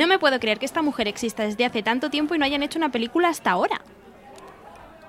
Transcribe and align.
No 0.00 0.06
me 0.06 0.18
puedo 0.18 0.40
creer 0.40 0.58
que 0.58 0.64
esta 0.64 0.80
mujer 0.80 1.08
exista 1.08 1.42
desde 1.42 1.66
hace 1.66 1.82
tanto 1.82 2.08
tiempo 2.08 2.34
y 2.34 2.38
no 2.38 2.46
hayan 2.46 2.62
hecho 2.62 2.78
una 2.78 2.88
película 2.90 3.28
hasta 3.28 3.50
ahora. 3.50 3.82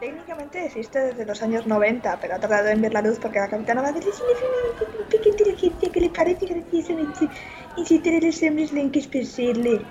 Técnicamente 0.01 0.65
existe 0.65 0.99
desde 0.99 1.25
los 1.25 1.41
años 1.41 1.65
90, 1.65 2.19
pero 2.19 2.35
ha 2.35 2.39
tardado 2.39 2.67
en 2.67 2.81
ver 2.81 2.91
la 2.91 3.01
luz 3.01 3.17
porque 3.17 3.39
la 3.39 3.47
capitana 3.47 3.81
Marvel 3.83 4.03
es 4.05 4.19
una 4.19 5.91
que 5.93 6.01
le 6.01 6.09
parece 6.09 6.45
gracioso 6.45 6.93
incitar 7.77 8.15
a 8.15 8.19
los 8.19 8.43
hombres 8.43 8.71
blancos 8.73 9.07
por 9.07 9.25
serle. 9.25 9.81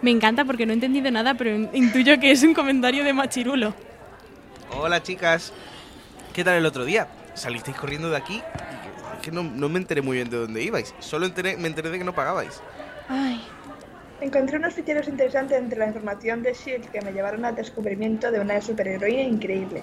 Me 0.00 0.10
encanta 0.10 0.46
porque 0.46 0.64
no 0.64 0.72
he 0.72 0.76
entendido 0.76 1.10
nada, 1.10 1.34
pero 1.34 1.54
intuyo 1.74 2.18
que 2.18 2.30
es 2.30 2.42
un 2.42 2.54
comentario 2.54 3.04
de 3.04 3.12
Machirulo. 3.12 3.74
Hola 4.70 5.02
chicas, 5.02 5.52
¿qué 6.32 6.44
tal 6.44 6.54
el 6.54 6.64
otro 6.64 6.86
día? 6.86 7.08
¿Salisteis 7.34 7.76
corriendo 7.76 8.08
de 8.08 8.16
aquí? 8.16 8.40
Es 9.16 9.22
que 9.22 9.30
no, 9.30 9.42
no 9.42 9.68
me 9.68 9.78
enteré 9.80 10.00
muy 10.00 10.16
bien 10.16 10.30
de 10.30 10.38
dónde 10.38 10.62
ibais. 10.62 10.94
Solo 11.00 11.26
enteré- 11.26 11.58
me 11.58 11.68
enteré 11.68 11.90
de 11.90 11.98
que 11.98 12.04
no 12.04 12.14
pagabais. 12.14 12.62
Ay, 13.08 13.46
Encontré 14.20 14.56
unos 14.56 14.74
ficheros 14.74 15.08
interesantes 15.08 15.58
entre 15.58 15.78
la 15.78 15.86
información 15.86 16.42
de 16.42 16.50
S.H.I.E.L.D. 16.50 16.88
que 16.88 17.00
me 17.02 17.12
llevaron 17.12 17.44
al 17.44 17.54
descubrimiento 17.54 18.30
de 18.30 18.40
una 18.40 18.60
superheroína 18.60 19.22
increíble. 19.22 19.82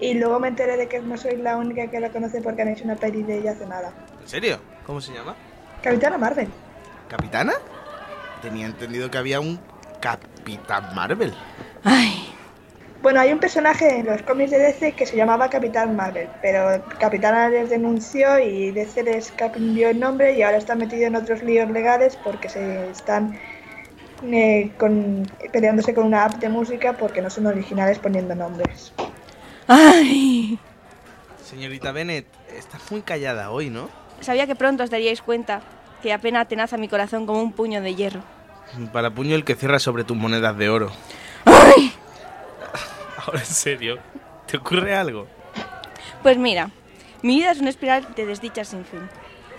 Y 0.00 0.14
luego 0.14 0.40
me 0.40 0.48
enteré 0.48 0.78
de 0.78 0.88
que 0.88 1.00
no 1.00 1.16
soy 1.18 1.36
la 1.36 1.56
única 1.58 1.86
que 1.88 2.00
la 2.00 2.10
conoce 2.10 2.40
porque 2.40 2.62
han 2.62 2.68
hecho 2.68 2.84
una 2.84 2.96
peli 2.96 3.22
de 3.22 3.38
ella 3.38 3.52
hace 3.52 3.66
nada. 3.66 3.92
¿En 4.20 4.28
serio? 4.28 4.58
¿Cómo 4.86 5.00
se 5.00 5.12
llama? 5.12 5.36
Capitana 5.82 6.16
Marvel. 6.16 6.48
¿Capitana? 7.08 7.52
Tenía 8.40 8.64
entendido 8.64 9.10
que 9.10 9.18
había 9.18 9.40
un 9.40 9.60
Capitán 10.00 10.94
Marvel. 10.94 11.34
ay. 11.84 12.19
Bueno, 13.02 13.18
hay 13.20 13.32
un 13.32 13.38
personaje 13.38 14.00
en 14.00 14.06
los 14.06 14.20
cómics 14.22 14.50
de 14.50 14.58
DC 14.58 14.92
que 14.92 15.06
se 15.06 15.16
llamaba 15.16 15.48
Capitán 15.48 15.96
Marvel, 15.96 16.28
pero 16.42 16.84
Capitana 16.98 17.48
les 17.48 17.70
denunció 17.70 18.38
y 18.38 18.72
DC 18.72 19.02
les 19.04 19.32
cambió 19.32 19.88
el 19.88 19.98
nombre 19.98 20.36
y 20.36 20.42
ahora 20.42 20.58
está 20.58 20.74
metido 20.74 21.06
en 21.06 21.16
otros 21.16 21.42
líos 21.42 21.70
legales 21.70 22.18
porque 22.22 22.50
se 22.50 22.90
están 22.90 23.38
eh, 24.30 24.70
con- 24.76 25.26
peleándose 25.50 25.94
con 25.94 26.04
una 26.04 26.26
app 26.26 26.34
de 26.34 26.50
música 26.50 26.92
porque 26.92 27.22
no 27.22 27.30
son 27.30 27.46
originales 27.46 27.98
poniendo 27.98 28.34
nombres. 28.34 28.92
Ay. 29.66 30.58
Señorita 31.42 31.92
Bennett, 31.92 32.26
estás 32.54 32.82
muy 32.90 33.00
callada 33.00 33.50
hoy, 33.50 33.70
¿no? 33.70 33.88
Sabía 34.20 34.46
que 34.46 34.54
pronto 34.54 34.84
os 34.84 34.90
daríais 34.90 35.22
cuenta 35.22 35.62
que 36.02 36.12
apenas 36.12 36.48
tenaza 36.48 36.76
mi 36.76 36.86
corazón 36.88 37.24
como 37.24 37.40
un 37.42 37.52
puño 37.52 37.80
de 37.80 37.94
hierro. 37.94 38.20
Para 38.92 39.10
puño 39.10 39.34
el 39.36 39.44
que 39.44 39.54
cierra 39.54 39.78
sobre 39.78 40.04
tus 40.04 40.18
monedas 40.18 40.56
de 40.58 40.68
oro. 40.68 40.90
¡Ay! 41.46 41.94
Ahora 43.30 43.42
en 43.44 43.46
serio, 43.46 43.98
¿te 44.46 44.56
ocurre 44.56 44.96
algo? 44.96 45.28
Pues 46.20 46.36
mira, 46.36 46.70
mi 47.22 47.36
vida 47.36 47.52
es 47.52 47.60
una 47.60 47.70
espiral 47.70 48.12
de 48.16 48.26
desdichas 48.26 48.68
sin 48.68 48.84
fin. 48.84 49.08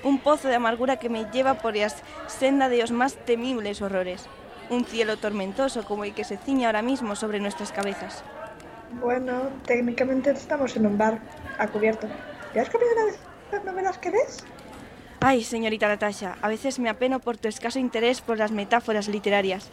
Un 0.03 0.19
pozo 0.19 0.49
de 0.49 0.55
amargura 0.55 0.97
que 0.97 1.07
me 1.07 1.25
lleva 1.31 1.53
por 1.53 1.77
la 1.77 1.87
senda 2.27 2.67
de 2.67 2.79
los 2.79 2.91
más 2.91 3.15
temibles 3.25 3.81
horrores. 3.81 4.25
Un 4.69 4.83
cielo 4.83 5.15
tormentoso 5.15 5.85
como 5.85 6.03
el 6.03 6.13
que 6.13 6.25
se 6.25 6.35
ciña 6.35 6.67
ahora 6.67 6.81
mismo 6.81 7.15
sobre 7.15 7.39
nuestras 7.39 7.71
cabezas. 7.71 8.25
Bueno, 8.99 9.43
técnicamente 9.65 10.31
estamos 10.31 10.75
en 10.75 10.87
un 10.87 10.97
bar 10.97 11.19
a 11.57 11.67
cubierto. 11.67 12.07
¿Ya 12.53 12.63
has 12.63 12.69
comido 12.69 12.91
una 12.91 13.05
de 13.05 13.17
las 13.53 13.63
novelas 13.63 13.97
que 13.99 14.11
ves? 14.11 14.43
Ay, 15.21 15.45
señorita 15.45 15.87
Natasha, 15.87 16.35
a 16.41 16.49
veces 16.49 16.77
me 16.77 16.89
apeno 16.89 17.19
por 17.19 17.37
tu 17.37 17.47
escaso 17.47 17.79
interés 17.79 18.19
por 18.19 18.37
las 18.37 18.51
metáforas 18.51 19.07
literarias. 19.07 19.69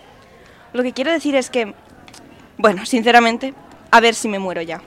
Lo 0.72 0.84
que 0.84 0.92
quiero 0.92 1.10
decir 1.10 1.34
es 1.34 1.50
que, 1.50 1.75
bueno, 2.59 2.86
sinceramente, 2.86 3.54
a 3.91 4.00
ver 4.00 4.15
si 4.15 4.28
me 4.28 4.38
muero 4.38 4.62
ya. 4.62 4.81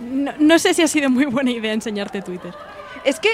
No, 0.00 0.32
no 0.38 0.58
sé 0.58 0.74
si 0.74 0.82
ha 0.82 0.88
sido 0.88 1.10
muy 1.10 1.26
buena 1.26 1.50
idea 1.50 1.72
enseñarte 1.72 2.22
Twitter. 2.22 2.54
Es 3.04 3.20
que 3.20 3.30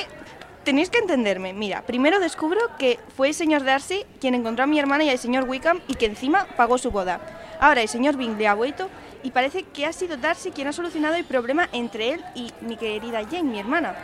tenéis 0.65 0.91
que 0.91 0.99
entenderme. 0.99 1.53
Mira, 1.53 1.83
primero 1.83 2.21
descubro 2.21 2.61
que 2.79 2.99
fue 3.17 3.29
el 3.29 3.35
señor 3.35 3.65
Darcy 3.65 4.05
quien 4.21 4.35
encontró 4.35 4.65
a 4.65 4.67
mi 4.67 4.79
hermana 4.79 5.05
y 5.05 5.11
al 5.11 5.19
señor 5.19 5.45
Wickham 5.49 5.81
y 5.89 5.95
que 5.95 6.07
encima 6.07 6.47
pagó 6.57 6.79
su 6.79 6.91
boda. 6.91 7.21
Ahora 7.61 7.81
el 7.83 7.89
señor 7.89 8.17
Bingley 8.17 8.47
ha 8.47 8.55
vuelto 8.55 8.91
y 9.23 9.31
parece 9.31 9.63
que 9.63 9.87
ha 9.87 9.93
sido 9.93 10.17
Darcy 10.17 10.51
quien 10.51 10.69
ha 10.69 10.73
solucionado 10.73 11.15
el 11.17 11.25
problema 11.25 11.69
entre 11.73 12.13
él 12.13 12.25
y 12.35 12.53
mi 12.61 12.77
querida 12.77 13.25
Jane, 13.25 13.45
mi 13.45 13.59
hermana. 13.61 13.95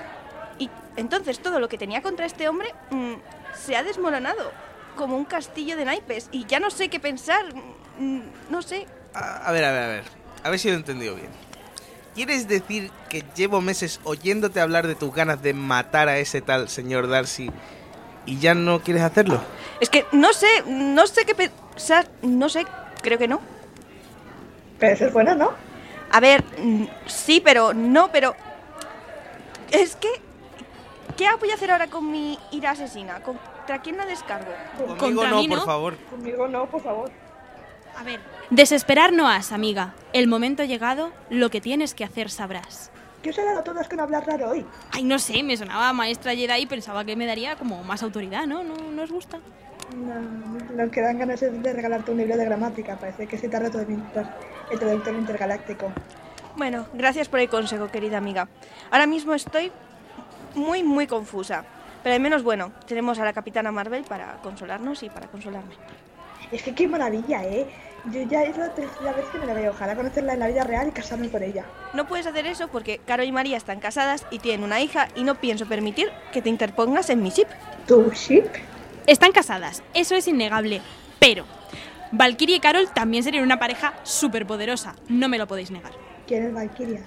Y 0.59 0.71
entonces 0.97 1.41
todo 1.41 1.61
lo 1.61 1.69
que 1.69 1.79
tenía 1.79 2.03
contra 2.03 2.27
este 2.27 2.49
hombre 2.49 2.73
mm, 2.91 3.13
se 3.55 3.77
ha 3.77 3.83
desmoronado 3.83 4.53
como 4.97 5.17
un 5.17 5.25
castillo 5.25 5.77
de 5.77 5.85
naipes 5.85 6.29
y 6.33 6.47
ya 6.47 6.61
no 6.61 6.71
sé 6.71 6.89
qué 6.89 7.01
pensar. 7.01 7.45
mm, 7.99 8.21
no 8.51 8.63
sé. 8.63 8.87
A, 9.13 9.49
a 9.49 9.53
ver, 9.53 9.65
a 9.65 9.73
ver, 9.73 9.83
a 9.83 9.89
ver. 9.89 10.24
A 10.45 10.51
ver 10.51 10.59
si 10.59 10.69
lo 10.69 10.75
he 10.75 10.77
entendido 10.77 11.15
bien. 11.17 11.31
¿Quieres 12.15 12.47
decir 12.47 12.91
que 13.09 13.25
llevo 13.35 13.61
meses 13.61 13.99
oyéndote 14.05 14.61
hablar 14.61 14.87
de 14.87 14.95
tus 14.95 15.13
ganas 15.13 15.43
de 15.43 15.55
matar 15.55 16.09
a 16.09 16.19
ese 16.19 16.43
tal 16.43 16.69
señor 16.69 17.09
Darcy 17.09 17.51
y 18.27 18.39
ya 18.39 18.55
no 18.55 18.81
quieres 18.81 19.03
hacerlo? 19.03 19.41
Es 19.81 19.89
que 19.91 20.05
no 20.13 20.33
sé, 20.33 20.47
no 20.67 21.07
sé 21.07 21.25
qué 21.25 21.35
pensar. 21.35 22.07
No 22.23 22.49
sé, 22.49 22.67
creo 23.03 23.19
que 23.19 23.27
no. 23.27 23.41
Pero 24.79 24.93
eso 24.95 25.07
es 25.07 25.13
bueno, 25.13 25.35
¿no? 25.35 25.53
A 26.13 26.21
ver, 26.21 26.45
mm, 26.59 26.85
sí, 27.07 27.41
pero 27.43 27.73
no, 27.73 28.13
pero... 28.13 28.37
Es 29.73 29.97
que... 29.97 30.09
¿Qué 31.17 31.27
voy 31.41 31.51
a 31.51 31.55
hacer 31.55 31.71
ahora 31.71 31.87
con 31.89 32.11
mi 32.11 32.39
ira 32.53 32.73
asesina? 32.73 33.21
¿Contra 33.23 33.81
quién 33.83 33.97
la 33.97 34.05
descargo? 34.05 34.53
Conmigo 34.77 34.99
Contra 34.99 35.31
no, 35.31 35.39
mí, 35.39 35.49
por 35.49 35.59
¿no? 35.59 35.65
favor. 35.65 35.97
Conmigo 36.11 36.49
no, 36.49 36.67
por 36.67 36.83
favor. 36.83 37.11
A 37.99 38.03
ver. 38.03 38.21
Desesperar 38.51 39.13
no 39.13 39.29
has, 39.29 39.53
amiga. 39.53 39.95
El 40.13 40.27
momento 40.29 40.65
llegado, 40.65 41.13
lo 41.31 41.51
que 41.51 41.61
tienes 41.61 41.95
que 41.95 42.05
hacer 42.05 42.31
sabrás. 42.31 42.91
¿Qué 43.23 43.31
os 43.31 43.39
he 43.39 43.45
dado 43.45 43.61
a 43.61 43.65
todos 43.65 43.89
con 43.89 44.01
hablar 44.01 44.27
raro 44.27 44.51
hoy? 44.51 44.67
Ay, 44.93 45.03
no 45.03 45.19
sé, 45.19 45.43
me 45.43 45.57
sonaba 45.57 45.93
maestra 45.93 46.35
Jedi 46.35 46.63
y 46.63 46.67
pensaba 46.67 47.05
que 47.05 47.17
me 47.17 47.25
daría 47.25 47.57
como 47.57 47.83
más 47.83 48.03
autoridad, 48.03 48.47
¿no? 48.47 48.63
¿No, 48.63 48.77
¿no 48.77 49.03
os 49.03 49.11
gusta? 49.11 49.39
No, 49.97 50.85
lo 50.85 50.91
que 50.91 51.01
dan 51.01 51.19
ganas 51.19 51.41
es 51.43 51.63
de 51.63 51.73
regalarte 51.73 52.11
un 52.11 52.19
libro 52.19 52.37
de 52.37 52.45
gramática. 52.45 52.97
Parece 52.97 53.27
que 53.27 53.39
se 53.39 53.47
el, 53.47 53.91
inter- 53.91 54.27
el 54.71 54.79
traductor 54.79 55.15
intergaláctico. 55.15 55.93
Bueno, 56.57 56.87
gracias 56.93 57.29
por 57.29 57.41
el 57.41 57.49
consejo, 57.49 57.89
querida 57.89 58.19
amiga. 58.19 58.49
Ahora 58.91 59.07
mismo 59.07 59.33
estoy 59.35 59.73
muy, 60.55 60.83
muy 60.83 61.07
confusa. 61.07 61.65
Pero 62.03 62.15
al 62.15 62.21
menos, 62.21 62.43
bueno, 62.43 62.73
tenemos 62.87 63.19
a 63.19 63.25
la 63.25 63.33
capitana 63.33 63.73
Marvel 63.73 64.05
para 64.05 64.35
consolarnos 64.43 65.03
y 65.03 65.09
para 65.09 65.29
consolarme. 65.29 65.75
Es 66.55 66.63
que 66.63 66.73
qué 66.73 66.87
maravilla, 66.87 67.43
¿eh? 67.43 67.67
Yo 68.13 68.23
ya 68.23 68.45
es 68.45 68.57
la 68.57 68.73
tercera 68.73 69.13
vez 69.13 69.25
que 69.33 69.39
me 69.39 69.47
la 69.47 69.55
veo. 69.55 69.73
Ojalá 69.73 69.97
conocerla 69.97 70.35
en 70.35 70.39
la 70.39 70.47
vida 70.47 70.63
real 70.63 70.87
y 70.87 70.93
casarme 70.93 71.29
con 71.29 71.43
ella. 71.43 71.65
No 71.95 72.07
puedes 72.07 72.29
hacer 72.29 72.47
eso 72.47 72.69
porque 72.69 73.01
Caro 73.05 73.25
y 73.25 73.33
María 73.33 73.57
están 73.57 73.81
casadas 73.81 74.25
y 74.31 74.39
tienen 74.39 74.63
una 74.63 74.81
hija 74.81 75.09
y 75.17 75.25
no 75.25 75.35
pienso 75.35 75.67
permitir 75.67 76.13
que 76.33 76.43
te 76.43 76.49
interpongas 76.49 77.11
en 77.11 77.25
mi 77.25 77.33
chip. 77.33 77.49
¿Tu 77.89 78.09
ship? 78.13 78.45
Están 79.09 79.33
casadas, 79.33 79.83
eso 79.95 80.15
es 80.15 80.29
innegable. 80.29 80.81
Pero 81.19 81.45
Valkyrie 82.13 82.57
y 82.57 82.61
Carol 82.61 82.89
también 82.95 83.25
serían 83.25 83.43
una 83.43 83.59
pareja 83.59 83.95
súper 84.05 84.47
poderosa, 84.47 84.95
no 85.09 85.29
me 85.29 85.39
lo 85.39 85.49
podéis 85.49 85.73
negar. 85.73 85.93
¿Quién 86.29 86.45
es 86.45 86.55
Valkyria? 86.55 87.01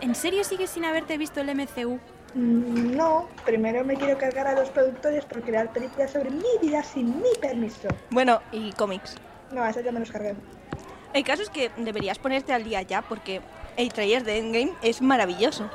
¿En 0.00 0.14
serio 0.14 0.44
sigues 0.44 0.70
sin 0.70 0.86
haberte 0.86 1.18
visto 1.18 1.42
el 1.42 1.54
MCU? 1.54 2.00
Mm, 2.34 2.96
No, 2.96 3.28
primero 3.44 3.84
me 3.84 3.96
quiero 3.96 4.18
cargar 4.18 4.46
a 4.46 4.54
los 4.54 4.70
productores 4.70 5.24
por 5.24 5.42
crear 5.42 5.72
películas 5.72 6.10
sobre 6.12 6.30
mi 6.30 6.44
vida 6.60 6.82
sin 6.82 7.16
mi 7.18 7.28
permiso. 7.40 7.88
Bueno, 8.10 8.40
y 8.52 8.72
cómics. 8.72 9.16
No, 9.50 9.62
a 9.62 9.70
eso 9.70 9.80
ya 9.80 9.92
me 9.92 10.00
los 10.00 10.10
cargué. 10.10 10.34
El 11.12 11.24
caso 11.24 11.42
es 11.42 11.50
que 11.50 11.70
deberías 11.76 12.18
ponerte 12.18 12.52
al 12.54 12.64
día 12.64 12.80
ya 12.82 13.02
porque 13.02 13.42
el 13.76 13.92
trailer 13.92 14.24
de 14.24 14.38
Endgame 14.38 14.72
es 14.82 15.02
maravilloso. 15.02 15.68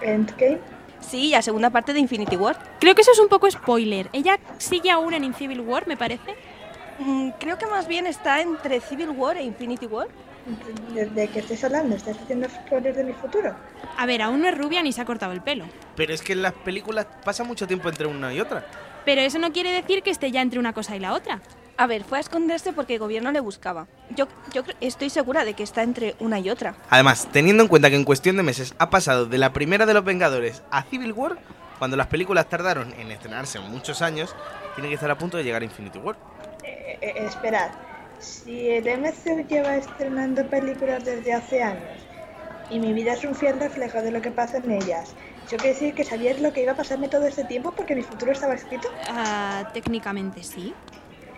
Endgame. 0.00 0.58
Sí, 1.00 1.30
la 1.30 1.42
segunda 1.42 1.70
parte 1.70 1.92
de 1.92 2.00
Infinity 2.00 2.36
War. 2.36 2.58
Creo 2.80 2.94
que 2.94 3.02
eso 3.02 3.12
es 3.12 3.18
un 3.20 3.28
poco 3.28 3.50
spoiler. 3.50 4.08
Ella 4.12 4.38
sigue 4.58 4.90
aún 4.90 5.14
en 5.14 5.32
Civil 5.34 5.60
War, 5.60 5.86
me 5.86 5.96
parece. 5.96 6.34
Mm, 6.98 7.30
creo 7.38 7.56
que 7.56 7.66
más 7.66 7.86
bien 7.86 8.06
está 8.06 8.40
entre 8.42 8.80
Civil 8.80 9.10
War 9.10 9.36
e 9.36 9.42
Infinity 9.42 9.86
War. 9.86 10.08
¿De, 10.94 11.06
de 11.06 11.28
qué 11.28 11.40
estáis 11.40 11.62
hablando? 11.64 11.96
¿Estás 11.96 12.16
haciendo 12.18 12.48
spoilers 12.48 12.96
de 12.96 13.04
mi 13.04 13.12
futuro? 13.12 13.54
A 13.96 14.06
ver, 14.06 14.22
aún 14.22 14.40
no 14.40 14.48
es 14.48 14.56
rubia 14.56 14.82
ni 14.82 14.92
se 14.92 15.00
ha 15.00 15.04
cortado 15.04 15.32
el 15.32 15.42
pelo. 15.42 15.64
Pero 15.96 16.12
es 16.14 16.22
que 16.22 16.32
en 16.32 16.42
las 16.42 16.52
películas 16.52 17.06
pasa 17.24 17.44
mucho 17.44 17.66
tiempo 17.66 17.88
entre 17.88 18.06
una 18.06 18.32
y 18.32 18.40
otra. 18.40 18.66
Pero 19.04 19.20
eso 19.20 19.38
no 19.38 19.52
quiere 19.52 19.72
decir 19.72 20.02
que 20.02 20.10
esté 20.10 20.30
ya 20.30 20.42
entre 20.42 20.58
una 20.58 20.72
cosa 20.72 20.96
y 20.96 21.00
la 21.00 21.12
otra. 21.12 21.40
A 21.76 21.86
ver, 21.86 22.04
fue 22.04 22.18
a 22.18 22.20
esconderse 22.20 22.72
porque 22.74 22.94
el 22.94 22.98
gobierno 22.98 23.32
le 23.32 23.40
buscaba. 23.40 23.86
Yo, 24.14 24.28
yo 24.52 24.62
estoy 24.80 25.08
segura 25.08 25.44
de 25.44 25.54
que 25.54 25.62
está 25.62 25.82
entre 25.82 26.14
una 26.20 26.38
y 26.38 26.50
otra. 26.50 26.74
Además, 26.90 27.28
teniendo 27.32 27.62
en 27.62 27.68
cuenta 27.68 27.88
que 27.88 27.96
en 27.96 28.04
cuestión 28.04 28.36
de 28.36 28.42
meses 28.42 28.74
ha 28.78 28.90
pasado 28.90 29.24
de 29.24 29.38
la 29.38 29.54
primera 29.54 29.86
de 29.86 29.94
los 29.94 30.04
Vengadores 30.04 30.62
a 30.70 30.82
Civil 30.82 31.12
War, 31.12 31.38
cuando 31.78 31.96
las 31.96 32.08
películas 32.08 32.48
tardaron 32.50 32.92
en 32.98 33.10
estrenarse 33.10 33.58
muchos 33.60 34.02
años, 34.02 34.36
tiene 34.74 34.88
que 34.88 34.96
estar 34.96 35.10
a 35.10 35.16
punto 35.16 35.38
de 35.38 35.44
llegar 35.44 35.62
a 35.62 35.64
Infinity 35.64 35.98
War. 35.98 36.16
Eh, 36.62 36.98
eh, 37.00 37.14
esperad, 37.24 37.70
si 38.20 38.70
el 38.70 38.84
MCU 38.84 39.46
lleva 39.48 39.76
estrenando 39.76 40.46
películas 40.46 41.04
desde 41.04 41.32
hace 41.32 41.62
años 41.62 42.06
y 42.70 42.78
mi 42.78 42.92
vida 42.92 43.14
es 43.14 43.24
un 43.24 43.34
fiel 43.34 43.58
reflejo 43.58 44.00
de 44.00 44.12
lo 44.12 44.22
que 44.22 44.30
pasa 44.30 44.58
en 44.58 44.70
ellas, 44.70 45.14
¿eso 45.46 45.56
quiere 45.56 45.72
decir 45.72 45.94
que 45.94 46.04
sabíais 46.04 46.40
lo 46.40 46.52
que 46.52 46.62
iba 46.62 46.72
a 46.72 46.76
pasarme 46.76 47.08
todo 47.08 47.26
este 47.26 47.44
tiempo 47.44 47.72
porque 47.72 47.96
mi 47.96 48.02
futuro 48.02 48.32
estaba 48.32 48.54
escrito? 48.54 48.88
Ah, 49.08 49.68
técnicamente 49.72 50.42
sí. 50.42 50.74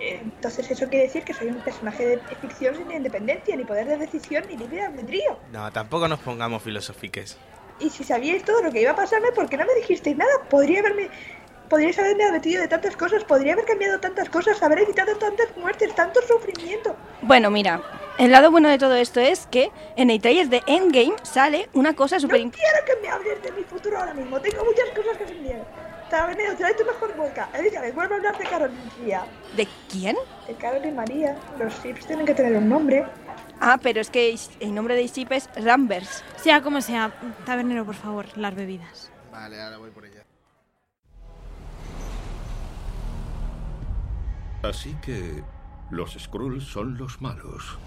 Entonces 0.00 0.68
eso 0.70 0.88
quiere 0.88 1.06
decir 1.06 1.22
que 1.22 1.32
soy 1.32 1.48
un 1.48 1.60
personaje 1.60 2.04
de 2.04 2.18
ficción 2.40 2.74
sin 2.76 2.90
independencia, 2.90 3.54
ni 3.56 3.64
poder 3.64 3.86
de 3.86 3.96
decisión, 3.96 4.44
ni 4.48 4.56
libre 4.56 4.82
albedrío. 4.82 5.38
No, 5.52 5.70
tampoco 5.72 6.08
nos 6.08 6.18
pongamos 6.18 6.62
filosófiques. 6.62 7.38
Y 7.78 7.88
si 7.88 8.04
sabíais 8.04 8.44
todo 8.44 8.62
lo 8.62 8.72
que 8.72 8.82
iba 8.82 8.90
a 8.90 8.96
pasarme, 8.96 9.30
¿por 9.32 9.48
qué 9.48 9.56
no 9.56 9.64
me 9.64 9.74
dijisteis 9.74 10.16
nada? 10.16 10.30
Podría 10.50 10.80
haberme... 10.80 11.08
Podríais 11.72 11.98
haberme 11.98 12.24
advertido 12.24 12.60
de 12.60 12.68
tantas 12.68 12.94
cosas, 12.98 13.24
podría 13.24 13.54
haber 13.54 13.64
cambiado 13.64 13.98
tantas 13.98 14.28
cosas, 14.28 14.62
haber 14.62 14.80
evitado 14.80 15.16
tantas 15.16 15.56
muertes, 15.56 15.94
tanto 15.94 16.20
sufrimiento. 16.20 16.94
Bueno, 17.22 17.50
mira, 17.50 17.80
el 18.18 18.30
lado 18.30 18.50
bueno 18.50 18.68
de 18.68 18.76
todo 18.76 18.94
esto 18.94 19.20
es 19.20 19.46
que 19.46 19.70
en 19.96 20.10
el 20.10 20.20
trailer 20.20 20.50
de 20.50 20.60
Endgame 20.66 21.14
sale 21.22 21.70
una 21.72 21.94
cosa 21.94 22.20
súper... 22.20 22.44
No 22.44 22.50
quiero 22.50 22.84
que 22.84 23.00
me 23.00 23.08
hables 23.08 23.42
de 23.42 23.52
mi 23.52 23.64
futuro 23.64 23.98
ahora 23.98 24.12
mismo. 24.12 24.38
Tengo 24.38 24.62
muchas 24.66 24.84
cosas 24.94 25.16
que 25.16 25.24
hacer. 25.24 25.64
Tabernero, 26.10 26.54
trae 26.56 26.74
tu 26.74 26.84
mejor 26.84 27.16
boca. 27.16 27.48
Elizabeth, 27.54 27.94
vuelve 27.94 28.16
a 28.16 28.16
hablar 28.18 28.36
de 28.36 28.44
Carol 28.44 28.70
y 28.70 29.00
María. 29.00 29.24
¿De 29.56 29.68
quién? 29.90 30.16
De 30.46 30.54
Carol 30.56 30.84
y 30.84 30.92
María. 30.92 31.38
Los 31.58 31.82
chips 31.82 32.04
tienen 32.04 32.26
que 32.26 32.34
tener 32.34 32.54
un 32.54 32.68
nombre. 32.68 33.06
Ah, 33.60 33.78
pero 33.82 34.02
es 34.02 34.10
que 34.10 34.36
el 34.60 34.74
nombre 34.74 34.94
de 34.94 35.06
Ship 35.06 35.28
es 35.30 35.48
Rambers. 35.56 36.22
Sea 36.36 36.60
como 36.60 36.82
sea, 36.82 37.12
tabernero, 37.46 37.86
por 37.86 37.94
favor, 37.94 38.26
las 38.36 38.54
bebidas. 38.54 39.10
Vale, 39.32 39.58
ahora 39.62 39.78
voy 39.78 39.90
por 39.90 40.04
ella. 40.04 40.21
Así 44.62 44.94
que 45.02 45.42
los 45.90 46.12
Skrulls 46.12 46.64
son 46.64 46.96
los 46.96 47.20
malos. 47.20 47.78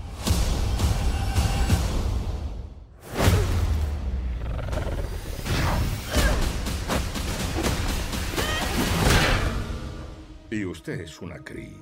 Y 10.51 10.66
usted 10.66 11.01
es 11.01 11.22
una 11.22 11.39
Kree, 11.39 11.75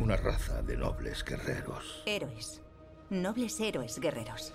una 0.00 0.16
raza 0.16 0.62
de 0.62 0.76
nobles 0.76 1.24
guerreros. 1.24 2.02
Héroes. 2.06 2.60
Nobles 3.10 3.58
héroes 3.60 3.98
guerreros. 3.98 4.52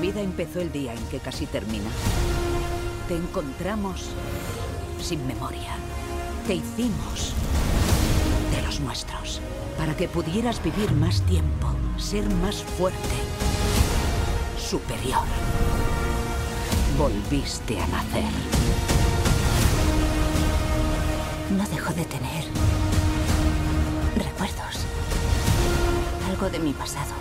Vida 0.00 0.20
empezó 0.22 0.60
el 0.60 0.72
día 0.72 0.94
en 0.94 1.06
que 1.08 1.18
casi 1.18 1.46
termina. 1.46 1.90
Te 3.06 3.16
encontramos 3.16 4.06
sin 5.00 5.26
memoria. 5.26 5.76
Te 6.46 6.54
hicimos 6.54 7.34
de 8.50 8.62
los 8.62 8.80
nuestros. 8.80 9.40
Para 9.76 9.96
que 9.96 10.08
pudieras 10.08 10.62
vivir 10.62 10.90
más 10.92 11.20
tiempo, 11.22 11.68
ser 11.98 12.28
más 12.36 12.56
fuerte, 12.56 12.98
superior. 14.58 15.24
Volviste 16.98 17.78
a 17.78 17.86
nacer. 17.86 18.32
No 21.56 21.66
dejo 21.66 21.92
de 21.94 22.04
tener 22.04 22.44
recuerdos. 24.16 24.84
Algo 26.28 26.48
de 26.50 26.58
mi 26.58 26.72
pasado 26.72 27.14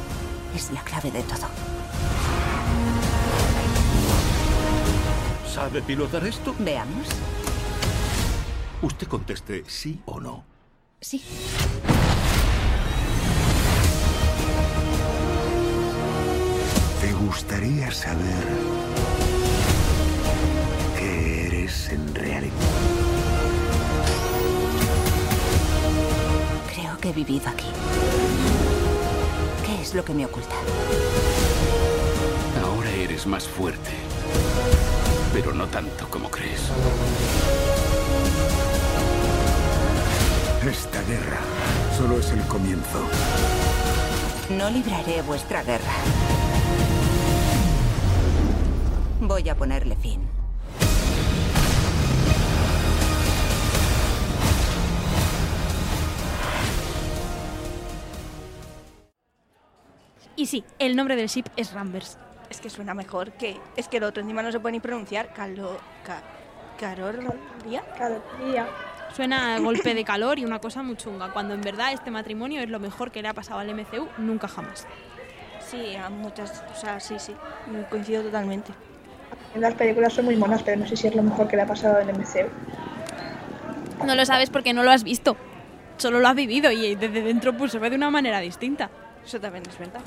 es 0.55 0.71
la 0.71 0.81
clave 0.83 1.11
de 1.11 1.23
todo. 1.23 1.47
¿Sabe 5.59 5.81
pilotar 5.81 6.25
esto? 6.25 6.55
Veamos. 6.57 7.05
Usted 8.81 9.07
conteste 9.07 9.65
sí 9.67 9.99
o 10.05 10.21
no. 10.21 10.45
Sí. 11.01 11.21
¿Te 17.01 17.11
gustaría 17.11 17.91
saber 17.91 18.47
qué 20.97 21.47
eres 21.47 21.89
en 21.89 22.15
realidad? 22.15 22.53
Creo 26.73 26.97
que 26.99 27.09
he 27.09 27.13
vivido 27.13 27.49
aquí. 27.49 27.67
¿Qué 29.65 29.81
es 29.81 29.93
lo 29.93 30.05
que 30.05 30.13
me 30.13 30.25
oculta? 30.25 30.55
Ahora 32.63 32.89
eres 32.91 33.27
más 33.27 33.45
fuerte. 33.45 33.91
Pero 35.33 35.53
no 35.53 35.67
tanto 35.67 36.07
como 36.09 36.29
crees. 36.29 36.69
Esta 40.65 41.01
guerra 41.03 41.39
solo 41.97 42.19
es 42.19 42.31
el 42.31 42.41
comienzo. 42.41 43.07
No 44.49 44.69
libraré 44.69 45.21
vuestra 45.21 45.63
guerra. 45.63 45.93
Voy 49.21 49.47
a 49.47 49.55
ponerle 49.55 49.95
fin. 49.95 50.21
Y 60.35 60.45
sí, 60.45 60.63
el 60.79 60.95
nombre 60.95 61.15
del 61.15 61.27
ship 61.27 61.45
es 61.57 61.73
Rambers. 61.73 62.17
Es 62.59 62.63
que 62.63 62.69
suena 62.69 62.93
mejor 62.93 63.31
que... 63.31 63.57
Es 63.77 63.87
que 63.87 63.97
el 63.97 64.03
otro 64.03 64.21
encima 64.21 64.43
no 64.43 64.51
se 64.51 64.59
puede 64.59 64.73
ni 64.73 64.79
pronunciar. 64.81 65.33
Calo... 65.33 65.79
Ca... 66.03 66.21
Carol 66.77 67.23
María. 67.57 67.81
Suena 69.15 69.55
a 69.55 69.59
golpe 69.59 69.93
de 69.93 70.03
calor 70.03 70.39
y 70.39 70.43
una 70.43 70.59
cosa 70.59 70.83
muy 70.83 70.97
chunga, 70.97 71.31
cuando 71.31 71.53
en 71.53 71.61
verdad 71.61 71.93
este 71.93 72.11
matrimonio 72.11 72.61
es 72.61 72.69
lo 72.69 72.81
mejor 72.81 73.11
que 73.11 73.21
le 73.21 73.29
ha 73.29 73.33
pasado 73.33 73.61
al 73.61 73.73
MCU 73.73 74.09
nunca 74.17 74.49
jamás. 74.49 74.85
Sí, 75.65 75.95
a 75.95 76.09
muchas... 76.09 76.65
O 76.69 76.75
sea, 76.75 76.99
sí, 76.99 77.15
sí. 77.17 77.33
Coincido 77.89 78.23
totalmente. 78.23 78.73
Las 79.55 79.75
películas 79.75 80.11
son 80.11 80.25
muy 80.25 80.35
monas, 80.35 80.61
pero 80.61 80.81
no 80.81 80.85
sé 80.85 80.97
si 80.97 81.07
es 81.07 81.15
lo 81.15 81.23
mejor 81.23 81.47
que 81.47 81.55
le 81.55 81.61
ha 81.61 81.65
pasado 81.65 81.95
al 81.95 82.07
MCU. 82.13 82.49
No 84.05 84.15
lo 84.15 84.25
sabes 84.25 84.49
porque 84.49 84.73
no 84.73 84.83
lo 84.83 84.91
has 84.91 85.05
visto. 85.05 85.37
Solo 85.95 86.19
lo 86.19 86.27
has 86.27 86.35
vivido 86.35 86.71
y 86.71 86.95
desde 86.95 87.21
dentro 87.21 87.55
pues 87.55 87.71
se 87.71 87.79
ve 87.79 87.89
de 87.89 87.95
una 87.95 88.09
manera 88.09 88.41
distinta. 88.41 88.89
Eso 89.25 89.39
también 89.39 89.63
es 89.65 89.79
verdad. 89.79 90.01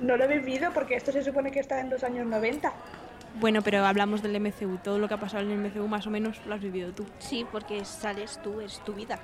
No 0.00 0.16
lo 0.16 0.24
he 0.24 0.38
vivido 0.38 0.72
porque 0.72 0.94
esto 0.94 1.12
se 1.12 1.22
supone 1.22 1.50
que 1.50 1.60
está 1.60 1.80
en 1.80 1.90
los 1.90 2.04
años 2.04 2.26
90. 2.26 2.72
Bueno, 3.40 3.62
pero 3.62 3.84
hablamos 3.84 4.22
del 4.22 4.40
MCU. 4.40 4.78
Todo 4.82 4.98
lo 4.98 5.08
que 5.08 5.14
ha 5.14 5.20
pasado 5.20 5.44
en 5.44 5.50
el 5.50 5.58
MCU 5.58 5.86
más 5.88 6.06
o 6.06 6.10
menos 6.10 6.40
lo 6.46 6.54
has 6.54 6.60
vivido 6.60 6.92
tú. 6.92 7.06
Sí, 7.18 7.46
porque 7.50 7.84
sales 7.84 8.40
tú, 8.42 8.60
es 8.60 8.80
tu 8.84 8.94
vida. 8.94 9.18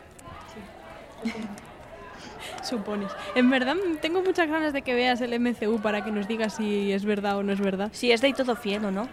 Supones. 2.62 3.10
En 3.34 3.50
verdad 3.50 3.76
tengo 4.00 4.22
muchas 4.22 4.48
ganas 4.48 4.72
de 4.72 4.82
que 4.82 4.94
veas 4.94 5.20
el 5.20 5.38
MCU 5.38 5.80
para 5.80 6.04
que 6.04 6.10
nos 6.10 6.28
digas 6.28 6.54
si 6.54 6.92
es 6.92 7.04
verdad 7.04 7.36
o 7.38 7.42
no 7.42 7.52
es 7.52 7.60
verdad. 7.60 7.90
Si 7.92 8.12
es 8.12 8.20
de 8.20 8.32
todo 8.32 8.56
fiel 8.56 8.84
o 8.84 8.90
no 8.90 9.08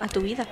a 0.00 0.08
tu 0.08 0.20
vida. 0.20 0.46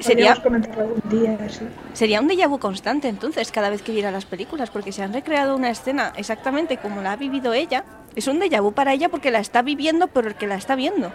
Sería, 0.00 0.36
comentarlo 0.36 0.82
algún 0.82 1.02
día, 1.10 1.36
sí. 1.48 1.66
sería 1.92 2.20
un 2.20 2.28
déjà 2.28 2.48
vu 2.48 2.58
constante 2.58 3.08
entonces 3.08 3.50
cada 3.50 3.68
vez 3.68 3.82
que 3.82 3.92
viera 3.92 4.10
las 4.10 4.26
películas, 4.26 4.70
porque 4.70 4.92
se 4.92 5.02
han 5.02 5.12
recreado 5.12 5.56
una 5.56 5.70
escena 5.70 6.12
exactamente 6.16 6.76
como 6.76 7.02
la 7.02 7.12
ha 7.12 7.16
vivido 7.16 7.52
ella. 7.52 7.84
Es 8.14 8.28
un 8.28 8.40
déjà 8.40 8.60
vu 8.60 8.72
para 8.72 8.92
ella 8.92 9.08
porque 9.08 9.30
la 9.30 9.40
está 9.40 9.62
viviendo 9.62 10.06
por 10.06 10.26
el 10.26 10.34
que 10.34 10.46
la 10.46 10.54
está 10.54 10.76
viendo. 10.76 11.12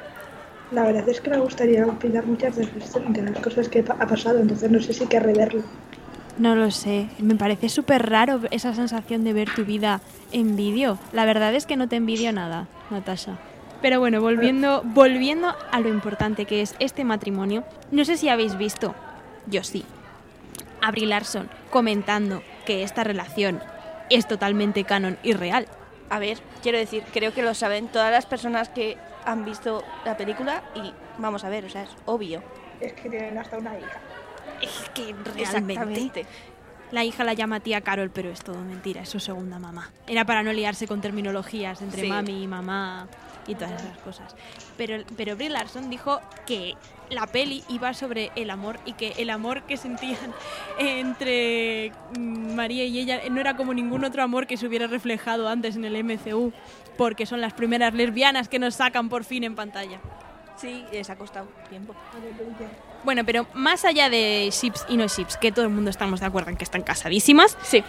La 0.71 0.83
verdad 0.83 1.07
es 1.07 1.21
que 1.21 1.29
me 1.29 1.37
gustaría 1.37 1.85
opinar 1.85 2.25
muchas 2.25 2.55
de 2.55 2.65
las, 2.65 2.93
de 2.93 3.21
las 3.21 3.39
cosas 3.39 3.69
que 3.69 3.85
ha 3.87 4.07
pasado, 4.07 4.39
entonces 4.39 4.69
no 4.69 4.81
sé 4.81 4.93
si 4.93 5.05
querré 5.05 5.33
verlo. 5.33 5.63
No 6.37 6.55
lo 6.55 6.71
sé, 6.71 7.09
me 7.19 7.35
parece 7.35 7.69
súper 7.69 8.09
raro 8.09 8.41
esa 8.49 8.73
sensación 8.73 9.23
de 9.23 9.33
ver 9.33 9.53
tu 9.53 9.65
vida 9.65 10.01
en 10.31 10.55
vídeo. 10.55 10.97
La 11.11 11.25
verdad 11.25 11.53
es 11.53 11.67
que 11.67 11.77
no 11.77 11.87
te 11.87 11.97
envidio 11.97 12.33
nada, 12.33 12.67
Natasha. 12.89 13.37
Pero 13.83 13.99
bueno, 13.99 14.21
volviendo, 14.21 14.81
volviendo 14.85 15.53
a 15.71 15.79
lo 15.81 15.89
importante 15.89 16.45
que 16.45 16.61
es 16.61 16.73
este 16.79 17.03
matrimonio, 17.03 17.65
no 17.91 18.05
sé 18.05 18.15
si 18.15 18.29
habéis 18.29 18.57
visto, 18.57 18.95
yo 19.45 19.61
sí, 19.61 19.83
a 20.81 20.89
Brie 20.91 21.05
Larson 21.05 21.49
comentando 21.69 22.41
que 22.65 22.83
esta 22.83 23.03
relación 23.03 23.61
es 24.09 24.25
totalmente 24.25 24.85
canon 24.85 25.17
y 25.21 25.33
real. 25.33 25.67
A 26.09 26.17
ver, 26.17 26.37
quiero 26.61 26.77
decir, 26.77 27.03
creo 27.11 27.33
que 27.33 27.43
lo 27.43 27.53
saben 27.53 27.89
todas 27.89 28.09
las 28.09 28.25
personas 28.25 28.69
que 28.69 28.97
han 29.25 29.43
visto 29.43 29.83
la 30.05 30.15
película 30.15 30.63
y 30.75 30.93
vamos 31.17 31.43
a 31.43 31.49
ver, 31.49 31.65
o 31.65 31.69
sea, 31.69 31.83
es 31.83 31.89
obvio. 32.05 32.41
Es 32.79 32.93
que 32.93 33.09
tienen 33.09 33.37
hasta 33.37 33.57
una 33.57 33.77
hija. 33.77 33.99
Es 34.61 34.89
que 34.93 35.13
realmente 35.35 36.25
la 36.91 37.03
hija 37.03 37.25
la 37.25 37.33
llama 37.33 37.59
tía 37.59 37.81
Carol, 37.81 38.11
pero 38.11 38.29
es 38.29 38.39
todo 38.45 38.59
mentira, 38.59 39.01
es 39.01 39.09
su 39.09 39.19
segunda 39.19 39.59
mamá. 39.59 39.91
Era 40.07 40.23
para 40.23 40.41
no 40.41 40.53
liarse 40.53 40.87
con 40.87 41.01
terminologías 41.01 41.81
entre 41.81 42.03
Sí. 42.03 42.07
mami 42.07 42.43
y 42.43 42.47
mamá 42.47 43.09
y 43.47 43.55
todas 43.55 43.81
esas 43.81 43.97
cosas. 44.00 44.35
Pero, 44.77 45.03
pero 45.17 45.35
Brie 45.35 45.50
Larson 45.50 45.89
dijo 45.89 46.21
que 46.45 46.75
la 47.09 47.27
peli 47.27 47.63
iba 47.69 47.93
sobre 47.93 48.31
el 48.35 48.50
amor 48.50 48.79
y 48.85 48.93
que 48.93 49.13
el 49.17 49.29
amor 49.29 49.63
que 49.63 49.77
sentían 49.77 50.33
entre 50.79 51.91
mm, 52.17 52.55
María 52.55 52.85
y 52.85 53.00
ella 53.00 53.21
no 53.29 53.41
era 53.41 53.55
como 53.55 53.73
ningún 53.73 54.03
otro 54.03 54.23
amor 54.23 54.47
que 54.47 54.57
se 54.57 54.67
hubiera 54.67 54.88
reflejado 54.88 55.47
antes 55.47 55.75
en 55.75 55.85
el 55.85 56.03
MCU, 56.03 56.51
porque 56.97 57.25
son 57.25 57.41
las 57.41 57.53
primeras 57.53 57.93
lesbianas 57.93 58.47
que 58.47 58.59
nos 58.59 58.75
sacan 58.75 59.09
por 59.09 59.23
fin 59.23 59.43
en 59.43 59.55
pantalla. 59.55 60.00
Sí, 60.57 60.85
les 60.91 61.09
ha 61.09 61.15
costado 61.15 61.47
tiempo. 61.69 61.95
Bueno, 63.03 63.23
pero 63.25 63.47
más 63.53 63.85
allá 63.85 64.09
de 64.09 64.50
ships 64.51 64.85
y 64.88 64.97
no 64.97 65.07
ships, 65.07 65.35
que 65.38 65.51
todo 65.51 65.65
el 65.65 65.71
mundo 65.71 65.89
estamos 65.89 66.19
de 66.19 66.27
acuerdo 66.27 66.51
en 66.51 66.57
que 66.57 66.63
están 66.63 66.83
casadísimas, 66.83 67.57
Sí. 67.63 67.83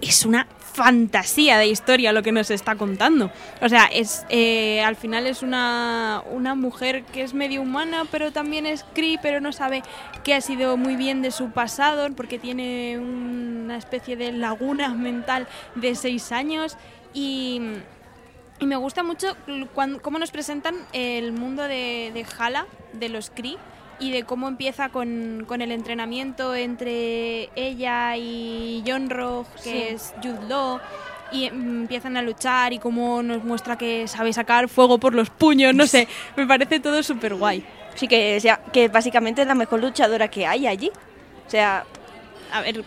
Es 0.00 0.24
una 0.24 0.46
fantasía 0.72 1.58
de 1.58 1.66
historia 1.66 2.12
lo 2.12 2.22
que 2.22 2.32
nos 2.32 2.50
está 2.50 2.76
contando. 2.76 3.30
O 3.60 3.68
sea, 3.68 3.86
es 3.86 4.24
eh, 4.28 4.82
al 4.82 4.96
final 4.96 5.26
es 5.26 5.42
una, 5.42 6.22
una 6.30 6.54
mujer 6.54 7.02
que 7.04 7.22
es 7.22 7.34
medio 7.34 7.62
humana, 7.62 8.04
pero 8.10 8.30
también 8.32 8.66
es 8.66 8.84
Cree, 8.94 9.18
pero 9.20 9.40
no 9.40 9.52
sabe 9.52 9.82
qué 10.24 10.34
ha 10.34 10.40
sido 10.40 10.76
muy 10.76 10.96
bien 10.96 11.22
de 11.22 11.30
su 11.32 11.50
pasado, 11.50 12.08
porque 12.14 12.38
tiene 12.38 12.98
una 12.98 13.76
especie 13.76 14.16
de 14.16 14.32
laguna 14.32 14.90
mental 14.94 15.46
de 15.74 15.94
seis 15.94 16.32
años 16.32 16.76
y... 17.12 17.60
Me 18.62 18.76
gusta 18.76 19.02
mucho 19.02 19.38
cuan- 19.74 19.98
cómo 20.00 20.18
nos 20.18 20.30
presentan 20.30 20.74
el 20.92 21.32
mundo 21.32 21.62
de, 21.62 22.10
de 22.12 22.26
Hala, 22.38 22.66
de 22.92 23.08
los 23.08 23.30
Kree, 23.30 23.56
y 24.00 24.10
de 24.10 24.24
cómo 24.24 24.48
empieza 24.48 24.88
con, 24.88 25.44
con 25.46 25.60
el 25.62 25.70
entrenamiento 25.72 26.54
entre 26.54 27.50
ella 27.54 28.16
y 28.16 28.82
John 28.86 29.10
Rogue, 29.10 29.46
que 29.62 29.70
Sí. 29.70 29.78
es 29.94 30.14
Jude 30.22 30.48
Law, 30.48 30.80
y 31.32 31.44
em, 31.44 31.82
empiezan 31.82 32.16
a 32.16 32.22
luchar 32.22 32.72
y 32.72 32.78
cómo 32.78 33.22
nos 33.22 33.44
muestra 33.44 33.76
que 33.76 34.08
sabe 34.08 34.32
sacar 34.32 34.68
fuego 34.68 34.98
por 34.98 35.14
los 35.14 35.30
puños, 35.30 35.74
no 35.74 35.86
sé, 35.86 36.08
me 36.36 36.46
parece 36.46 36.80
todo 36.80 37.02
súper 37.02 37.34
guay. 37.34 37.64
Sí, 37.94 38.08
que, 38.08 38.36
o 38.36 38.40
sea, 38.40 38.56
que 38.72 38.88
básicamente 38.88 39.42
es 39.42 39.48
la 39.48 39.54
mejor 39.54 39.80
luchadora 39.80 40.28
que 40.28 40.46
hay 40.46 40.66
allí. 40.66 40.90
O 41.46 41.50
sea, 41.50 41.84
A 42.52 42.62
ver, 42.62 42.82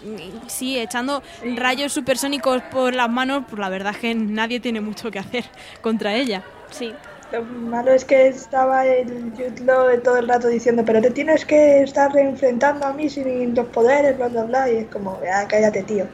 sí, 0.48 0.78
echando 0.78 1.24
rayos 1.56 1.94
supersónicos 1.94 2.62
por 2.64 2.94
las 2.96 3.10
manos, 3.10 3.44
pues 3.50 3.60
la 3.60 3.70
verdad 3.70 3.94
es 3.94 4.00
que 4.00 4.14
nadie 4.16 4.60
tiene 4.60 4.82
mucho 4.82 5.10
que 5.10 5.20
hacer 5.20 5.46
contra 5.82 6.16
ella. 6.16 6.42
sí. 6.70 6.94
Lo 7.34 7.42
malo 7.42 7.92
es 7.92 8.06
que 8.06 8.28
estaba 8.28 8.86
el 8.86 9.34
Law 9.66 10.00
todo 10.04 10.18
el 10.18 10.28
rato 10.28 10.48
diciendo, 10.50 10.84
pero 10.86 11.02
te 11.02 11.10
tienes 11.10 11.44
que 11.44 11.82
estar 11.82 12.16
enfrentando 12.16 12.86
a 12.86 12.94
mí 12.94 13.10
sin 13.10 13.56
los 13.56 13.66
poderes, 13.70 14.16
bla, 14.18 14.28
bla, 14.28 14.44
bla. 14.44 14.72
Y 14.72 14.78
es 14.78 14.88
como, 14.90 15.20
ya, 15.24 15.48
cállate, 15.48 15.82
tío. 15.82 16.08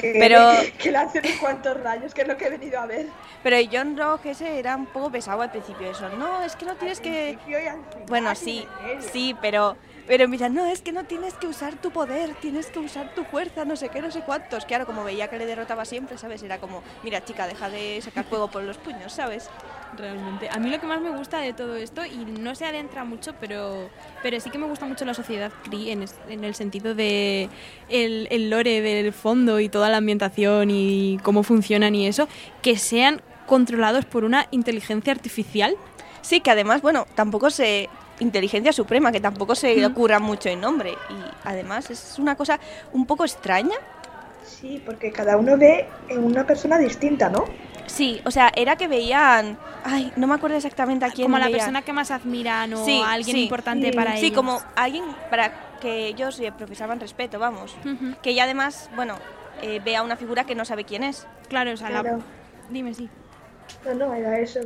Que, 0.00 0.12
Pero- 0.18 0.50
que 0.76 0.90
lance 0.90 1.20
unos 1.20 1.38
cuantos 1.38 1.80
rayos, 1.80 2.12
que 2.12 2.22
es 2.22 2.28
lo 2.28 2.36
que 2.36 2.46
he 2.46 2.50
venido 2.50 2.80
a 2.80 2.86
ver. 2.86 3.06
Pero 3.44 3.56
John 3.70 3.96
Rock 3.96 4.26
ese 4.26 4.58
era 4.58 4.74
un 4.74 4.86
poco 4.86 5.12
pesado 5.12 5.40
al 5.42 5.52
principio 5.52 5.88
eso. 5.88 6.08
No, 6.18 6.42
es 6.42 6.56
que 6.56 6.66
no 6.66 6.74
tienes 6.74 6.98
Al 6.98 7.04
que... 7.04 7.38
Bueno, 8.08 8.34
sí, 8.34 8.66
sí, 9.12 9.36
pero... 9.40 9.76
Pero 10.10 10.26
mira, 10.26 10.48
no, 10.48 10.66
es 10.66 10.82
que 10.82 10.90
no 10.90 11.04
tienes 11.04 11.34
que 11.34 11.46
usar 11.46 11.80
tu 11.80 11.92
poder, 11.92 12.34
tienes 12.40 12.66
que 12.66 12.80
usar 12.80 13.14
tu 13.14 13.22
fuerza, 13.22 13.64
no 13.64 13.76
sé 13.76 13.90
qué, 13.90 14.02
no 14.02 14.10
sé 14.10 14.22
cuántos. 14.22 14.64
Claro, 14.64 14.84
como 14.84 15.04
veía 15.04 15.28
que 15.28 15.38
le 15.38 15.46
derrotaba 15.46 15.84
siempre, 15.84 16.18
¿sabes? 16.18 16.42
Era 16.42 16.58
como, 16.58 16.82
mira 17.04 17.24
chica, 17.24 17.46
deja 17.46 17.70
de 17.70 18.00
sacar 18.02 18.24
fuego 18.24 18.50
por 18.50 18.64
los 18.64 18.76
puños, 18.76 19.12
¿sabes? 19.12 19.48
Realmente. 19.96 20.48
A 20.50 20.58
mí 20.58 20.68
lo 20.68 20.80
que 20.80 20.86
más 20.88 21.00
me 21.00 21.16
gusta 21.16 21.38
de 21.38 21.52
todo 21.52 21.76
esto, 21.76 22.04
y 22.04 22.24
no 22.24 22.56
se 22.56 22.66
adentra 22.66 23.04
mucho, 23.04 23.34
pero, 23.38 23.88
pero 24.20 24.40
sí 24.40 24.50
que 24.50 24.58
me 24.58 24.66
gusta 24.66 24.84
mucho 24.84 25.04
la 25.04 25.14
sociedad 25.14 25.52
Cree 25.62 25.92
en, 25.92 26.04
en 26.28 26.42
el 26.42 26.56
sentido 26.56 26.96
de 26.96 27.48
el, 27.88 28.26
el 28.32 28.50
lore 28.50 28.80
del 28.80 29.12
fondo 29.12 29.60
y 29.60 29.68
toda 29.68 29.90
la 29.90 29.98
ambientación 29.98 30.72
y 30.72 31.20
cómo 31.22 31.44
funcionan 31.44 31.94
y 31.94 32.08
eso, 32.08 32.26
que 32.62 32.78
sean 32.78 33.22
controlados 33.46 34.06
por 34.06 34.24
una 34.24 34.48
inteligencia 34.50 35.12
artificial. 35.12 35.76
Sí, 36.22 36.40
que 36.40 36.50
además, 36.50 36.82
bueno, 36.82 37.06
tampoco 37.14 37.50
se... 37.50 37.88
Inteligencia 38.20 38.72
suprema, 38.72 39.10
que 39.12 39.20
tampoco 39.20 39.54
se 39.54 39.74
le 39.74 39.86
ocurra 39.86 40.18
mucho 40.18 40.48
el 40.48 40.60
nombre. 40.60 40.92
Y 40.92 41.14
además 41.44 41.90
es 41.90 42.16
una 42.18 42.36
cosa 42.36 42.58
un 42.92 43.06
poco 43.06 43.24
extraña. 43.24 43.76
Sí, 44.44 44.82
porque 44.84 45.10
cada 45.10 45.36
uno 45.36 45.56
ve 45.56 45.86
en 46.08 46.22
una 46.24 46.46
persona 46.46 46.78
distinta, 46.78 47.28
¿no? 47.30 47.44
Sí, 47.86 48.20
o 48.24 48.30
sea, 48.30 48.52
era 48.54 48.76
que 48.76 48.88
veían... 48.88 49.58
Ay, 49.82 50.12
no 50.16 50.26
me 50.26 50.34
acuerdo 50.34 50.56
exactamente 50.56 51.06
a 51.06 51.10
quién 51.10 51.26
Como 51.26 51.38
la 51.38 51.46
veían. 51.46 51.58
persona 51.60 51.82
que 51.82 51.92
más 51.92 52.10
admiran 52.10 52.72
o 52.74 52.84
Sí, 52.84 53.00
a 53.04 53.12
alguien 53.12 53.36
sí. 53.36 53.42
importante 53.44 53.90
Sí, 53.90 53.96
para 53.96 54.16
Sí, 54.16 54.26
ellos. 54.26 54.36
como 54.36 54.60
alguien 54.76 55.04
para 55.30 55.78
que 55.80 56.06
ellos 56.08 56.38
eh, 56.40 56.52
profesaban 56.56 57.00
respeto, 57.00 57.38
vamos. 57.38 57.74
Ujú. 57.84 58.14
Que 58.22 58.30
ella 58.30 58.44
además, 58.44 58.90
bueno, 58.94 59.16
eh, 59.62 59.80
ve 59.84 59.96
a 59.96 60.02
una 60.02 60.16
figura 60.16 60.44
que 60.44 60.54
no 60.54 60.64
sabe 60.66 60.84
quién 60.84 61.02
es. 61.04 61.26
Claro, 61.48 61.72
o 61.72 61.76
sea, 61.78 61.88
la- 61.90 62.02
Claro. 62.02 62.18
Dime, 62.68 62.92
sí. 62.94 63.08
No, 63.86 63.94
no, 63.94 64.14
era 64.14 64.38
eso. 64.38 64.60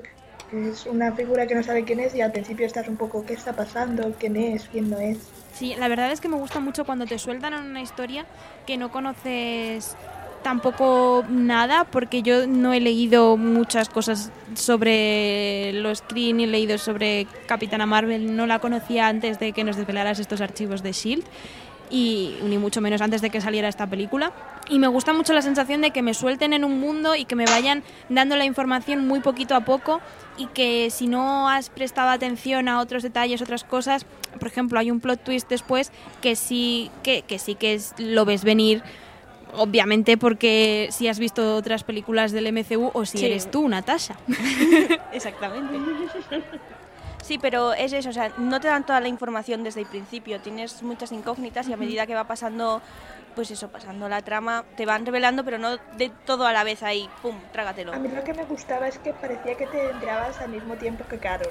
Es 0.55 0.87
una 0.87 1.13
figura 1.13 1.47
que 1.47 1.55
no 1.55 1.63
sabe 1.65 1.85
quién 1.85 1.99
es 1.99 2.15
y 2.15 2.21
al 2.21 2.31
principio 2.31 2.65
estás 2.65 2.87
un 2.87 2.97
poco, 2.97 3.25
¿qué 3.27 3.35
está 3.35 3.55
pasando? 3.55 4.15
¿Quién 4.19 4.37
es? 4.37 4.69
¿Quién 4.69 4.89
no 4.89 4.99
es? 4.99 5.19
Sí, 5.53 5.75
la 5.77 5.89
verdad 5.89 6.13
es 6.13 6.21
que 6.21 6.29
me 6.29 6.37
gusta 6.37 6.61
mucho 6.61 6.85
cuando 6.85 7.07
te 7.07 7.19
sueltan 7.19 7.55
en 7.55 7.65
una 7.65 7.83
historia 7.83 8.25
que 8.67 8.77
no 8.77 8.93
conoces 8.93 9.97
tampoco 10.45 11.25
nada, 11.29 11.85
porque 11.85 12.23
yo 12.23 12.47
no 12.47 12.73
he 12.73 12.81
leído 12.81 13.37
muchas 13.37 13.89
cosas 13.89 14.31
sobre 14.55 15.73
los 15.73 16.03
Kree, 16.03 16.35
ni 16.35 16.45
he 16.45 16.47
leído 16.47 16.79
sobre 16.79 17.27
Capitana 17.47 17.87
Marvel, 17.87 18.37
no 18.37 18.47
la 18.47 18.61
conocía 18.61 19.09
antes 19.09 19.41
de 19.41 19.53
que 19.53 19.65
nos 19.65 19.77
desvelaras 19.77 20.21
estos 20.21 20.41
archivos 20.41 20.83
de 20.83 20.93
Shield. 20.93 21.25
Y 21.91 22.37
ni 22.43 22.59
mucho 22.59 22.81
menos 22.81 23.01
antes 23.03 23.21
de 23.21 23.31
que 23.31 23.41
saliera 23.41 23.69
esta 23.69 23.87
película. 23.87 24.33
Y 24.69 24.79
me 24.79 24.89
gusta 24.89 25.13
mucho 25.13 25.33
la 25.35 25.43
sensación 25.43 25.81
de 25.83 25.91
que 25.91 26.01
me 26.03 26.15
suelten 26.15 26.53
en 26.55 26.65
un 26.65 26.81
mundo 26.81 27.15
y 27.15 27.25
que 27.27 27.37
me 27.37 27.45
vayan 27.45 27.83
dando 28.09 28.37
la 28.37 28.45
información 28.47 29.07
muy 29.07 29.21
poquito 29.21 29.55
a 29.55 29.61
poco 29.61 30.01
y 30.39 30.47
que 30.47 30.89
si 30.91 31.07
no 31.07 31.49
has 31.49 31.69
prestado 31.69 32.09
atención 32.09 32.69
a 32.69 32.81
otros 32.81 33.03
detalles, 33.03 33.43
otras 33.43 33.63
cosas, 33.65 34.07
por 34.39 34.49
ejemplo, 34.49 34.79
hay 34.79 34.91
un 34.91 35.01
plot 35.01 35.23
twist 35.23 35.49
después 35.49 35.93
que 36.23 36.35
sí 36.35 36.91
que, 37.03 37.23
que 37.23 37.39
sí 37.39 37.55
que 37.55 37.75
es- 37.75 37.95
lo 37.99 38.25
ves 38.25 38.43
venir, 38.43 38.83
obviamente 39.55 40.17
porque 40.17 40.89
si 40.91 41.07
has 41.09 41.19
visto 41.19 41.55
otras 41.57 41.85
películas 41.85 42.33
del 42.33 42.47
MCU 42.51 42.91
o 42.95 43.05
si 43.05 43.19
Sí. 43.19 43.27
eres 43.27 43.51
tú, 43.51 43.69
Natasha. 43.69 44.17
Exactamente. 45.13 45.79
Sí, 47.25 47.39
pero 47.39 47.73
es 47.73 47.95
eso, 47.95 48.11
o 48.11 48.13
sea, 48.13 48.33
no 48.37 48.61
te 48.61 48.69
dan 48.69 48.85
toda 48.85 49.01
la 49.01 49.09
información 49.09 49.65
desde 49.65 49.81
el 49.81 49.87
principio, 49.87 50.41
tienes 50.41 50.83
muchas 50.83 51.11
incógnitas 51.11 51.67
y 51.69 51.73
a 51.73 51.77
medida 51.79 52.07
que 52.07 52.15
va 52.15 52.25
pasando, 52.25 52.83
pues 53.35 53.51
eso, 53.51 53.69
pasando 53.69 54.11
la 54.11 54.21
trama, 54.21 54.67
te 54.77 54.85
van 54.85 55.07
revelando, 55.07 55.43
pero 55.43 55.57
no 55.57 55.79
de 55.97 56.13
todo 56.27 56.47
a 56.47 56.53
la 56.53 56.65
vez 56.65 56.83
ahí, 56.83 57.09
pum, 57.23 57.35
trágatelo. 57.51 57.95
A 57.95 57.99
mí 57.99 58.09
lo 58.09 58.23
que 58.23 58.35
me 58.35 58.45
gustaba 58.45 58.89
es 58.89 58.99
que 58.99 59.15
parecía 59.15 59.57
que 59.57 59.67
te 59.67 59.89
enterabas 59.89 60.39
al 60.43 60.51
mismo 60.51 60.75
tiempo 60.75 61.07
que 61.09 61.17
Carol. 61.17 61.49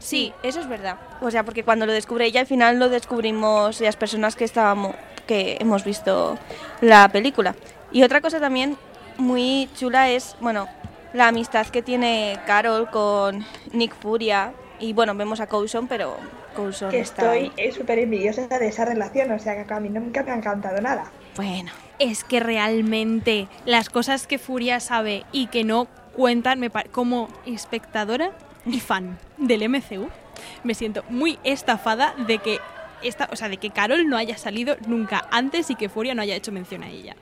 Sí, 0.00 0.32
eso 0.42 0.58
es 0.58 0.68
verdad. 0.68 0.96
O 1.20 1.30
sea, 1.30 1.44
porque 1.44 1.62
cuando 1.62 1.86
lo 1.86 1.92
descubre 1.92 2.26
ella, 2.26 2.40
al 2.40 2.48
final 2.48 2.80
lo 2.80 2.88
descubrimos 2.88 3.80
las 3.80 3.94
personas 3.94 4.34
que 4.34 4.42
estábamos, 4.42 4.96
que 5.28 5.56
hemos 5.60 5.84
visto 5.84 6.36
la 6.80 7.08
película. 7.10 7.54
Y 7.92 8.02
otra 8.02 8.20
cosa 8.20 8.40
también 8.40 8.76
muy 9.18 9.70
chula 9.76 10.10
es, 10.10 10.34
bueno, 10.40 10.66
la 11.12 11.28
amistad 11.28 11.68
que 11.68 11.80
tiene 11.80 12.40
Carol 12.44 12.90
con 12.90 13.46
Nick 13.70 13.94
Furia. 13.94 14.52
Y 14.78 14.92
bueno, 14.92 15.14
vemos 15.14 15.40
a 15.40 15.46
Coulson, 15.46 15.88
pero 15.88 16.16
Coulson 16.54 16.90
Que 16.90 17.00
está... 17.00 17.36
estoy 17.36 17.72
súper 17.72 17.98
envidiosa 17.98 18.46
de 18.46 18.68
esa 18.68 18.84
relación, 18.84 19.30
o 19.32 19.38
sea 19.38 19.64
que 19.64 19.72
a 19.72 19.80
mí 19.80 19.88
nunca 19.88 20.22
me 20.22 20.32
ha 20.32 20.36
encantado 20.36 20.80
nada. 20.80 21.10
Bueno, 21.36 21.70
es 21.98 22.24
que 22.24 22.40
realmente 22.40 23.48
las 23.64 23.90
cosas 23.90 24.26
que 24.26 24.38
Furia 24.38 24.80
sabe 24.80 25.24
y 25.32 25.46
que 25.48 25.64
no 25.64 25.86
cuentan, 26.14 26.60
me 26.60 26.70
como 26.70 27.28
espectadora 27.44 28.30
y 28.64 28.80
fan 28.80 29.18
del 29.36 29.68
MCU, 29.68 30.08
me 30.64 30.74
siento 30.74 31.04
muy 31.08 31.38
estafada 31.44 32.14
de 32.26 32.38
que 32.38 32.58
esta, 33.02 33.28
o 33.30 33.36
sea, 33.36 33.48
de 33.48 33.58
que 33.58 33.70
Carol 33.70 34.08
no 34.08 34.16
haya 34.16 34.36
salido 34.38 34.76
nunca 34.86 35.26
antes 35.30 35.70
y 35.70 35.74
que 35.74 35.88
Furia 35.88 36.14
no 36.14 36.22
haya 36.22 36.34
hecho 36.34 36.52
mención 36.52 36.82
a 36.82 36.88
ella. 36.88 37.14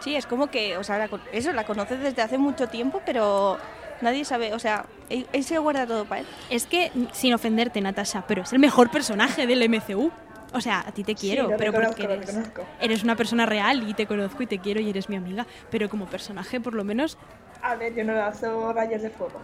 sí, 0.00 0.16
es 0.16 0.26
como 0.26 0.48
que, 0.48 0.76
o 0.78 0.84
sea, 0.84 0.98
la 0.98 1.08
eso, 1.32 1.52
la 1.52 1.64
conoces 1.64 2.00
desde 2.00 2.22
hace 2.22 2.38
mucho 2.38 2.68
tiempo, 2.68 3.02
pero 3.04 3.58
nadie 4.00 4.24
sabe, 4.24 4.52
o 4.54 4.58
sea, 4.58 4.86
él, 5.08 5.26
él 5.32 5.44
se 5.44 5.58
guarda 5.58 5.86
todo 5.86 6.04
para 6.04 6.22
él. 6.22 6.26
Es 6.50 6.66
que, 6.66 6.90
sin 7.12 7.34
ofenderte, 7.34 7.80
Natasha, 7.80 8.24
pero 8.26 8.42
es 8.42 8.52
el 8.52 8.58
mejor 8.58 8.90
personaje 8.90 9.46
del 9.46 9.68
MCU. 9.68 10.10
O 10.52 10.60
sea, 10.62 10.80
a 10.86 10.92
ti 10.92 11.04
te 11.04 11.14
quiero, 11.14 11.48
pero 11.58 11.72
reconozco, 11.72 11.96
porque 11.96 12.14
eres, 12.14 12.38
eres 12.80 13.02
una 13.04 13.16
persona 13.16 13.44
real 13.44 13.86
y 13.86 13.92
te 13.92 14.06
conozco 14.06 14.42
y 14.42 14.46
te 14.46 14.58
quiero 14.58 14.80
y 14.80 14.88
eres 14.88 15.10
mi 15.10 15.16
amiga. 15.16 15.46
Pero 15.70 15.90
como 15.90 16.06
personaje, 16.06 16.58
por 16.58 16.74
lo 16.74 16.84
menos. 16.84 17.18
A 17.60 17.74
ver, 17.74 17.94
yo 17.94 18.02
no 18.02 18.14
lanzo 18.14 18.72
rayos 18.72 19.02
de 19.02 19.10
fuego. 19.10 19.40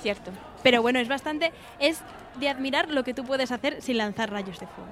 Cierto. 0.00 0.30
Pero 0.62 0.80
bueno, 0.80 1.00
es 1.00 1.08
bastante. 1.08 1.52
Es 1.78 2.00
de 2.40 2.48
admirar 2.48 2.88
lo 2.88 3.04
que 3.04 3.12
tú 3.12 3.24
puedes 3.24 3.52
hacer 3.52 3.82
sin 3.82 3.98
lanzar 3.98 4.30
rayos 4.30 4.58
de 4.58 4.66
fuego. 4.66 4.90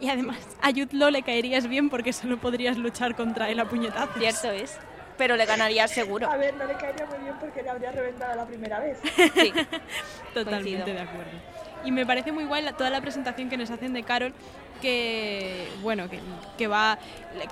Y 0.00 0.08
además, 0.08 0.38
a 0.62 0.70
Yutlo 0.70 1.10
le 1.10 1.22
caerías 1.22 1.66
bien 1.66 1.90
porque 1.90 2.12
solo 2.12 2.38
podrías 2.38 2.76
luchar 2.76 3.16
contra 3.16 3.48
él 3.48 3.58
a 3.58 3.64
puñetazos. 3.64 4.16
Cierto 4.18 4.50
es. 4.50 4.78
Pero 5.18 5.36
le 5.36 5.46
ganaría 5.46 5.88
seguro. 5.88 6.30
A 6.30 6.36
ver, 6.36 6.54
no 6.54 6.64
le 6.66 6.74
caería 6.74 7.06
muy 7.06 7.18
bien 7.18 7.34
porque 7.40 7.62
le 7.62 7.70
habría 7.70 7.90
reventado 7.92 8.34
la 8.36 8.46
primera 8.46 8.80
vez. 8.80 8.98
Sí. 9.34 9.52
Totalmente 10.34 10.82
Coincido. 10.82 10.84
de 10.86 11.00
acuerdo. 11.00 11.30
Y 11.84 11.92
me 11.92 12.04
parece 12.04 12.32
muy 12.32 12.44
guay 12.44 12.62
la- 12.62 12.72
toda 12.72 12.90
la 12.90 13.00
presentación 13.00 13.48
que 13.48 13.56
nos 13.56 13.70
hacen 13.70 13.92
de 13.92 14.02
Carol, 14.02 14.34
que 14.80 15.68
bueno, 15.82 16.08
que, 16.08 16.20
que 16.56 16.66
va 16.68 16.98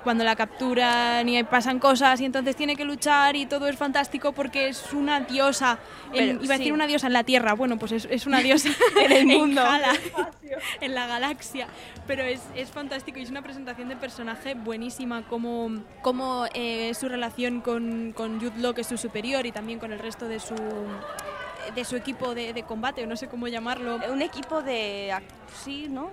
cuando 0.03 0.23
la 0.23 0.35
capturan 0.35 1.27
y 1.29 1.43
pasan 1.43 1.79
cosas 1.79 2.19
y 2.21 2.25
entonces 2.25 2.55
tiene 2.55 2.75
que 2.75 2.85
luchar 2.85 3.35
y 3.35 3.45
todo 3.45 3.67
es 3.67 3.75
fantástico 3.77 4.31
porque 4.31 4.69
es 4.69 4.93
una 4.93 5.19
diosa. 5.21 5.77
en- 6.13 6.37
Pero, 6.37 6.43
iba 6.43 6.55
a 6.55 6.57
decir 6.57 6.65
sí. 6.67 6.71
una 6.71 6.87
diosa 6.87 7.07
en 7.07 7.13
la 7.13 7.23
Tierra, 7.23 7.53
bueno, 7.53 7.77
pues 7.77 7.91
es, 7.91 8.07
es 8.09 8.25
una 8.25 8.39
diosa 8.39 8.69
En 9.01 9.11
el 9.11 9.25
mundo. 9.37 9.61
Hala, 9.61 9.93
en 10.81 10.95
la 10.95 11.07
galaxia. 11.07 11.67
Pero 12.07 12.23
es, 12.23 12.41
es 12.55 12.69
fantástico 12.69 13.19
y 13.19 13.23
es 13.23 13.29
una 13.29 13.41
presentación 13.41 13.89
de 13.89 13.95
personaje 13.95 14.53
buenísima, 14.53 15.23
como, 15.27 15.69
como 16.01 16.45
eh, 16.53 16.93
su 16.93 17.09
relación 17.09 17.61
con, 17.61 18.13
con 18.13 18.39
Jude 18.39 18.59
Law, 18.61 18.73
que 18.73 18.81
es 18.81 18.87
su 18.87 18.97
superior, 18.97 19.45
y 19.45 19.51
también 19.51 19.79
con 19.79 19.91
el 19.91 19.99
resto 19.99 20.27
de 20.27 20.39
su 20.39 20.55
de 21.73 21.83
su 21.83 21.95
equipo 21.95 22.35
de, 22.35 22.53
de 22.53 22.61
combate, 22.61 23.03
o 23.03 23.07
no 23.07 23.15
sé 23.15 23.27
cómo 23.27 23.47
llamarlo. 23.47 23.99
Un 24.11 24.21
equipo 24.21 24.61
de... 24.61 25.11
Sí, 25.63 25.87
¿no? 25.89 26.11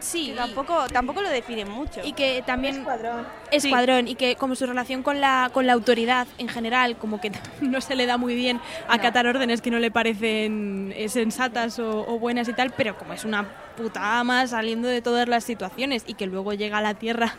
Sí, 0.00 0.28
Que 0.28 0.34
tampoco, 0.36 0.86
tampoco 0.92 1.22
lo 1.22 1.28
definen 1.28 1.68
mucho. 1.68 2.00
y 2.04 2.12
que 2.12 2.42
también 2.46 2.76
Escuadrón. 2.76 3.26
escuadrón 3.50 4.08
y 4.08 4.14
que 4.14 4.36
como 4.36 4.54
su 4.54 4.64
relación 4.66 5.02
con 5.02 5.20
la 5.20 5.50
con 5.52 5.66
la 5.66 5.72
autoridad 5.72 6.26
en 6.38 6.48
general 6.48 6.96
como 6.96 7.20
que 7.20 7.32
no 7.60 7.80
se 7.80 7.96
le 7.96 8.06
da 8.06 8.16
muy 8.16 8.34
bien 8.36 8.60
acatar 8.88 9.26
órdenes 9.26 9.60
que 9.60 9.70
no 9.72 9.78
le 9.80 9.90
parecen 9.90 10.92
eh, 10.96 11.08
sensatas 11.08 11.78
o, 11.80 12.06
o 12.06 12.18
buenas 12.18 12.48
y 12.48 12.52
tal 12.52 12.70
pero 12.70 12.96
como 12.96 13.12
es 13.12 13.24
una 13.24 13.48
puta 13.76 14.20
ama 14.20 14.46
saliendo 14.46 14.86
de 14.88 15.02
todas 15.02 15.28
las 15.28 15.42
situaciones 15.44 16.04
y 16.06 16.14
que 16.14 16.26
luego 16.26 16.52
llega 16.54 16.78
a 16.78 16.82
la 16.82 16.94
tierra 16.94 17.34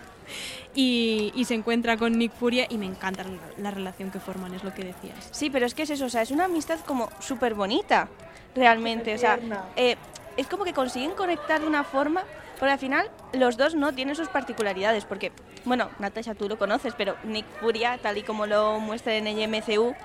y, 0.76 1.32
y 1.36 1.46
se 1.46 1.56
encuentra 1.56 1.98
con 1.98 2.12
Nick 2.18 2.34
Furia 2.34 2.66
y 2.70 2.78
me 2.78 2.86
encanta 2.86 3.24
la, 3.24 3.30
la 3.58 3.72
relación 3.72 4.12
que 4.12 4.20
forman 4.20 4.54
es 4.54 4.64
lo 4.64 4.74
que 4.74 4.84
decías 4.84 5.30
Sí, 5.32 5.50
pero 5.50 5.66
es 5.66 5.74
que 5.74 5.84
es 5.84 5.90
eso, 5.90 6.06
o 6.06 6.10
sea, 6.10 6.22
es 6.22 6.32
una 6.32 6.46
amistad 6.46 6.80
como 6.86 7.10
súper 7.20 7.56
bonita, 7.56 8.08
realmente. 8.56 9.16
O 9.16 9.18
sea, 9.18 9.40
eh, 9.76 9.96
es 10.38 10.48
como 10.48 10.64
que 10.64 10.74
consiguen 10.74 11.12
conectar 11.12 11.62
de 11.62 11.68
una 11.68 11.84
forma, 11.84 12.24
porque 12.58 12.74
al 12.74 12.80
final 12.80 13.10
los 13.34 13.58
dos 13.58 13.76
no 13.76 13.94
tienen 13.94 14.16
sus 14.16 14.28
particularidades, 14.28 15.06
porque, 15.06 15.32
bueno, 15.66 15.90
Natasha, 16.00 16.36
tú 16.36 16.48
lo 16.50 16.58
conoces, 16.58 16.94
pero 16.96 17.16
Nick 17.24 17.46
Furia, 17.60 17.98
tal 18.02 18.18
y 18.18 18.24
como 18.24 18.46
lo 18.46 18.80
muestra 18.80 19.16
en 19.16 19.28
el 19.28 19.40
MCU, 19.40 19.96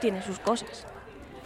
tiene 0.00 0.22
sus 0.22 0.38
cosas. 0.38 0.86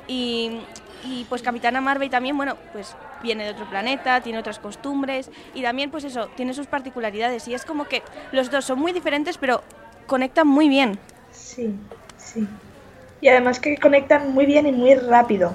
Y, 0.06 0.61
y, 1.02 1.25
pues 1.25 1.42
Capitana 1.42 1.80
Marvel 1.80 2.11
también, 2.11 2.37
bueno, 2.37 2.56
pues 2.73 2.94
viene 3.23 3.44
de 3.44 3.50
otro 3.50 3.64
planeta, 3.66 4.21
tiene 4.21 4.38
otras 4.38 4.59
costumbres 4.59 5.30
y 5.54 5.62
también 5.62 5.90
pues 5.90 6.04
eso, 6.04 6.28
tiene 6.37 6.52
sus 6.52 6.66
particularidades 6.66 7.49
y 7.49 7.54
es 7.54 7.64
como 7.64 7.87
que 7.87 8.02
los 8.33 8.50
dos 8.50 8.66
son 8.66 8.78
muy 8.78 8.92
diferentes 8.92 9.38
pero 9.38 9.62
conectan 10.06 10.47
muy 10.47 10.68
bien. 10.68 10.99
Sí, 11.33 11.75
sí. 12.18 12.47
Y 13.23 13.28
además 13.28 13.59
que 13.59 13.78
conectan 13.78 14.35
muy 14.35 14.44
bien 14.44 14.66
y 14.66 14.73
muy 14.73 14.94
rápido. 14.94 15.54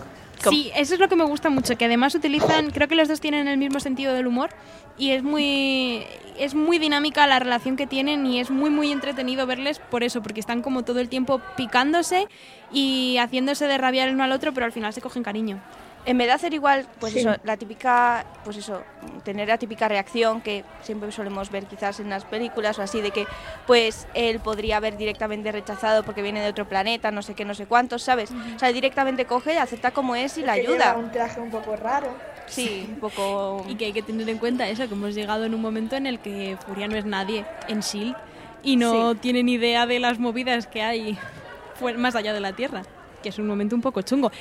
Sí, 0.50 0.72
eso 0.76 0.94
es 0.94 1.00
lo 1.00 1.10
que 1.10 1.16
me 1.16 1.26
gusta 1.26 1.50
mucho, 1.50 1.78
que 1.78 1.86
además 1.86 2.16
utilizan, 2.16 2.72
creo 2.72 2.88
que 2.88 2.96
los 2.96 3.08
dos 3.08 3.20
tienen 3.20 3.48
el 3.48 3.58
mismo 3.58 3.80
sentido 3.80 4.14
del 4.14 4.28
humor 4.28 4.50
y 4.98 5.12
es 5.12 5.24
muy 5.24 6.06
es 6.38 6.56
muy 6.56 6.80
dinámica 6.80 7.28
la 7.28 7.40
relación 7.40 7.76
que 7.76 7.86
tienen 7.86 8.26
y 8.26 8.40
es 8.40 8.50
muy 8.50 8.70
muy 8.70 8.92
entretenido 8.92 9.46
verles 9.46 9.80
por 9.80 10.04
eso, 10.04 10.22
porque 10.22 10.40
están 10.40 10.62
como 10.62 10.84
todo 10.84 11.00
el 11.00 11.10
tiempo 11.10 11.42
picándose 11.58 12.28
y 12.72 13.18
haciéndose 13.20 13.68
de 13.68 13.78
rabiar 13.78 14.08
el 14.08 14.16
uno 14.16 14.24
al 14.24 14.32
otro, 14.32 14.54
pero 14.54 14.66
al 14.66 14.72
final 14.72 14.94
se 14.94 15.02
cogen 15.02 15.24
cariño. 15.24 15.62
En 16.06 16.18
vez 16.18 16.28
de 16.28 16.34
hacer 16.34 16.54
igual, 16.54 16.88
pues 17.00 17.14
Sí. 17.14 17.20
eso, 17.20 17.36
la 17.44 17.58
típica, 17.58 18.26
pues 18.44 18.58
eso, 18.58 18.82
tener 19.24 19.48
la 19.50 19.58
típica 19.58 19.88
reacción 19.88 20.42
que 20.42 20.64
siempre 20.82 21.12
solemos 21.12 21.52
ver 21.52 21.66
quizás 21.66 22.00
en 22.00 22.10
las 22.10 22.24
películas 22.26 22.80
o 22.80 22.82
así, 22.82 23.02
de 23.02 23.12
que 23.12 23.28
pues 23.68 24.08
él 24.14 24.40
podría 24.40 24.78
haber 24.78 24.98
directamente 24.98 25.52
rechazado 25.52 26.04
porque 26.04 26.22
viene 26.22 26.42
de 26.42 26.50
otro 26.50 26.68
planeta, 26.68 27.12
no 27.12 27.22
sé 27.22 27.36
qué, 27.36 27.44
no 27.46 27.54
sé 27.54 27.66
cuántos, 27.68 28.02
¿sabes? 28.02 28.32
O 28.56 28.60
sea, 28.60 28.72
directamente 28.72 29.26
coge, 29.26 29.60
acepta 29.60 29.92
como 29.92 30.16
es 30.16 30.38
y 30.38 30.42
la 30.42 30.56
Que 30.56 30.62
ayuda. 30.62 30.86
lleva 30.94 30.98
un 30.98 31.12
traje 31.12 31.40
un 31.42 31.52
poco 31.52 31.76
raro. 31.76 32.08
Sí, 32.48 32.86
un 32.90 32.96
poco... 33.00 33.64
Y 33.68 33.76
que 33.76 33.86
hay 33.86 33.94
que 33.94 34.02
tener 34.02 34.28
en 34.30 34.40
cuenta 34.40 34.68
eso, 34.68 34.88
que 34.88 34.94
hemos 34.96 35.14
llegado 35.14 35.46
en 35.46 35.54
un 35.54 35.62
momento 35.62 35.96
en 35.96 36.08
el 36.08 36.20
que 36.20 36.58
Furia 36.66 36.88
no 36.88 36.96
es 36.96 37.06
nadie 37.06 37.46
en 37.68 37.82
SHIELD 37.82 38.16
y 38.64 38.78
no 38.78 39.12
Sí. 39.12 39.18
tienen 39.20 39.48
idea 39.50 39.86
de 39.86 40.00
las 40.00 40.18
movidas 40.18 40.66
que 40.66 40.82
hay 40.82 41.20
más 41.98 42.16
allá 42.16 42.34
de 42.34 42.40
la 42.40 42.54
Tierra, 42.54 42.82
que 43.22 43.30
es 43.30 43.38
un 43.38 43.46
momento 43.48 43.76
un 43.76 43.82
poco 43.82 44.02
chungo. 44.02 44.32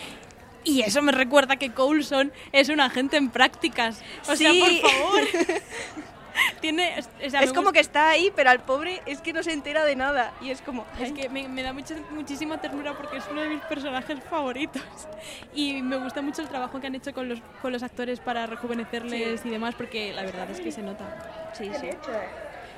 Y 0.68 0.82
eso 0.82 1.00
me 1.02 1.12
recuerda 1.12 1.56
que 1.56 1.70
Coulson 1.72 2.32
es 2.52 2.68
un 2.68 2.80
agente 2.80 3.16
en 3.16 3.30
prácticas. 3.30 4.00
O 4.28 4.36
sea, 4.36 4.50
por 4.52 4.90
favor. 4.90 5.20
Tiene, 6.60 6.94
o 7.26 7.30
sea, 7.30 7.40
es 7.42 7.50
como 7.50 7.62
gusta- 7.62 7.72
que 7.72 7.80
está 7.80 8.10
ahí, 8.10 8.32
pero 8.36 8.50
al 8.50 8.60
pobre 8.60 9.02
es 9.06 9.20
que 9.20 9.32
no 9.32 9.42
se 9.42 9.52
entera 9.52 9.84
de 9.84 9.96
nada. 9.96 10.32
Y 10.40 10.50
es 10.50 10.60
como... 10.62 10.86
Es 11.00 11.10
que 11.12 11.28
me, 11.28 11.48
me 11.48 11.62
da 11.64 11.72
mucha- 11.72 11.96
muchísima 12.10 12.60
ternura 12.60 12.96
porque 12.96 13.16
es 13.16 13.24
uno 13.30 13.40
de 13.40 13.48
mis 13.48 13.60
personajes 13.62 14.18
favoritos. 14.28 14.82
Y 15.54 15.82
me 15.82 15.96
gusta 15.96 16.22
mucho 16.22 16.42
el 16.42 16.48
trabajo 16.48 16.80
que 16.80 16.86
han 16.86 16.94
hecho 16.94 17.12
con 17.12 17.28
los, 17.28 17.40
con 17.60 17.72
los 17.72 17.82
actores 17.82 18.20
para 18.20 18.46
rejuvenecerles 18.46 19.44
y 19.44 19.48
demás, 19.50 19.74
porque 19.74 20.12
la 20.12 20.22
verdad 20.22 20.48
es 20.50 20.60
que 20.60 20.70
se 20.70 20.82
nota. 20.82 21.50
Sí, 21.56 21.70
sí. 21.80 21.88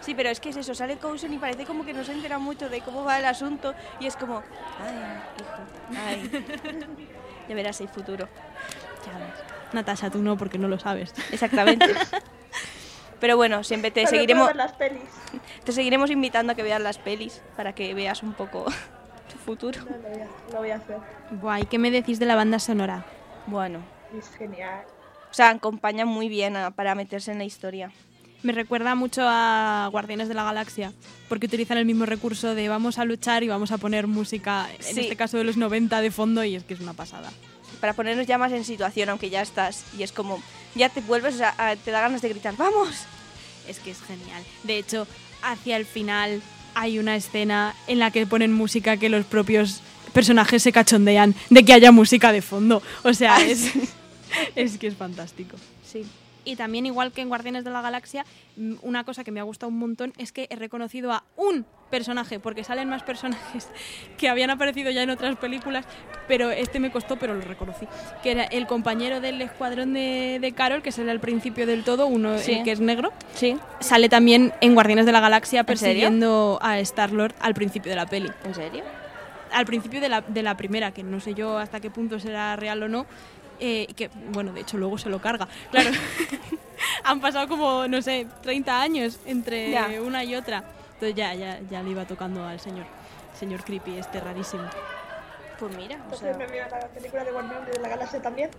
Sí, 0.00 0.14
pero 0.14 0.30
es 0.30 0.40
que 0.40 0.48
es 0.48 0.56
eso, 0.56 0.74
sale 0.74 0.96
Coulson 0.96 1.34
y 1.34 1.38
parece 1.38 1.66
como 1.66 1.84
que 1.84 1.92
no 1.92 2.02
se 2.04 2.12
entera 2.12 2.38
mucho 2.38 2.70
de 2.70 2.80
cómo 2.80 3.04
va 3.04 3.18
el 3.18 3.26
asunto 3.26 3.74
y 4.00 4.06
es 4.06 4.16
como, 4.16 4.42
ay, 4.80 4.94
hijo, 5.38 6.00
ay. 6.00 6.46
Ya 7.50 7.56
verás 7.56 7.80
el 7.80 7.88
futuro. 7.88 8.28
Ya 9.04 9.18
ves. 9.18 9.34
Natasha, 9.72 10.08
tú 10.08 10.20
no, 10.22 10.36
porque 10.36 10.56
no 10.56 10.68
lo 10.68 10.78
sabes. 10.78 11.12
Exactamente. 11.32 11.84
Pero 13.20 13.36
bueno, 13.36 13.64
siempre 13.64 13.90
te 13.90 14.02
Pero 14.02 14.10
seguiremos, 14.10 14.44
puedo 14.48 14.56
ver 14.56 14.56
las 14.68 14.72
pelis. 14.76 15.02
te 15.64 15.72
seguiremos 15.72 16.10
invitando 16.12 16.52
a 16.52 16.54
que 16.54 16.62
veas 16.62 16.80
las 16.80 16.98
pelis 16.98 17.42
para 17.56 17.72
que 17.74 17.92
veas 17.92 18.22
un 18.22 18.34
poco 18.34 18.66
tu 19.32 19.36
futuro. 19.44 19.80
No, 19.84 19.96
lo, 19.96 20.08
voy 20.08 20.20
a, 20.20 20.26
lo 20.52 20.58
voy 20.60 20.70
a 20.70 20.76
hacer. 20.76 20.98
Guay, 21.32 21.64
¿qué 21.64 21.78
me 21.80 21.90
decís 21.90 22.20
de 22.20 22.26
la 22.26 22.36
banda 22.36 22.60
sonora? 22.60 23.04
Bueno, 23.48 23.80
Es 24.16 24.28
genial. 24.36 24.84
o 25.28 25.34
sea, 25.34 25.50
acompaña 25.50 26.06
muy 26.06 26.28
bien 26.28 26.56
a- 26.56 26.70
para 26.70 26.94
meterse 26.94 27.32
en 27.32 27.38
la 27.38 27.44
historia. 27.44 27.90
Me 28.42 28.52
recuerda 28.52 28.94
mucho 28.94 29.22
a 29.24 29.88
Guardianes 29.92 30.28
de 30.28 30.34
la 30.34 30.44
Galaxia, 30.44 30.92
porque 31.28 31.46
utilizan 31.46 31.76
el 31.76 31.84
mismo 31.84 32.06
recurso 32.06 32.54
de 32.54 32.68
vamos 32.70 32.98
a 32.98 33.04
luchar 33.04 33.42
y 33.42 33.48
vamos 33.48 33.70
a 33.70 33.76
poner 33.78 34.06
música, 34.06 34.66
en 34.78 34.94
Sí. 34.94 35.00
este 35.00 35.16
caso 35.16 35.36
de 35.36 35.44
los 35.44 35.58
90 35.58 36.00
de 36.00 36.10
fondo, 36.10 36.42
y 36.42 36.54
es 36.56 36.64
que 36.64 36.72
es 36.74 36.80
una 36.80 36.94
pasada. 36.94 37.30
Para 37.80 37.92
ponernos 37.92 38.26
ya 38.26 38.38
más 38.38 38.52
en 38.52 38.64
situación, 38.64 39.10
aunque 39.10 39.28
ya 39.30 39.42
estás. 39.42 39.84
Y 39.98 40.02
es 40.02 40.12
como, 40.12 40.42
ya 40.74 40.88
te 40.88 41.00
vuelves, 41.02 41.34
o 41.34 41.38
sea, 41.38 41.54
a- 41.58 41.76
te 41.76 41.90
da 41.90 42.00
ganas 42.00 42.22
de 42.22 42.30
gritar, 42.30 42.56
¡vamos! 42.56 42.88
Es 43.68 43.78
que 43.78 43.90
es 43.90 44.00
genial. 44.02 44.42
De 44.64 44.78
hecho, 44.78 45.06
hacia 45.42 45.76
el 45.76 45.84
final 45.84 46.40
hay 46.74 46.98
una 46.98 47.16
escena 47.16 47.74
en 47.88 47.98
la 47.98 48.10
que 48.10 48.26
ponen 48.26 48.52
música 48.54 48.96
que 48.96 49.08
los 49.10 49.26
propios 49.26 49.80
personajes 50.14 50.62
se 50.62 50.72
cachondean 50.72 51.34
de 51.50 51.64
que 51.64 51.72
haya 51.74 51.92
música 51.92 52.32
de 52.32 52.40
fondo. 52.42 52.82
O 53.02 53.12
sea, 53.12 53.40
es, 53.42 53.70
es 54.56 54.78
que 54.78 54.86
es 54.86 54.96
fantástico. 54.96 55.56
Sí. 55.90 56.04
Y 56.50 56.56
también, 56.56 56.84
igual 56.84 57.12
que 57.12 57.20
en 57.20 57.28
Guardianes 57.28 57.62
de 57.62 57.70
la 57.70 57.80
Galaxia, 57.80 58.24
mm, 58.56 58.74
una 58.82 59.04
cosa 59.04 59.22
que 59.22 59.30
me 59.30 59.38
ha 59.38 59.44
gustado 59.44 59.70
un 59.70 59.78
montón 59.78 60.12
es 60.18 60.32
que 60.32 60.48
he 60.50 60.56
reconocido 60.56 61.12
a 61.12 61.22
un 61.36 61.64
personaje, 61.90 62.40
porque 62.40 62.64
salen 62.64 62.88
más 62.88 63.04
personajes 63.04 63.68
que 64.18 64.28
habían 64.28 64.50
aparecido 64.50 64.90
ya 64.90 65.02
en 65.04 65.10
otras 65.10 65.36
películas, 65.36 65.84
pero 66.26 66.50
este 66.50 66.80
me 66.80 66.90
costó, 66.90 67.16
pero 67.18 67.34
lo 67.34 67.40
reconocí. 67.42 67.86
Que 68.24 68.32
era 68.32 68.42
el 68.44 68.66
compañero 68.66 69.20
del 69.20 69.40
escuadrón 69.42 69.92
de, 69.92 70.38
de 70.40 70.52
Carol, 70.52 70.82
que 70.82 70.90
sale 70.90 71.12
al 71.12 71.20
principio 71.20 71.66
del 71.68 71.84
todo, 71.84 72.08
uno 72.08 72.36
Sí. 72.38 72.54
el 72.54 72.64
que 72.64 72.72
es 72.72 72.80
negro. 72.80 73.12
Sí. 73.34 73.56
Sale 73.78 74.08
también 74.08 74.52
en 74.60 74.74
Guardianes 74.74 75.06
de 75.06 75.12
la 75.12 75.20
Galaxia 75.20 75.62
persiguiendo 75.62 76.58
a 76.62 76.80
Star-Lord 76.80 77.34
al 77.40 77.54
principio 77.54 77.90
de 77.90 77.96
la 77.96 78.06
peli. 78.06 78.30
¿En 78.44 78.54
serio? 78.56 78.82
Al 79.52 79.66
principio 79.66 80.00
de 80.00 80.08
la, 80.08 80.20
de 80.20 80.42
la 80.42 80.56
primera, 80.56 80.92
que 80.92 81.02
no 81.02 81.20
sé 81.20 81.34
yo 81.34 81.58
hasta 81.58 81.80
qué 81.80 81.90
punto 81.90 82.18
será 82.20 82.54
real 82.56 82.82
o 82.84 82.88
no. 82.88 83.06
Eh, 83.60 83.86
que, 83.94 84.10
bueno, 84.32 84.52
de 84.52 84.62
hecho 84.62 84.76
luego 84.78 84.98
se 84.98 85.08
lo 85.08 85.20
carga. 85.20 85.46
Claro, 85.70 85.90
han 87.04 87.20
pasado 87.20 87.46
como, 87.48 87.86
no 87.88 88.02
sé, 88.02 88.26
30 88.42 88.80
años 88.82 89.18
entre 89.26 89.70
Ya. 89.70 89.88
una 90.02 90.24
y 90.24 90.34
otra. 90.34 90.64
Entonces 90.94 91.14
ya, 91.14 91.34
ya, 91.34 91.60
ya 91.70 91.82
le 91.82 91.90
iba 91.90 92.04
tocando 92.04 92.44
al 92.44 92.60
señor, 92.60 92.86
señor 93.38 93.64
creepy, 93.64 93.96
este 93.98 94.20
rarísimo. 94.20 94.64
Pues 95.58 95.76
mira, 95.76 95.96
o 95.96 95.98
Entonces 96.04 96.20
sea, 96.20 96.36
me 96.38 96.46
veo 96.46 96.66
la 96.70 96.88
película 96.88 97.24
de 97.24 97.32
Guardianes 97.32 97.66
de 97.74 97.80
la 97.80 97.88
Galaxia 97.88 98.20
también. 98.22 98.50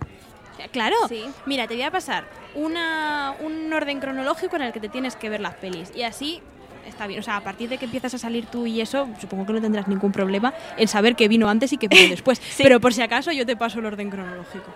Eh, 0.58 0.68
Claro, 0.70 0.96
Sí. 1.08 1.30
mira, 1.46 1.66
te 1.66 1.74
voy 1.74 1.82
a 1.82 1.90
pasar 1.90 2.24
una, 2.54 3.34
un 3.40 3.72
orden 3.72 3.98
cronológico 4.00 4.56
en 4.56 4.62
el 4.62 4.72
que 4.72 4.80
te 4.80 4.88
tienes 4.88 5.16
que 5.16 5.28
ver 5.30 5.40
las 5.40 5.54
pelis. 5.54 5.90
Y 5.94 6.02
así 6.02 6.42
está 6.86 7.06
bien. 7.06 7.20
O 7.20 7.22
sea, 7.22 7.36
a 7.36 7.40
partir 7.40 7.68
de 7.68 7.78
que 7.78 7.84
empiezas 7.84 8.14
a 8.14 8.18
salir 8.18 8.46
tú 8.46 8.66
y 8.66 8.80
eso, 8.80 9.08
supongo 9.20 9.46
que 9.46 9.52
no 9.52 9.60
tendrás 9.60 9.88
ningún 9.88 10.12
problema 10.12 10.52
en 10.76 10.88
saber 10.88 11.16
qué 11.16 11.28
vino 11.28 11.48
antes 11.48 11.72
y 11.72 11.78
qué 11.78 11.88
vino 11.88 12.08
después. 12.10 12.40
Pero 12.58 12.80
por 12.80 12.92
si 12.92 13.02
acaso 13.02 13.32
yo 13.32 13.46
te 13.46 13.56
paso 13.56 13.78
el 13.78 13.86
orden 13.86 14.10
cronológico. 14.10 14.72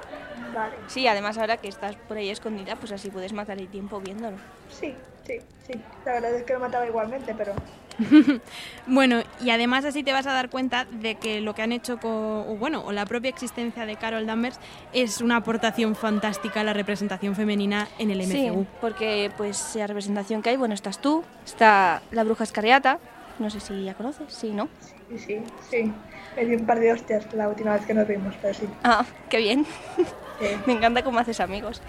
Vale. 0.55 0.75
Sí, 0.87 1.07
además 1.07 1.37
ahora 1.37 1.59
que 1.59 1.69
estás 1.69 1.97
por 1.97 2.17
ahí 2.17 2.31
escondida, 2.31 2.77
pues 2.77 2.93
así 2.93 3.11
puedes 3.11 3.33
matar 3.33 3.59
el 3.59 3.69
tiempo 3.69 4.01
viéndolo. 4.01 4.39
Sí, 4.71 4.95
sí, 5.27 5.39
sí. 5.67 5.75
La 6.05 6.13
verdad 6.13 6.35
es 6.35 6.45
que 6.45 6.55
lo 6.55 6.61
mataba 6.61 6.87
igualmente, 6.87 7.35
pero 7.37 7.55
Bueno, 8.87 9.23
y 9.41 9.51
además 9.51 9.85
así 9.85 10.05
te 10.05 10.13
vas 10.13 10.27
a 10.29 10.33
dar 10.33 10.49
cuenta 10.49 10.85
de 10.85 11.17
que 11.17 11.41
lo 11.41 11.55
que 11.55 11.63
han 11.63 11.73
hecho 11.73 11.99
con, 11.99 12.13
o 12.13 12.57
bueno, 12.57 12.83
o 12.85 12.93
la 12.93 13.05
propia 13.05 13.31
existencia 13.31 13.85
de 13.85 13.97
Carol 13.97 14.27
Danvers 14.27 14.61
es 14.93 15.21
una 15.21 15.37
aportación 15.37 15.97
fantástica 15.97 16.61
a 16.61 16.65
la 16.65 16.73
representación 16.73 17.35
femenina 17.35 17.89
en 17.99 18.11
el 18.13 18.23
Sí, 18.25 18.49
MCU. 18.49 18.65
porque 18.81 19.33
pues 19.37 19.75
la 19.75 19.87
representación 19.89 20.41
que 20.43 20.51
hay, 20.51 20.57
bueno, 20.57 20.75
estás 20.75 21.01
tú, 21.01 21.25
está 21.45 22.01
la 22.13 22.23
bruja 22.23 22.45
escarriata, 22.45 22.99
no 23.41 23.51
sé 23.51 23.59
si 23.61 23.85
ya 23.85 23.95
conoces, 23.95 24.33
sí, 24.33 24.51
¿no? 24.53 24.69
sí, 25.09 25.19
sí, 25.19 25.41
sí. 25.69 25.93
Me 26.37 26.45
di 26.45 26.55
un 26.55 26.67
par 26.67 26.79
de 26.79 26.93
hostias 26.93 27.27
la 27.35 27.49
última 27.49 27.73
vez 27.73 27.87
que 27.87 27.95
nos 27.95 28.07
vimos, 28.07 28.35
pero 28.41 28.55
sí. 28.55 28.69
Ah, 28.85 29.05
qué 29.31 29.39
bien. 29.39 29.65
Sí. 29.97 30.47
Me 30.67 30.75
encanta 30.75 31.03
cómo 31.03 31.19
haces 31.19 31.41
amigos. 31.41 31.81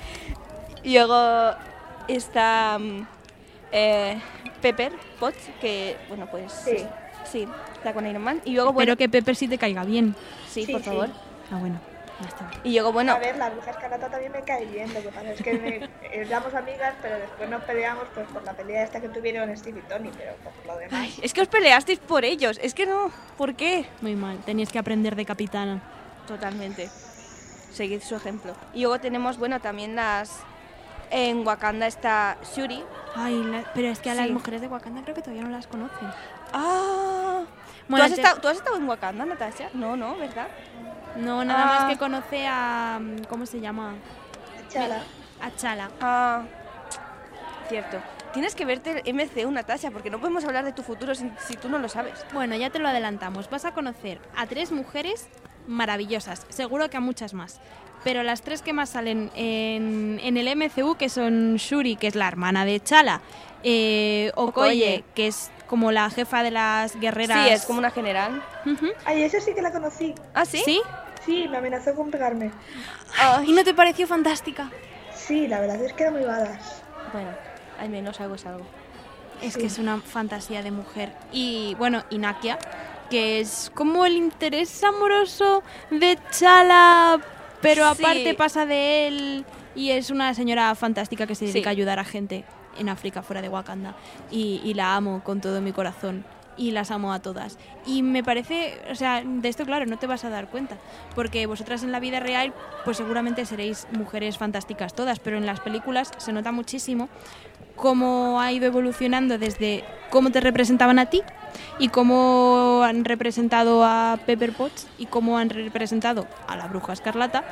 Y 0.84 0.94
luego 0.98 1.52
está 2.08 2.80
mm, 2.80 3.06
eh, 3.74 4.18
Pepper 4.62 4.92
Potts, 5.20 5.50
que, 5.62 5.96
bueno, 6.10 6.28
pues... 6.30 6.52
Sí. 6.52 6.86
Sí, 7.30 7.46
está 7.76 7.94
con 7.94 8.08
Iron 8.08 8.22
Man. 8.24 8.42
Y 8.46 8.54
luego, 8.54 8.70
Espero 8.70 8.74
bueno, 8.74 8.98
que 8.98 9.10
Pepper 9.10 9.36
sí 9.36 9.50
te 9.50 9.58
caiga 9.58 9.84
bien. 9.84 10.16
sí, 10.50 10.66
Sí, 10.66 10.72
por 10.72 10.82
sí. 10.82 10.88
favor. 10.88 11.10
Ah, 11.52 11.58
bueno, 11.58 11.78
ya 12.22 12.28
está. 12.30 12.50
Y 12.64 12.72
luego, 12.74 12.94
bueno, 12.94 13.12
A 13.12 13.20
ver, 13.20 13.36
la 13.38 13.50
bruja 13.50 13.72
escarlata 13.72 14.10
también 14.10 14.32
me 14.32 14.42
cae 14.44 14.66
bien. 14.66 14.94
Lo 14.94 15.02
que 15.02 15.10
pasa 15.10 15.32
es 15.34 15.42
que 15.42 15.54
me- 15.54 15.90
éramos 16.14 16.54
amigas, 16.54 16.94
pero 17.02 17.18
después 17.18 17.50
nos 17.50 17.62
peleamos 17.64 18.06
pues, 18.14 18.26
por 18.28 18.44
la 18.44 18.54
pelea 18.54 18.84
esta 18.84 19.02
que 19.02 19.10
tuvieron 19.10 19.56
Steve 19.58 19.82
y 19.86 19.90
Tony, 19.90 20.10
pero 20.18 20.36
por 20.38 20.54
lo 20.66 20.78
demás. 20.78 20.94
ay, 21.02 21.14
es 21.22 21.34
que 21.34 21.42
os 21.42 21.50
peleasteis 21.50 22.00
por 22.00 22.24
ellos. 22.24 22.60
Es 22.64 22.74
que 22.74 22.86
no, 22.86 23.12
¿por 23.38 23.56
qué? 23.56 23.86
Muy 24.02 24.16
mal, 24.16 24.38
tenías 24.46 24.72
que 24.72 24.80
aprender 24.80 25.18
de 25.18 25.26
capitana. 25.26 25.82
Totalmente. 26.28 26.90
Seguid 27.74 28.02
su 28.04 28.16
ejemplo. 28.16 28.54
Y 28.74 28.82
luego 28.84 29.00
tenemos, 29.02 29.38
bueno, 29.38 29.60
también 29.60 29.96
las... 29.98 30.40
En 31.10 31.46
Wakanda 31.48 31.88
está 31.88 32.38
Shuri. 32.56 32.84
Ay, 33.16 33.42
la- 33.44 33.64
pero 33.74 33.88
es 33.88 34.00
que 34.00 34.10
a 34.10 34.16
las 34.16 34.28
Sí. 34.28 34.32
mujeres 34.34 34.62
de 34.62 34.68
Wakanda 34.68 35.02
creo 35.02 35.16
que 35.16 35.22
todavía 35.22 35.44
no 35.44 35.50
las 35.50 35.68
conocen. 35.68 36.10
¡Ah! 36.54 37.44
Bueno, 37.88 38.06
¿Tú, 38.06 38.12
has 38.12 38.16
te- 38.16 38.22
estado, 38.22 38.42
¿Tú 38.42 38.48
has 38.50 38.58
estado 38.58 38.76
en 38.78 38.88
Wakanda, 38.88 39.26
Natasha? 39.26 39.70
No, 39.74 39.96
no, 39.96 40.18
¿verdad? 40.18 40.48
No, 41.16 41.44
nada 41.46 41.64
Ah. 41.64 41.80
más 41.82 41.92
que 41.94 41.98
conoce 41.98 42.46
a... 42.48 43.00
¿Cómo 43.30 43.46
se 43.46 43.60
llama? 43.62 43.94
Chala. 44.70 45.02
A 45.42 45.56
Chala. 45.56 45.90
Ah, 46.02 46.42
cierto. 47.70 47.98
Tienes 48.34 48.54
que 48.56 48.66
verte 48.66 49.02
el 49.06 49.16
MCU, 49.16 49.50
Natasha, 49.52 49.90
porque 49.90 50.10
no 50.10 50.20
podemos 50.20 50.44
hablar 50.46 50.66
de 50.66 50.74
tu 50.74 50.84
futuro 50.84 51.16
si, 51.16 51.32
si 51.40 51.56
tú 51.56 51.70
no 51.70 51.80
lo 51.80 51.88
sabes. 51.90 52.26
Bueno, 52.34 52.56
ya 52.56 52.70
te 52.70 52.78
lo 52.80 52.88
adelantamos. 52.90 53.50
Vas 53.50 53.66
a 53.66 53.72
conocer 53.74 54.20
a 54.36 54.46
tres 54.46 54.72
mujeres 54.72 55.28
maravillosas. 55.68 56.46
Seguro 56.50 56.90
que 56.90 56.98
a 56.98 57.00
muchas 57.02 57.34
más. 57.34 57.60
Pero 58.04 58.24
las 58.24 58.42
tres 58.42 58.62
que 58.62 58.74
más 58.74 58.90
salen 58.92 59.32
en, 59.36 60.20
en 60.24 60.38
el 60.38 60.56
MCU, 60.56 60.96
que 60.96 61.10
son 61.10 61.56
Shuri, 61.58 61.96
que 61.96 62.08
es 62.08 62.16
la 62.16 62.28
hermana 62.28 62.64
de 62.64 62.80
Chala, 62.80 63.22
eh, 63.64 64.32
Okoye, 64.36 65.04
que 65.16 65.28
es 65.28 65.52
como 65.68 65.92
la 65.92 66.10
jefa 66.10 66.44
de 66.44 66.52
las 66.52 66.98
guerreras. 67.00 67.46
Sí, 67.48 67.54
es 67.54 67.66
como 67.66 67.80
una 67.80 67.92
general. 67.92 68.42
Ujú. 68.66 68.88
Ay, 69.04 69.24
esa 69.24 69.42
sí 69.42 69.54
que 69.54 69.62
la 69.62 69.72
conocí. 69.72 70.14
¿Ah, 70.34 70.46
sí? 70.46 70.62
¿Sí? 70.64 70.82
Sí, 71.26 71.48
me 71.50 71.58
amenazó 71.58 71.94
con 71.96 72.10
pegarme. 72.10 72.52
¿Y 73.46 73.52
no 73.52 73.64
te 73.64 73.74
pareció 73.74 74.08
fantástica? 74.08 74.70
Sí, 75.14 75.48
la 75.48 75.60
verdad 75.60 75.84
es 75.84 75.92
que 75.92 76.04
era 76.04 76.12
muy 76.12 76.24
badass. 76.24 76.84
Bueno, 77.12 77.32
al 77.80 77.90
menos 77.90 78.22
algo 78.22 78.36
es 78.36 78.46
algo. 78.46 78.66
Es 79.42 79.54
Sí. 79.54 79.60
que 79.60 79.66
es 79.66 79.78
una 79.80 80.00
fantasía 80.00 80.64
de 80.64 80.72
mujer. 80.72 81.12
Y 81.34 81.76
bueno, 81.78 82.04
y 82.10 82.18
Nakia, 82.20 82.58
que 83.10 83.40
es 83.40 83.72
como 83.74 84.06
el 84.06 84.14
interés 84.18 84.84
amoroso 84.84 85.64
de 85.92 86.18
Chala, 86.32 87.20
pero 87.62 87.94
Sí. 87.96 88.04
aparte 88.04 88.34
pasa 88.34 88.66
de 88.66 89.08
él. 89.08 89.46
Y 89.76 89.92
es 89.92 90.10
una 90.10 90.34
señora 90.34 90.74
fantástica 90.76 91.28
que 91.28 91.36
se 91.36 91.46
Sí. 91.48 91.54
dedica 91.54 91.70
a 91.70 91.72
ayudar 91.72 92.00
a 92.00 92.04
gente 92.04 92.46
en 92.80 92.90
África, 92.90 93.22
fuera 93.22 93.42
de 93.42 93.50
Wakanda. 93.50 93.96
Y, 94.32 94.62
y 94.64 94.74
la 94.74 94.96
amo 94.96 95.22
con 95.24 95.40
todo 95.42 95.62
mi 95.62 95.72
corazón. 95.72 96.26
Y 96.60 96.72
las 96.72 96.90
amo 96.90 97.14
a 97.14 97.20
todas. 97.22 97.60
Y 97.86 98.02
me 98.02 98.24
parece, 98.24 98.82
o 98.90 98.96
sea, 98.96 99.22
de 99.24 99.48
esto 99.48 99.64
claro, 99.66 99.86
no 99.86 100.00
te 100.00 100.08
vas 100.08 100.26
a 100.26 100.30
dar 100.32 100.50
cuenta. 100.50 100.76
Porque 101.14 101.46
vosotras 101.46 101.84
en 101.84 101.92
la 101.92 102.00
vida 102.00 102.20
real, 102.20 102.52
pues 102.84 102.98
seguramente 102.98 103.46
seréis 103.46 103.86
mujeres 103.92 104.40
fantásticas 104.40 104.96
todas, 104.96 105.20
pero 105.20 105.38
en 105.38 105.46
las 105.46 105.60
películas 105.60 106.12
se 106.18 106.34
nota 106.34 106.52
muchísimo 106.52 107.10
cómo 107.76 108.42
ha 108.42 108.52
ido 108.52 108.66
evolucionando 108.66 109.38
desde 109.38 109.84
cómo 110.10 110.32
te 110.32 110.42
representaban 110.42 110.98
a 110.98 111.06
ti 111.08 111.22
y 111.80 111.90
cómo 111.90 112.82
han 112.84 113.06
representado 113.06 113.84
a 113.84 114.18
Pepper 114.26 114.54
Potts 114.54 114.88
y 114.98 115.06
cómo 115.06 115.38
han 115.38 115.50
representado 115.50 116.28
a 116.48 116.56
la 116.56 116.68
bruja 116.68 116.94
escarlata 116.94 117.44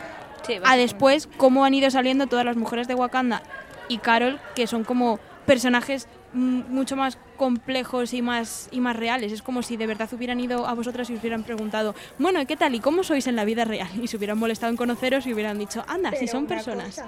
Sí, 0.45 0.59
a 0.63 0.77
después 0.77 1.27
cómo 1.37 1.65
han 1.65 1.73
ido 1.73 1.89
saliendo 1.89 2.27
todas 2.27 2.45
las 2.45 2.55
mujeres 2.55 2.87
de 2.87 2.93
Wakanda 2.93 3.41
y 3.89 3.97
Carol 3.97 4.39
que 4.55 4.67
son 4.67 4.83
como 4.83 5.19
personajes 5.45 6.07
mucho 6.33 6.95
más 6.95 7.17
complejos 7.37 8.13
y 8.13 8.21
más 8.21 8.67
y 8.71 8.81
más 8.81 8.95
reales 8.95 9.31
es 9.31 9.41
como 9.41 9.61
si 9.61 9.77
de 9.77 9.87
verdad 9.87 10.09
hubieran 10.11 10.39
ido 10.39 10.67
a 10.67 10.73
vosotras 10.73 11.09
y 11.09 11.13
os 11.13 11.19
hubieran 11.19 11.43
preguntado 11.43 11.95
bueno 12.19 12.41
¿y 12.41 12.45
qué 12.45 12.57
tal 12.57 12.75
y 12.75 12.79
cómo 12.79 13.03
sois 13.03 13.25
en 13.27 13.35
la 13.35 13.45
vida 13.45 13.63
real? 13.63 13.87
y 14.01 14.07
se 14.07 14.17
hubieran 14.17 14.37
molestado 14.37 14.69
en 14.71 14.77
conoceros 14.77 15.25
y 15.27 15.33
hubieran 15.33 15.57
dicho 15.57 15.83
anda 15.87 16.11
si 16.11 16.27
son 16.27 16.45
personas 16.45 16.95
cosa, 16.95 17.07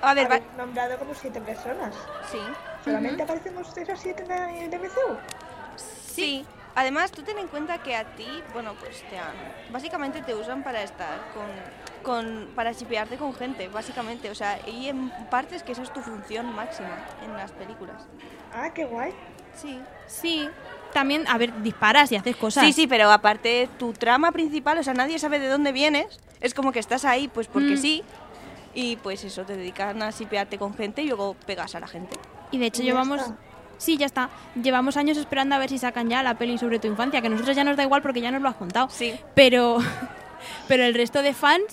A 0.00 0.14
ver, 0.14 0.26
habéis 0.26 0.42
nombrado 0.56 0.98
como 0.98 1.14
siete 1.14 1.40
personas. 1.40 1.94
Sí. 2.30 2.38
¿Solamente 2.84 3.22
aparecemos 3.22 3.76
esas 3.76 4.00
siete 4.00 4.24
en 4.24 4.72
el 4.72 4.80
MCU? 4.80 5.16
Sí. 6.14 6.44
Además, 6.74 7.12
tú 7.12 7.22
ten 7.22 7.38
en 7.38 7.48
cuenta 7.48 7.82
que 7.82 7.94
a 7.94 8.04
ti, 8.16 8.26
bueno, 8.54 8.74
pues 8.80 9.02
te 9.10 9.18
han... 9.18 9.34
Básicamente 9.70 10.22
te 10.22 10.34
usan 10.34 10.62
para 10.62 10.82
estar 10.82 11.18
con... 11.34 11.44
con 12.02 12.48
para 12.54 12.74
chipearte 12.74 13.16
con 13.16 13.34
gente, 13.34 13.68
básicamente. 13.68 14.30
O 14.30 14.34
sea, 14.34 14.58
y 14.66 14.88
en 14.88 15.10
partes 15.30 15.62
que 15.62 15.72
esa 15.72 15.82
es 15.82 15.92
tu 15.92 16.00
función 16.00 16.54
máxima 16.54 16.96
en 17.24 17.34
las 17.34 17.52
películas. 17.52 18.06
Ah, 18.54 18.70
qué 18.72 18.84
guay. 18.86 19.12
Sí. 19.54 19.78
sí 20.06 20.48
también 20.94 21.26
a 21.28 21.36
ver 21.38 21.62
disparas 21.62 22.10
y 22.12 22.16
haces 22.16 22.36
cosas 22.36 22.64
Sí, 22.64 22.72
sí, 22.72 22.86
pero 22.86 23.10
aparte 23.10 23.68
tu 23.78 23.92
trama 23.94 24.30
principal, 24.32 24.78
o 24.78 24.82
sea, 24.82 24.92
nadie 24.94 25.18
sabe 25.18 25.38
de 25.38 25.48
dónde 25.48 25.72
vienes. 25.72 26.20
Es 26.40 26.54
como 26.54 26.72
que 26.72 26.78
estás 26.78 27.04
ahí, 27.04 27.28
pues 27.28 27.48
porque 27.48 27.74
Mm. 27.74 27.78
sí. 27.78 28.02
Y 28.74 28.96
pues 28.96 29.24
eso, 29.24 29.44
te 29.44 29.56
dedican 29.56 30.02
a 30.02 30.10
chipearte 30.12 30.58
con 30.58 30.74
gente 30.74 31.02
y 31.02 31.08
luego 31.08 31.34
pegas 31.46 31.74
a 31.74 31.80
la 31.80 31.86
gente. 31.86 32.16
Y 32.50 32.58
de 32.58 32.66
hecho 32.66 32.82
Y 32.82 32.86
llevamos... 32.86 33.20
está. 33.20 33.36
Sí, 33.82 33.96
ya 33.96 34.06
está. 34.06 34.30
Llevamos 34.54 34.96
años 34.96 35.16
esperando 35.16 35.56
a 35.56 35.58
ver 35.58 35.68
si 35.68 35.76
sacan 35.78 36.08
ya 36.08 36.22
la 36.22 36.34
peli 36.34 36.56
sobre 36.56 36.78
tu 36.78 36.86
infancia, 36.86 37.20
que 37.20 37.26
a 37.26 37.30
nosotros 37.30 37.56
ya 37.56 37.64
nos 37.64 37.76
da 37.76 37.82
igual 37.82 38.00
porque 38.00 38.20
ya 38.20 38.30
nos 38.30 38.40
lo 38.40 38.48
has 38.48 38.54
contado. 38.54 38.88
Sí. 38.90 39.18
Pero, 39.34 39.78
pero 40.68 40.84
el 40.84 40.94
resto 40.94 41.20
de 41.22 41.34
fans, 41.34 41.64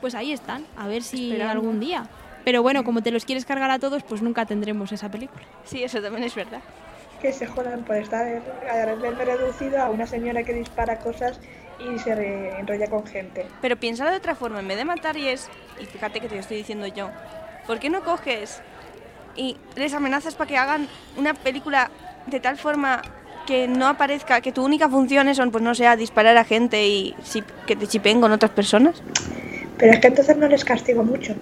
pues 0.00 0.14
ahí 0.16 0.32
están. 0.32 0.64
A 0.76 0.88
ver 0.88 1.02
si 1.04 1.30
Esperando. 1.30 1.52
algún 1.52 1.78
día. 1.80 2.06
Pero 2.44 2.60
bueno, 2.62 2.82
como 2.82 3.02
te 3.02 3.12
los 3.12 3.24
quieres 3.24 3.44
cargar 3.46 3.70
a 3.70 3.78
todos, 3.78 4.02
pues 4.02 4.20
nunca 4.20 4.44
tendremos 4.46 4.90
esa 4.90 5.08
película. 5.10 5.44
Sí, 5.64 5.82
eso 5.84 6.02
también 6.02 6.24
es 6.24 6.34
verdad. 6.34 6.60
Que 7.22 7.32
se 7.32 7.46
jodan 7.46 7.84
por 7.84 7.96
estar 7.96 8.26
haberme 8.70 9.24
reducido 9.24 9.80
a 9.80 9.88
una 9.90 10.06
señora 10.08 10.42
que 10.42 10.52
dispara 10.54 10.98
cosas 10.98 11.38
y 11.78 11.98
se 12.00 12.14
re- 12.16 12.58
enrolla 12.58 12.88
con 12.90 13.06
gente. 13.06 13.46
Pero 13.62 13.76
piénsalo 13.76 14.10
de 14.10 14.16
otra 14.16 14.34
forma, 14.34 14.58
en 14.60 14.68
vez 14.68 14.76
de 14.76 14.84
matar 14.84 15.16
y 15.16 15.28
es, 15.28 15.48
y 15.80 15.86
fíjate 15.86 16.20
que 16.20 16.28
te 16.28 16.34
lo 16.34 16.40
estoy 16.40 16.56
diciendo 16.58 16.86
yo, 16.88 17.10
¿por 17.66 17.78
qué 17.78 17.88
no 17.90 18.02
coges 18.02 18.60
y 19.36 19.56
les 19.76 19.92
amenazas 19.94 20.34
para 20.34 20.48
que 20.48 20.56
hagan 20.56 20.86
una 21.16 21.34
película 21.34 21.90
de 22.26 22.40
tal 22.40 22.56
forma 22.56 23.02
que 23.46 23.68
no 23.68 23.86
aparezca, 23.88 24.40
que 24.40 24.52
tu 24.52 24.64
única 24.64 24.88
función 24.88 25.32
son, 25.34 25.50
pues 25.50 25.62
no 25.62 25.74
sea 25.74 25.96
disparar 25.96 26.36
a 26.36 26.44
gente 26.44 26.86
y 26.86 27.14
si- 27.22 27.42
que 27.66 27.76
te 27.76 27.86
chipeen 27.86 28.20
con 28.20 28.32
otras 28.32 28.52
personas? 28.52 29.02
Pero 29.78 29.92
es 29.92 29.98
que 30.00 30.06
entonces 30.08 30.36
no 30.36 30.48
les 30.48 30.64
castigo 30.64 31.02
mucho. 31.04 31.34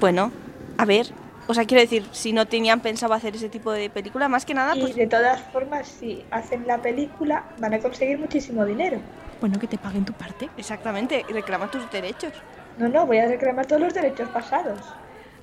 Bueno, 0.00 0.32
a 0.78 0.84
ver, 0.84 1.06
o 1.46 1.54
sea, 1.54 1.64
quiero 1.64 1.80
decir, 1.80 2.04
si 2.12 2.32
no 2.32 2.46
tenían 2.46 2.80
pensado 2.80 3.14
hacer 3.14 3.36
ese 3.36 3.48
tipo 3.48 3.70
de 3.72 3.88
película, 3.90 4.28
más 4.28 4.44
que 4.44 4.54
nada, 4.54 4.74
Y 4.74 4.80
pues 4.80 4.96
de 4.96 5.06
todas 5.06 5.40
formas, 5.52 5.86
si 5.86 6.24
hacen 6.30 6.66
la 6.66 6.78
película, 6.78 7.44
van 7.58 7.74
a 7.74 7.78
conseguir 7.78 8.18
muchísimo 8.18 8.64
dinero. 8.64 8.98
Bueno, 9.40 9.58
que 9.58 9.66
te 9.66 9.78
paguen 9.78 10.04
tu 10.04 10.12
parte. 10.12 10.48
exactamente, 10.56 11.24
y 11.28 11.32
reclama 11.32 11.68
tus 11.68 11.88
derechos. 11.90 12.32
No, 12.78 12.88
no, 12.88 13.06
voy 13.06 13.18
a 13.18 13.26
reclamar 13.28 13.66
todos 13.66 13.82
los 13.82 13.94
derechos 13.94 14.28
pasados. 14.30 14.78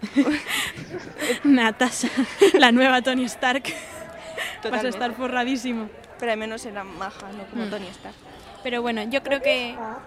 Natasha, 1.44 2.10
la 2.58 2.72
nueva 2.72 3.02
Tony 3.02 3.26
Stark. 3.26 3.64
Vas 4.70 4.84
a 4.84 4.88
estar 4.90 5.14
forradísimo. 5.14 5.90
Pero 6.20 6.32
al 6.34 6.38
menos 6.38 6.66
era 6.66 6.84
maja, 6.84 7.28
no 7.32 7.46
como 7.46 7.66
Mm. 7.66 7.70
Tony 7.70 7.88
Stark. 7.88 8.16
Pero 8.64 8.82
bueno, 8.82 9.04
yo 9.04 9.24
creo 9.24 9.42
que... 9.42 9.76
Ah. 9.80 9.98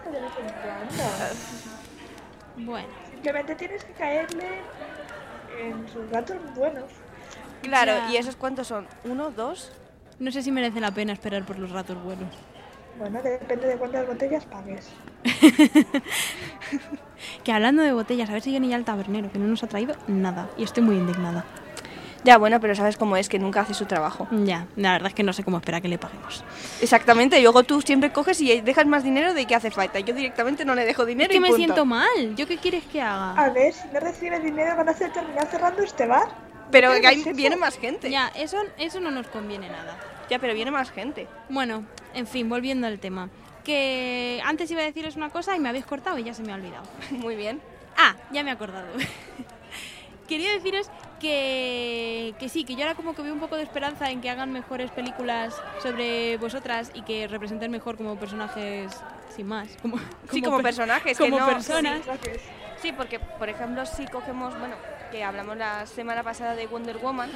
Bueno, 2.56 2.88
Simplemente 3.10 3.54
tienes 3.54 3.84
que 3.84 3.92
caerle 3.92 4.46
en 5.60 5.88
sus 5.88 6.08
ratos 6.10 6.36
buenos. 6.54 6.84
Claro, 7.62 7.92
Ya. 7.92 8.10
¿y 8.10 8.16
esos 8.16 8.36
cuántos 8.36 8.66
son? 8.66 8.86
¿Uno, 9.04 9.30
dos? 9.30 9.70
no 10.18 10.30
sé 10.30 10.42
si 10.42 10.52
merece 10.52 10.78
la 10.80 10.90
pena 10.92 11.12
esperar 11.12 11.44
por 11.44 11.58
los 11.58 11.70
ratos 11.70 12.00
buenos. 12.02 12.28
Bueno, 12.98 13.20
depende 13.22 13.66
de 13.68 13.76
cuántas 13.76 14.06
botellas 14.06 14.44
pagues. 14.46 14.88
Que 17.44 17.52
hablando 17.52 17.82
de 17.82 17.92
botellas, 17.92 18.28
a 18.30 18.32
ver 18.32 18.42
si 18.42 18.50
viene 18.50 18.68
ya 18.68 18.76
el 18.76 18.84
tabernero, 18.84 19.30
que 19.30 19.38
no 19.38 19.46
nos 19.46 19.62
ha 19.62 19.68
traído 19.68 19.94
nada. 20.08 20.48
Y 20.56 20.64
estoy 20.64 20.82
muy 20.82 20.96
indignada. 20.96 21.44
Ya, 22.24 22.36
bueno, 22.38 22.60
pero 22.60 22.74
sabes 22.74 22.96
cómo 22.96 23.16
es, 23.16 23.28
que 23.28 23.38
nunca 23.38 23.60
hace 23.60 23.74
su 23.74 23.86
trabajo. 23.86 24.28
Ya, 24.30 24.66
la 24.76 24.92
verdad 24.92 25.08
es 25.08 25.14
que 25.14 25.22
no 25.24 25.32
sé 25.32 25.42
cómo 25.44 25.56
espera 25.58 25.80
que 25.80 25.88
le 25.88 25.98
paguemos. 25.98 26.44
Exactamente, 26.80 27.38
y 27.38 27.42
luego 27.42 27.62
tú 27.64 27.80
siempre 27.80 28.12
coges 28.12 28.40
y 28.40 28.60
dejas 28.60 28.86
más 28.86 29.02
dinero 29.04 29.34
de 29.34 29.46
que 29.46 29.54
hace 29.56 29.70
falta. 29.70 29.98
Yo 30.00 30.14
directamente 30.14 30.64
no 30.64 30.74
le 30.74 30.84
dejo 30.84 31.04
dinero 31.04 31.30
Es 31.30 31.32
que 31.32 31.36
y 31.38 31.40
me 31.40 31.48
punto. 31.48 31.58
siento 31.58 31.84
mal. 31.84 32.34
¿Yo 32.36 32.46
qué 32.46 32.58
quieres 32.58 32.84
que 32.84 33.00
haga? 33.02 33.32
A 33.40 33.50
ver, 33.50 33.72
si 33.72 33.86
no 33.92 34.00
recibe 34.00 34.38
dinero 34.40 34.76
van 34.76 34.88
a 34.88 34.92
hacer 34.92 35.12
terminar 35.12 35.46
cerrando 35.48 35.82
este 35.82 36.06
bar. 36.06 36.28
Pero 36.70 36.92
¿Qué 36.92 37.00
que 37.00 37.06
hay- 37.08 37.32
viene 37.34 37.56
más 37.56 37.76
gente. 37.76 38.08
Ya, 38.10 38.28
eso, 38.36 38.56
eso 38.78 39.00
no 39.00 39.10
nos 39.10 39.26
conviene 39.28 39.68
nada. 39.68 39.96
Ya, 40.30 40.38
pero 40.38 40.54
viene 40.54 40.70
más 40.70 40.90
gente. 40.90 41.26
Bueno, 41.48 41.84
en 42.14 42.26
fin, 42.26 42.48
volviendo 42.48 42.86
al 42.86 42.98
tema. 42.98 43.28
Que 43.64 44.40
antes 44.44 44.70
iba 44.70 44.80
a 44.80 44.84
deciros 44.84 45.16
una 45.16 45.30
cosa 45.30 45.54
y 45.56 45.60
me 45.60 45.68
habéis 45.68 45.86
cortado 45.86 46.18
y 46.18 46.24
ya 46.24 46.34
se 46.34 46.42
me 46.42 46.52
ha 46.52 46.56
olvidado. 46.56 46.84
Muy 47.10 47.36
bien. 47.36 47.60
Ah, 47.96 48.16
ya 48.32 48.42
me 48.42 48.50
he 48.50 48.52
acordado. 48.54 48.86
Quería 50.28 50.52
deciros 50.52 50.88
que, 51.20 52.34
que 52.38 52.48
sí, 52.48 52.64
que 52.64 52.74
yo 52.74 52.82
ahora 52.82 52.94
como 52.94 53.14
que 53.14 53.22
veo 53.22 53.34
un 53.34 53.40
poco 53.40 53.56
de 53.56 53.62
esperanza 53.62 54.10
en 54.10 54.20
que 54.20 54.30
hagan 54.30 54.50
mejores 54.52 54.90
películas 54.90 55.54
sobre 55.82 56.36
vosotras 56.38 56.90
y 56.94 57.02
que 57.02 57.28
representen 57.28 57.70
mejor 57.70 57.96
como 57.96 58.16
personajes 58.16 58.92
sin 59.34 59.46
más. 59.46 59.68
Como, 59.82 59.98
Sí, 60.30 60.40
como 60.42 60.56
per- 60.58 60.64
personajes, 60.64 61.16
como 61.18 61.36
que 61.36 61.40
no... 61.42 61.46
personas. 61.48 62.00
Sí, 62.80 62.92
porque, 62.92 63.18
por 63.20 63.48
ejemplo, 63.48 63.86
si 63.86 64.06
cogemos, 64.06 64.58
bueno, 64.58 64.74
que 65.10 65.22
hablamos 65.22 65.56
la 65.56 65.86
semana 65.86 66.22
pasada 66.22 66.54
de 66.56 66.66
Wonder 66.66 66.98
Woman, 66.98 67.30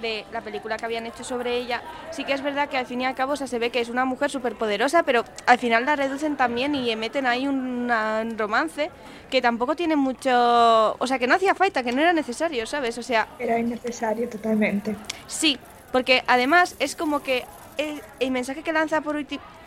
de 0.00 0.24
la 0.32 0.40
película 0.40 0.76
que 0.76 0.84
habían 0.84 1.06
hecho 1.06 1.24
sobre 1.24 1.56
ella, 1.56 1.82
sí 2.10 2.24
que 2.24 2.32
es 2.32 2.42
verdad 2.42 2.68
que 2.68 2.76
al 2.76 2.86
fin 2.86 3.00
y 3.00 3.06
al 3.06 3.14
cabo 3.14 3.32
o 3.32 3.36
sea, 3.36 3.46
se 3.46 3.58
ve 3.58 3.70
que 3.70 3.80
es 3.80 3.88
una 3.88 4.04
mujer 4.04 4.30
súper 4.30 4.54
poderosa, 4.54 5.02
pero 5.02 5.24
al 5.46 5.58
final 5.58 5.84
la 5.84 5.96
reducen 5.96 6.36
también 6.36 6.74
y 6.74 6.94
meten 6.96 7.26
ahí 7.26 7.46
un, 7.46 7.90
un 7.90 8.38
romance 8.38 8.90
que 9.30 9.40
tampoco 9.40 9.76
tiene 9.76 9.96
mucho... 9.96 10.96
O 10.98 11.06
sea, 11.06 11.18
que 11.18 11.26
no 11.26 11.34
hacía 11.34 11.54
falta, 11.54 11.82
que 11.82 11.92
no 11.92 12.00
era 12.00 12.12
necesario, 12.12 12.66
¿sabes? 12.66 12.98
O 12.98 13.02
sea, 13.02 13.28
Era 13.38 13.58
innecesario 13.58 14.28
totalmente. 14.28 14.96
Sí, 15.26 15.58
porque 15.92 16.24
además 16.26 16.76
es 16.78 16.96
como 16.96 17.20
que 17.22 17.44
el, 17.78 18.02
el 18.18 18.30
mensaje 18.30 18.62
que 18.62 18.72
lanza 18.72 19.00
por 19.00 19.16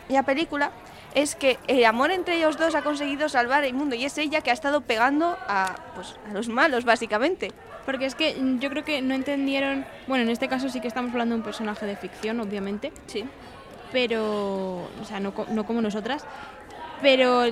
la 0.08 0.22
película 0.22 0.70
es 1.14 1.34
que 1.36 1.58
el 1.68 1.84
amor 1.84 2.10
entre 2.10 2.36
ellos 2.36 2.58
dos 2.58 2.74
ha 2.74 2.82
conseguido 2.82 3.28
salvar 3.28 3.64
el 3.64 3.74
mundo 3.74 3.94
y 3.94 4.04
es 4.04 4.18
ella 4.18 4.40
que 4.40 4.50
ha 4.50 4.54
estado 4.54 4.80
pegando 4.80 5.36
a, 5.48 5.76
pues, 5.94 6.16
a 6.28 6.32
los 6.32 6.48
malos, 6.48 6.84
básicamente. 6.84 7.52
Porque 7.86 8.06
es 8.06 8.14
que 8.14 8.36
yo 8.60 8.70
creo 8.70 8.84
que 8.84 9.02
no 9.02 9.14
entendieron. 9.14 9.84
Bueno, 10.06 10.24
en 10.24 10.30
este 10.30 10.48
caso 10.48 10.68
sí 10.68 10.80
que 10.80 10.88
estamos 10.88 11.12
hablando 11.12 11.34
de 11.34 11.40
un 11.40 11.44
personaje 11.44 11.86
de 11.86 11.96
ficción, 11.96 12.40
obviamente. 12.40 12.92
Sí. 13.06 13.24
Pero. 13.92 14.88
O 15.00 15.04
sea, 15.06 15.20
no, 15.20 15.32
no 15.50 15.66
como 15.66 15.80
nosotras. 15.80 16.24
Pero. 17.02 17.44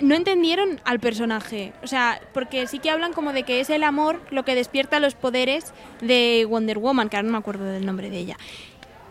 No 0.00 0.14
entendieron 0.14 0.80
al 0.84 1.00
personaje. 1.00 1.72
O 1.82 1.88
sea, 1.88 2.20
porque 2.32 2.68
sí 2.68 2.78
que 2.78 2.88
hablan 2.88 3.12
como 3.12 3.32
de 3.32 3.42
que 3.42 3.58
es 3.60 3.68
el 3.68 3.82
amor 3.82 4.20
lo 4.30 4.44
que 4.44 4.54
despierta 4.54 5.00
los 5.00 5.14
poderes 5.16 5.72
de 6.00 6.46
Wonder 6.48 6.78
Woman, 6.78 7.08
que 7.08 7.16
ahora 7.16 7.26
no 7.26 7.32
me 7.32 7.38
acuerdo 7.38 7.64
del 7.64 7.84
nombre 7.84 8.08
de 8.08 8.18
ella. 8.18 8.36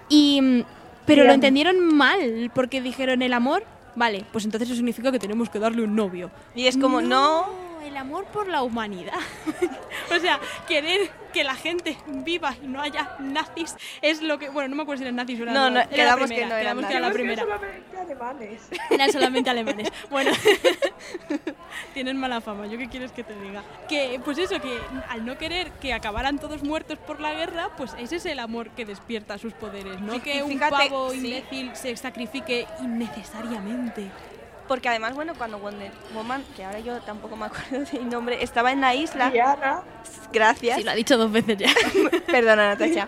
Y. 0.10 0.42
mm, 0.42 0.64
Pero 1.06 1.24
lo 1.24 1.34
entendieron 1.34 1.96
mal, 1.96 2.52
porque 2.56 2.82
dijeron 2.82 3.22
el 3.22 3.34
amor. 3.34 3.64
Vale, 3.96 4.26
pues 4.32 4.46
entonces 4.46 4.70
eso 4.70 4.76
significa 4.76 5.12
que 5.12 5.18
tenemos 5.18 5.50
que 5.50 5.58
darle 5.58 5.84
un 5.84 5.96
novio. 5.96 6.30
Y 6.54 6.68
es 6.68 6.78
como, 6.78 7.02
no, 7.02 7.48
el 7.84 7.98
amor 7.98 8.26
por 8.26 8.48
la 8.48 8.64
humanidad. 8.64 9.20
o 10.16 10.20
sea, 10.20 10.40
querer 10.68 11.10
que 11.34 11.44
la 11.44 11.56
gente 11.56 11.98
viva 12.08 12.56
y 12.62 12.68
no 12.68 12.82
haya 12.82 13.16
nazis 13.20 13.76
es 14.02 14.22
lo 14.22 14.40
que. 14.40 14.50
Bueno, 14.50 14.70
no 14.70 14.76
me 14.76 14.84
acuerdo 14.84 15.00
si 15.00 15.04
eran 15.04 15.16
nazis 15.18 15.40
o 15.40 15.44
eran. 15.44 15.54
No, 15.54 15.70
no, 15.70 15.80
era 15.80 15.88
la 15.90 15.96
quedamos 15.96 16.30
que 16.30 16.36
primera, 16.36 16.48
no 16.48 16.56
eran 16.56 16.64
quedamos 16.64 16.86
que 16.86 16.92
era 16.92 17.08
la 17.08 17.14
primera. 17.14 17.42
solamente 17.44 17.98
alemanes. 17.98 18.62
Eran 18.90 19.12
solamente 19.12 19.50
alemanes. 19.50 19.90
Bueno, 20.10 20.32
tienen 21.94 22.18
mala 22.18 22.42
fama. 22.42 22.68
¿Yo 22.68 22.78
qué 22.78 22.88
quieres 22.90 23.12
que 23.12 23.24
te 23.24 23.40
diga? 23.40 23.64
Que, 23.88 24.20
pues 24.24 24.38
eso, 24.38 24.60
que 24.62 24.80
al 25.10 25.26
no 25.26 25.38
querer 25.38 25.72
que 25.74 25.94
acabaran 25.94 26.40
todos 26.40 26.64
muertos 26.64 26.98
por 27.00 27.20
la 27.20 27.34
guerra, 27.34 27.70
pues 27.78 27.94
ese 28.00 28.18
es 28.18 28.26
el 28.26 28.40
amor 28.40 28.70
que 28.72 28.86
despierta 28.86 29.38
sus 29.38 29.54
poderes. 29.54 30.00
No 30.02 30.14
Sí, 30.14 30.20
que 30.22 30.38
y 30.38 30.42
un 30.42 30.50
fíjate, 30.50 30.72
pavo 30.90 31.12
sí. 31.12 31.18
imbécil 31.18 31.76
se 31.76 31.96
sacrifique 31.98 32.66
innecesariamente. 32.82 34.10
Porque 34.68 34.90
además, 34.90 35.16
bueno, 35.16 35.34
cuando 35.38 35.60
Wonder 35.60 35.92
Woman, 36.14 36.44
que 36.56 36.64
ahora 36.64 36.80
yo 36.80 37.00
tampoco 37.02 37.36
me 37.36 37.46
acuerdo 37.46 37.80
del 37.92 38.10
nombre, 38.10 38.44
estaba 38.44 38.72
en 38.72 38.82
la 38.82 38.96
isla. 38.96 39.30
Diana. 39.30 39.82
Gracias. 40.32 40.78
Sí, 40.78 40.84
lo 40.84 40.92
ha 40.92 40.96
dicho 40.96 41.18
dos 41.18 41.32
veces 41.32 41.58
ya. 41.58 41.70
Perdona, 42.28 42.70
Natasha. 42.70 43.08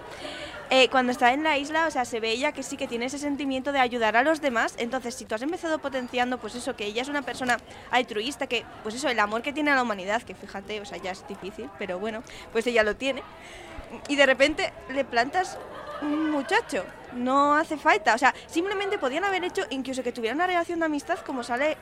Eh, 0.72 0.88
cuando 0.90 1.12
está 1.12 1.34
en 1.34 1.42
la 1.42 1.58
isla, 1.58 1.88
o 1.88 1.92
sea, 1.92 2.06
se 2.06 2.20
ve 2.20 2.32
ella 2.32 2.52
que 2.52 2.62
sí 2.62 2.78
que 2.78 2.88
tiene 2.88 3.06
ese 3.06 3.18
sentimiento 3.18 3.72
de 3.72 3.80
ayudar 3.80 4.16
a 4.16 4.22
los 4.22 4.40
demás. 4.40 4.76
Entonces, 4.78 5.16
si 5.16 5.26
tú 5.26 5.34
has 5.34 5.42
empezado 5.42 5.80
potenciando, 5.80 6.38
pues 6.38 6.54
eso, 6.54 6.76
que 6.76 6.86
ella 6.86 7.02
es 7.02 7.10
una 7.10 7.24
persona 7.24 7.58
altruista, 7.90 8.46
que, 8.46 8.66
pues 8.84 8.94
eso, 8.94 9.10
el 9.10 9.20
amor 9.20 9.42
que 9.42 9.52
tiene 9.52 9.72
a 9.72 9.76
la 9.76 9.82
humanidad, 9.82 10.22
que 10.22 10.36
fíjate, 10.36 10.80
o 10.80 10.86
sea, 10.86 11.00
ya 11.00 11.12
es 11.12 11.28
difícil, 11.28 11.72
pero 11.80 11.98
bueno, 11.98 12.24
pues 12.52 12.68
ella 12.68 12.84
lo 12.84 12.96
tiene. 12.96 13.24
Y 14.08 14.16
de 14.16 14.28
repente 14.28 14.72
le 14.90 15.04
plantas 15.04 15.58
muchacho. 16.02 16.86
No 17.14 17.56
hace 17.56 17.78
falta. 17.78 18.14
O 18.14 18.18
sea, 18.18 18.34
simplemente 18.48 18.98
podían 18.98 19.24
haber 19.24 19.44
hecho 19.44 19.64
incluso 19.70 20.04
que 20.04 20.12
tuviera 20.12 20.36
una 20.36 20.48
relación 20.48 20.80
de 20.80 20.86
amistad, 20.86 21.20
como 21.20 21.44
sale 21.44 21.78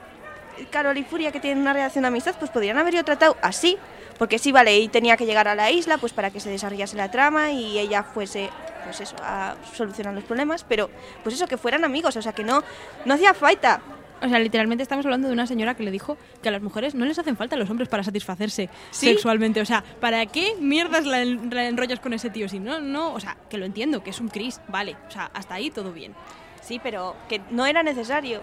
Carol 0.72 0.98
y 0.98 1.04
Furia 1.04 1.32
que 1.32 1.40
tienen 1.40 1.60
una 1.60 1.74
relación 1.74 2.04
de 2.04 2.08
amistad, 2.08 2.36
pues 2.38 2.52
podrían 2.52 2.78
haberlo 2.78 3.04
tratado 3.04 3.38
así. 3.42 3.78
Porque 4.18 4.40
sí, 4.40 4.52
vale, 4.52 4.78
y 4.78 4.88
tenía 4.88 5.16
que 5.16 5.26
llegar 5.26 5.48
a 5.48 5.56
la 5.56 5.70
isla 5.70 5.98
pues 6.00 6.12
para 6.12 6.32
que 6.32 6.40
se 6.40 6.50
desarrollase 6.50 6.98
la 6.98 7.12
trama 7.12 7.52
y 7.52 7.78
ella 7.78 8.04
fuese, 8.04 8.50
pues 8.84 9.00
eso, 9.00 9.16
a 9.22 9.56
solucionar 9.76 10.16
los 10.16 10.24
problemas, 10.24 10.64
pero 10.64 10.90
pues 11.24 11.36
eso, 11.36 11.46
que 11.48 11.58
fueran 11.58 11.86
amigos, 11.86 12.16
o 12.16 12.22
sea, 12.22 12.34
que 12.34 12.44
no, 12.44 12.64
no 13.06 13.14
hacía 13.14 13.36
falta. 13.36 13.80
O 14.22 14.28
sea, 14.28 14.40
literalmente 14.40 14.82
estamos 14.82 15.06
hablando 15.06 15.28
de 15.28 15.34
una 15.34 15.46
señora 15.46 15.76
que 15.76 15.84
le 15.84 15.92
dijo 15.92 16.18
que 16.42 16.50
a 16.50 16.52
las 16.52 16.62
mujeres 16.62 16.96
no 16.96 17.06
les 17.06 17.20
hacen 17.20 17.38
falta 17.38 17.56
los 17.56 17.70
hombres 17.70 17.88
para 17.88 18.04
satisfacerse 18.04 18.70
¿Sí? 18.92 19.08
sexualmente. 19.10 19.62
O 19.62 19.66
sea, 19.66 19.84
¿para 20.00 20.26
qué 20.26 20.56
mierdas 20.60 21.06
la, 21.06 21.22
en- 21.22 21.54
la 21.54 21.68
enrollas 21.68 22.00
con 22.00 22.14
ese 22.14 22.30
tío? 22.30 22.50
Si 22.50 22.60
no, 22.60 22.80
no, 22.80 23.14
o 23.14 23.20
sea, 23.20 23.38
que 23.50 23.58
lo 23.58 23.66
entiendo, 23.66 24.02
que 24.04 24.10
es 24.10 24.20
un 24.20 24.30
Chris, 24.30 24.60
vale. 24.68 24.96
O 25.08 25.12
sea, 25.12 25.30
hasta 25.34 25.54
ahí 25.54 25.70
todo 25.70 25.92
bien. 25.94 26.14
Sí, 26.62 26.80
pero 26.82 27.16
que 27.30 27.42
no 27.52 27.66
era 27.66 27.84
necesario. 27.84 28.42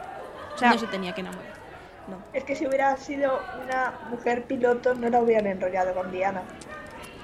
O 0.55 0.59
sea, 0.59 0.71
no 0.71 0.79
se 0.79 0.87
tenía 0.87 1.13
que 1.15 1.23
enamorar. 1.23 1.53
no. 2.09 2.19
Es 2.33 2.45
que 2.45 2.55
si 2.55 2.67
hubiera 2.67 2.97
sido 2.97 3.41
una 3.65 3.95
mujer 4.11 4.45
piloto 4.45 4.95
no 4.95 5.09
la 5.09 5.21
hubieran 5.21 5.47
enrollado 5.49 5.93
con 5.95 6.13
Diana. 6.13 6.43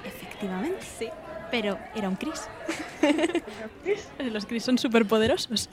Efectivamente. 0.05 0.77
Sí. 0.81 1.09
Pero 1.49 1.77
era 1.95 2.07
un 2.09 2.15
Chris. 2.15 2.47
Los 4.19 4.45
Chris 4.45 4.63
son 4.63 4.77
súper 4.77 5.05
poderosos. 5.05 5.69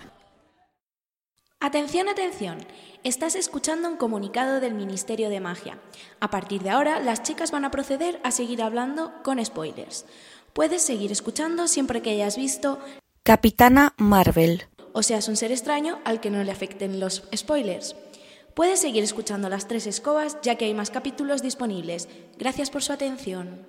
Atención, 1.60 2.08
atención. 2.08 2.58
Estás 3.02 3.34
escuchando 3.34 3.88
un 3.88 3.96
comunicado 3.96 4.60
del 4.60 4.74
Ministerio 4.74 5.28
de 5.28 5.40
Magia. 5.40 5.76
A 6.20 6.30
partir 6.30 6.62
de 6.62 6.70
ahora, 6.70 7.00
las 7.00 7.24
chicas 7.24 7.50
van 7.50 7.64
a 7.64 7.72
proceder 7.72 8.20
a 8.22 8.30
seguir 8.30 8.62
hablando 8.62 9.12
con 9.24 9.44
spoilers. 9.44 10.06
Puedes 10.52 10.82
seguir 10.82 11.10
escuchando 11.10 11.66
siempre 11.66 12.00
que 12.00 12.10
hayas 12.10 12.36
visto 12.36 12.78
Capitana 13.24 13.92
Marvel. 13.96 14.68
o 14.92 15.02
seas 15.02 15.26
un 15.26 15.34
ser 15.34 15.50
extraño 15.50 15.98
al 16.04 16.20
que 16.20 16.30
no 16.30 16.44
le 16.44 16.52
afecten 16.52 17.00
los 17.00 17.28
spoilers. 17.34 17.96
Puedes 18.54 18.80
seguir 18.80 19.02
escuchando 19.02 19.48
las 19.48 19.66
tres 19.66 19.88
escobas 19.88 20.40
ya 20.42 20.54
que 20.54 20.66
hay 20.66 20.74
más 20.74 20.90
capítulos 20.90 21.42
disponibles. 21.42 22.08
Gracias 22.38 22.70
por 22.70 22.84
su 22.84 22.92
atención. 22.92 23.66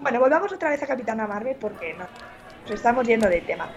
Bueno, 0.00 0.20
volvamos 0.20 0.50
otra 0.52 0.70
vez 0.70 0.82
a 0.82 0.86
Capitana 0.86 1.26
Marvel 1.26 1.56
porque 1.60 1.92
no, 1.92 2.06
nos 2.62 2.70
estamos 2.70 3.06
yendo 3.06 3.28
del 3.28 3.44
tema. 3.44 3.68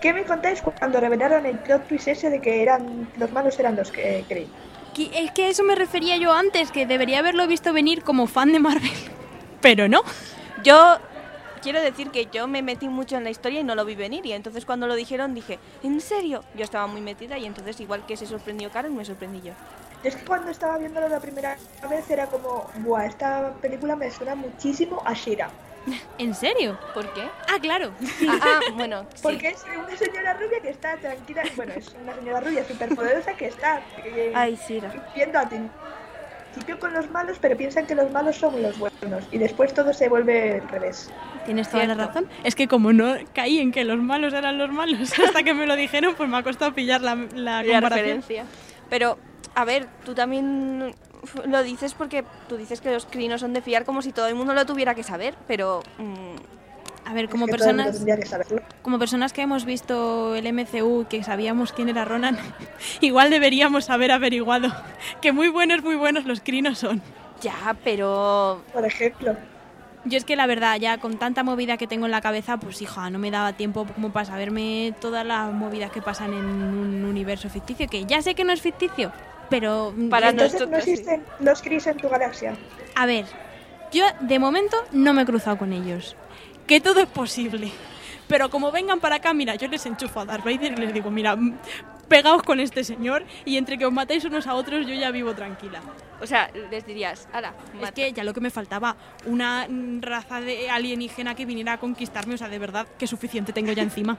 ¿Qué 0.00 0.12
me 0.12 0.24
contáis 0.24 0.62
cuando 0.62 1.00
revelaron 1.00 1.44
el 1.46 1.58
plot 1.58 1.88
twist 1.88 2.08
ese 2.08 2.30
de 2.30 2.40
que 2.40 2.62
eran 2.62 3.08
los 3.16 3.32
malos 3.32 3.58
eran 3.58 3.74
los 3.76 3.90
que 3.90 4.24
creí? 4.28 4.48
Que- 4.94 5.10
Es 5.24 5.32
que 5.32 5.44
a 5.44 5.48
eso 5.48 5.64
me 5.64 5.74
refería 5.74 6.16
yo 6.16 6.32
antes, 6.32 6.70
que 6.70 6.86
debería 6.86 7.18
haberlo 7.18 7.46
visto 7.46 7.72
venir 7.72 8.02
como 8.04 8.26
fan 8.26 8.52
de 8.52 8.60
Marvel. 8.60 8.90
Pero 9.60 9.88
no. 9.88 10.02
Yo 10.62 10.98
quiero 11.62 11.80
decir 11.80 12.10
que 12.10 12.26
yo 12.32 12.46
me 12.46 12.62
metí 12.62 12.88
mucho 12.88 13.16
en 13.16 13.24
la 13.24 13.30
historia 13.30 13.60
y 13.60 13.64
no 13.64 13.74
lo 13.74 13.84
vi 13.84 13.96
venir. 13.96 14.24
Y 14.24 14.32
entonces 14.32 14.64
cuando 14.64 14.86
lo 14.86 14.94
dijeron 14.94 15.34
dije, 15.34 15.58
¿en 15.82 16.00
serio? 16.00 16.44
Yo 16.54 16.62
estaba 16.64 16.86
muy 16.86 17.00
metida 17.00 17.36
y 17.38 17.46
entonces 17.46 17.80
igual 17.80 18.06
que 18.06 18.16
se 18.16 18.26
sorprendió 18.26 18.70
Karen, 18.70 18.96
me 18.96 19.04
sorprendí 19.04 19.40
yo. 19.42 19.52
Es 20.04 20.14
que 20.14 20.24
cuando 20.24 20.52
estaba 20.52 20.78
viéndolo 20.78 21.08
la 21.08 21.18
primera 21.18 21.56
vez 21.90 22.08
era 22.08 22.26
como, 22.26 22.70
buah, 22.78 23.06
esta 23.06 23.52
película 23.60 23.96
me 23.96 24.08
suena 24.12 24.36
muchísimo 24.36 25.02
a 25.04 25.12
Shira. 25.12 25.50
¿En 26.18 26.34
serio? 26.34 26.78
¿Por 26.94 27.12
qué? 27.14 27.22
Ah, 27.48 27.58
claro. 27.60 27.92
Ah, 28.28 28.38
ah, 28.42 28.60
bueno, 28.74 29.06
sí. 29.14 29.20
Porque 29.22 29.48
es 29.48 29.64
una 29.64 29.96
señora 29.96 30.34
rubia 30.34 30.60
que 30.60 30.70
está 30.70 30.96
tranquila, 30.96 31.42
bueno, 31.56 31.72
es 31.76 31.94
una 32.02 32.14
señora 32.14 32.40
rubia 32.40 32.64
súper 32.66 32.94
poderosa 32.94 33.34
que 33.34 33.46
está 33.46 33.80
eh, 34.04 34.32
Ay, 34.34 34.56
Sira. 34.56 34.92
viendo 35.14 35.38
al 35.38 35.48
principio 35.48 36.78
con 36.80 36.92
los 36.92 37.10
malos, 37.10 37.38
pero 37.40 37.56
piensan 37.56 37.86
que 37.86 37.94
los 37.94 38.10
malos 38.10 38.36
son 38.36 38.60
los 38.62 38.78
buenos 38.78 39.24
y 39.30 39.38
después 39.38 39.72
todo 39.74 39.92
se 39.92 40.08
vuelve 40.08 40.54
al 40.60 40.68
revés. 40.68 41.10
Tienes 41.44 41.70
toda 41.70 41.86
la 41.86 41.94
razón. 41.94 42.28
Es 42.44 42.54
que 42.54 42.68
como 42.68 42.92
no 42.92 43.14
caí 43.34 43.58
en 43.58 43.72
que 43.72 43.84
los 43.84 43.98
malos 43.98 44.34
eran 44.34 44.58
los 44.58 44.70
malos 44.70 45.18
hasta 45.24 45.42
que 45.42 45.54
me 45.54 45.66
lo 45.66 45.76
dijeron, 45.76 46.14
pues 46.16 46.28
me 46.28 46.36
ha 46.36 46.42
costado 46.42 46.74
pillar 46.74 47.00
la, 47.00 47.14
la 47.14 47.62
La 47.62 47.80
comparación. 47.80 47.90
referencia. 48.20 48.44
Pero, 48.90 49.18
a 49.54 49.64
ver, 49.64 49.86
tú 50.04 50.14
también 50.14 50.94
lo 51.46 51.62
dices 51.62 51.94
porque 51.94 52.24
tú 52.48 52.56
dices 52.56 52.80
que 52.80 52.92
los 52.92 53.06
crinos 53.06 53.40
son 53.40 53.52
de 53.52 53.62
fiar 53.62 53.84
como 53.84 54.02
si 54.02 54.12
todo 54.12 54.26
el 54.26 54.34
mundo 54.34 54.54
lo 54.54 54.66
tuviera 54.66 54.94
que 54.94 55.02
saber, 55.02 55.34
pero... 55.46 55.82
mm, 55.98 56.36
A 57.06 57.14
ver, 57.14 57.28
como 57.30 57.46
Es 57.46 57.50
que 57.50 57.56
personas, 57.56 58.04
que 58.04 58.60
como 58.82 58.98
personas 58.98 59.32
que 59.32 59.40
hemos 59.42 59.64
visto 59.64 60.34
el 60.34 60.52
MCU, 60.52 61.06
que 61.08 61.22
sabíamos 61.24 61.72
quién 61.72 61.88
era 61.88 62.04
Ronan, 62.04 62.36
igual 63.00 63.30
deberíamos 63.30 63.88
haber 63.90 64.12
averiguado 64.12 64.68
que 65.22 65.32
muy 65.32 65.48
buenos, 65.48 65.82
muy 65.82 65.96
buenos 65.96 66.24
los 66.26 66.40
crinos 66.40 66.78
son. 66.78 67.00
ya, 67.40 67.74
pero... 67.84 68.62
Por 68.72 68.84
ejemplo, 68.84 69.36
Yo 70.04 70.16
es 70.18 70.24
que 70.24 70.36
la 70.36 70.46
verdad, 70.46 70.76
ya 70.78 70.98
con 70.98 71.18
tanta 71.18 71.42
movida 71.42 71.76
que 71.76 71.86
tengo 71.86 72.06
en 72.06 72.12
la 72.12 72.20
cabeza, 72.20 72.56
pues 72.58 72.80
hija, 72.82 73.10
no 73.10 73.18
me 73.18 73.30
daba 73.30 73.52
tiempo 73.54 73.86
como 73.86 74.10
para 74.12 74.26
saberme 74.26 74.94
todas 75.00 75.24
las 75.26 75.52
movidas 75.52 75.90
que 75.90 76.00
pasan 76.02 76.32
en 76.34 76.44
un 76.44 77.04
universo 77.04 77.48
ficticio, 77.50 77.88
que 77.88 78.04
ya 78.06 78.20
sé 78.22 78.34
que 78.34 78.44
no 78.44 78.52
es 78.52 78.60
ficticio, 78.60 79.12
pero... 79.48 79.94
Para 80.10 80.30
Entonces 80.30 80.60
nosotros 80.60 80.70
no 80.70 80.76
existen 80.78 81.24
los 81.40 81.62
Chris 81.62 81.86
en 81.86 81.96
tu 81.96 82.08
galaxia. 82.08 82.54
A 82.94 83.06
ver, 83.06 83.26
yo 83.92 84.04
de 84.20 84.38
momento 84.38 84.76
no 84.92 85.12
me 85.12 85.22
he 85.22 85.26
cruzado 85.26 85.58
con 85.58 85.72
ellos. 85.72 86.16
Que 86.66 86.80
todo 86.80 87.00
es 87.00 87.06
posible. 87.06 87.70
Pero 88.28 88.50
como 88.50 88.70
vengan 88.70 89.00
para 89.00 89.16
acá, 89.16 89.32
mira, 89.32 89.54
yo 89.54 89.68
les 89.68 89.86
enchufo 89.86 90.20
a 90.20 90.24
Darth 90.26 90.44
Vader 90.44 90.72
y 90.72 90.76
les 90.76 90.92
digo, 90.92 91.10
mira, 91.10 91.36
pegaos 92.08 92.42
con 92.42 92.60
este 92.60 92.84
señor 92.84 93.24
y 93.44 93.56
entre 93.56 93.78
que 93.78 93.86
os 93.86 93.92
matéis 93.92 94.24
unos 94.24 94.46
a 94.46 94.54
otros 94.54 94.86
yo 94.86 94.94
ya 94.94 95.10
vivo 95.10 95.34
tranquila. 95.34 95.80
O 96.20 96.26
sea, 96.26 96.50
les 96.70 96.84
dirías, 96.84 97.28
ala, 97.32 97.54
Es 97.82 97.92
que 97.92 98.12
ya 98.12 98.24
lo 98.24 98.34
que 98.34 98.40
me 98.40 98.50
faltaba, 98.50 98.96
una 99.24 99.66
raza 100.00 100.40
de 100.40 100.68
alienígena 100.68 101.34
que 101.34 101.46
viniera 101.46 101.74
a 101.74 101.78
conquistarme, 101.78 102.34
o 102.34 102.38
sea, 102.38 102.48
de 102.48 102.58
verdad, 102.58 102.86
que 102.98 103.06
suficiente 103.06 103.52
tengo 103.52 103.72
ya 103.72 103.82
encima. 103.82 104.18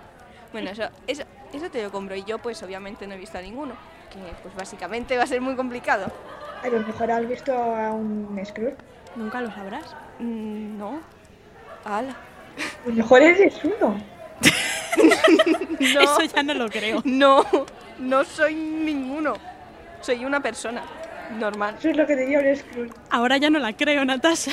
Bueno, 0.52 0.72
eso, 0.72 0.90
eso, 1.06 1.24
eso 1.54 1.70
te 1.70 1.84
lo 1.84 1.92
compro 1.92 2.16
y 2.16 2.24
yo 2.24 2.40
pues 2.40 2.64
obviamente 2.64 3.06
no 3.06 3.14
he 3.14 3.18
visto 3.18 3.38
a 3.38 3.42
ninguno, 3.42 3.74
que 4.10 4.20
pues 4.42 4.56
básicamente 4.56 5.18
va 5.18 5.24
a 5.24 5.28
ser 5.28 5.42
muy 5.42 5.56
complicado. 5.56 6.12
A 6.64 6.68
lo 6.68 6.80
mejor 6.86 7.12
has 7.12 7.28
visto 7.28 7.54
a 7.54 7.92
un 7.92 8.40
Skrull. 8.46 8.76
Nunca 9.16 9.42
lo 9.42 9.52
sabrás. 9.52 9.96
Mm, 10.20 10.78
no. 10.78 11.00
Ala. 11.86 12.12
A 12.12 12.88
lo 12.88 12.94
mejor 12.94 13.22
eres 13.22 13.56
uno. 13.64 13.98
No. 15.80 16.02
Eso 16.02 16.22
ya 16.24 16.44
no 16.44 16.54
lo 16.54 16.70
creo. 16.70 17.02
No, 17.06 17.46
no 18.00 18.26
soy 18.26 18.54
ninguno. 18.56 19.34
Soy 20.02 20.26
una 20.26 20.42
persona 20.42 20.82
normal. 21.38 21.76
Eso 21.80 21.90
es 21.90 21.98
lo 21.98 22.06
que 22.06 22.16
diría 22.18 22.40
un 22.40 22.56
Skrull. 22.56 22.94
Ahora 23.10 23.38
ya 23.38 23.50
no 23.50 23.60
la 23.60 23.74
creo, 23.74 24.04
Natasha. 24.04 24.52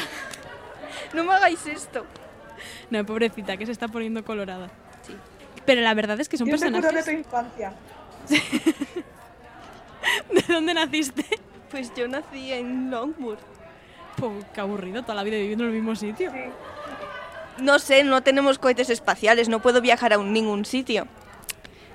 No 1.14 1.24
me 1.24 1.32
hagáis 1.32 1.66
esto. 1.66 2.06
No, 2.90 3.04
pobrecita, 3.04 3.56
que 3.56 3.66
se 3.66 3.72
está 3.72 3.88
poniendo 3.88 4.24
colorada. 4.24 4.68
Sí. 5.02 5.16
Pero 5.64 5.80
la 5.80 5.94
verdad 5.94 6.20
es 6.20 6.28
que 6.28 6.36
son 6.36 6.46
Yo 6.46 6.56
recuerdo 6.56 6.76
de 6.76 6.82
personajes... 6.82 7.04
tu 7.04 7.10
infancia. 7.10 7.72
¿De 10.46 10.54
dónde 10.54 10.74
naciste? 10.74 11.24
Pues 11.70 11.92
yo 11.96 12.06
nací 12.08 12.52
en 12.52 12.90
Longwood. 12.90 13.38
Pues 14.16 14.44
qué 14.54 14.60
aburrido, 14.60 15.02
toda 15.02 15.14
la 15.14 15.24
vida 15.24 15.36
viviendo 15.36 15.64
en 15.64 15.70
el 15.70 15.76
mismo 15.76 15.94
sitio. 15.96 16.32
No 17.58 17.78
sé, 17.78 18.04
no 18.04 18.22
tenemos 18.22 18.58
cohetes 18.58 18.90
espaciales, 18.90 19.48
no 19.48 19.60
puedo 19.60 19.80
viajar 19.80 20.12
a 20.12 20.18
un- 20.18 20.32
ningún 20.32 20.64
sitio. 20.64 21.06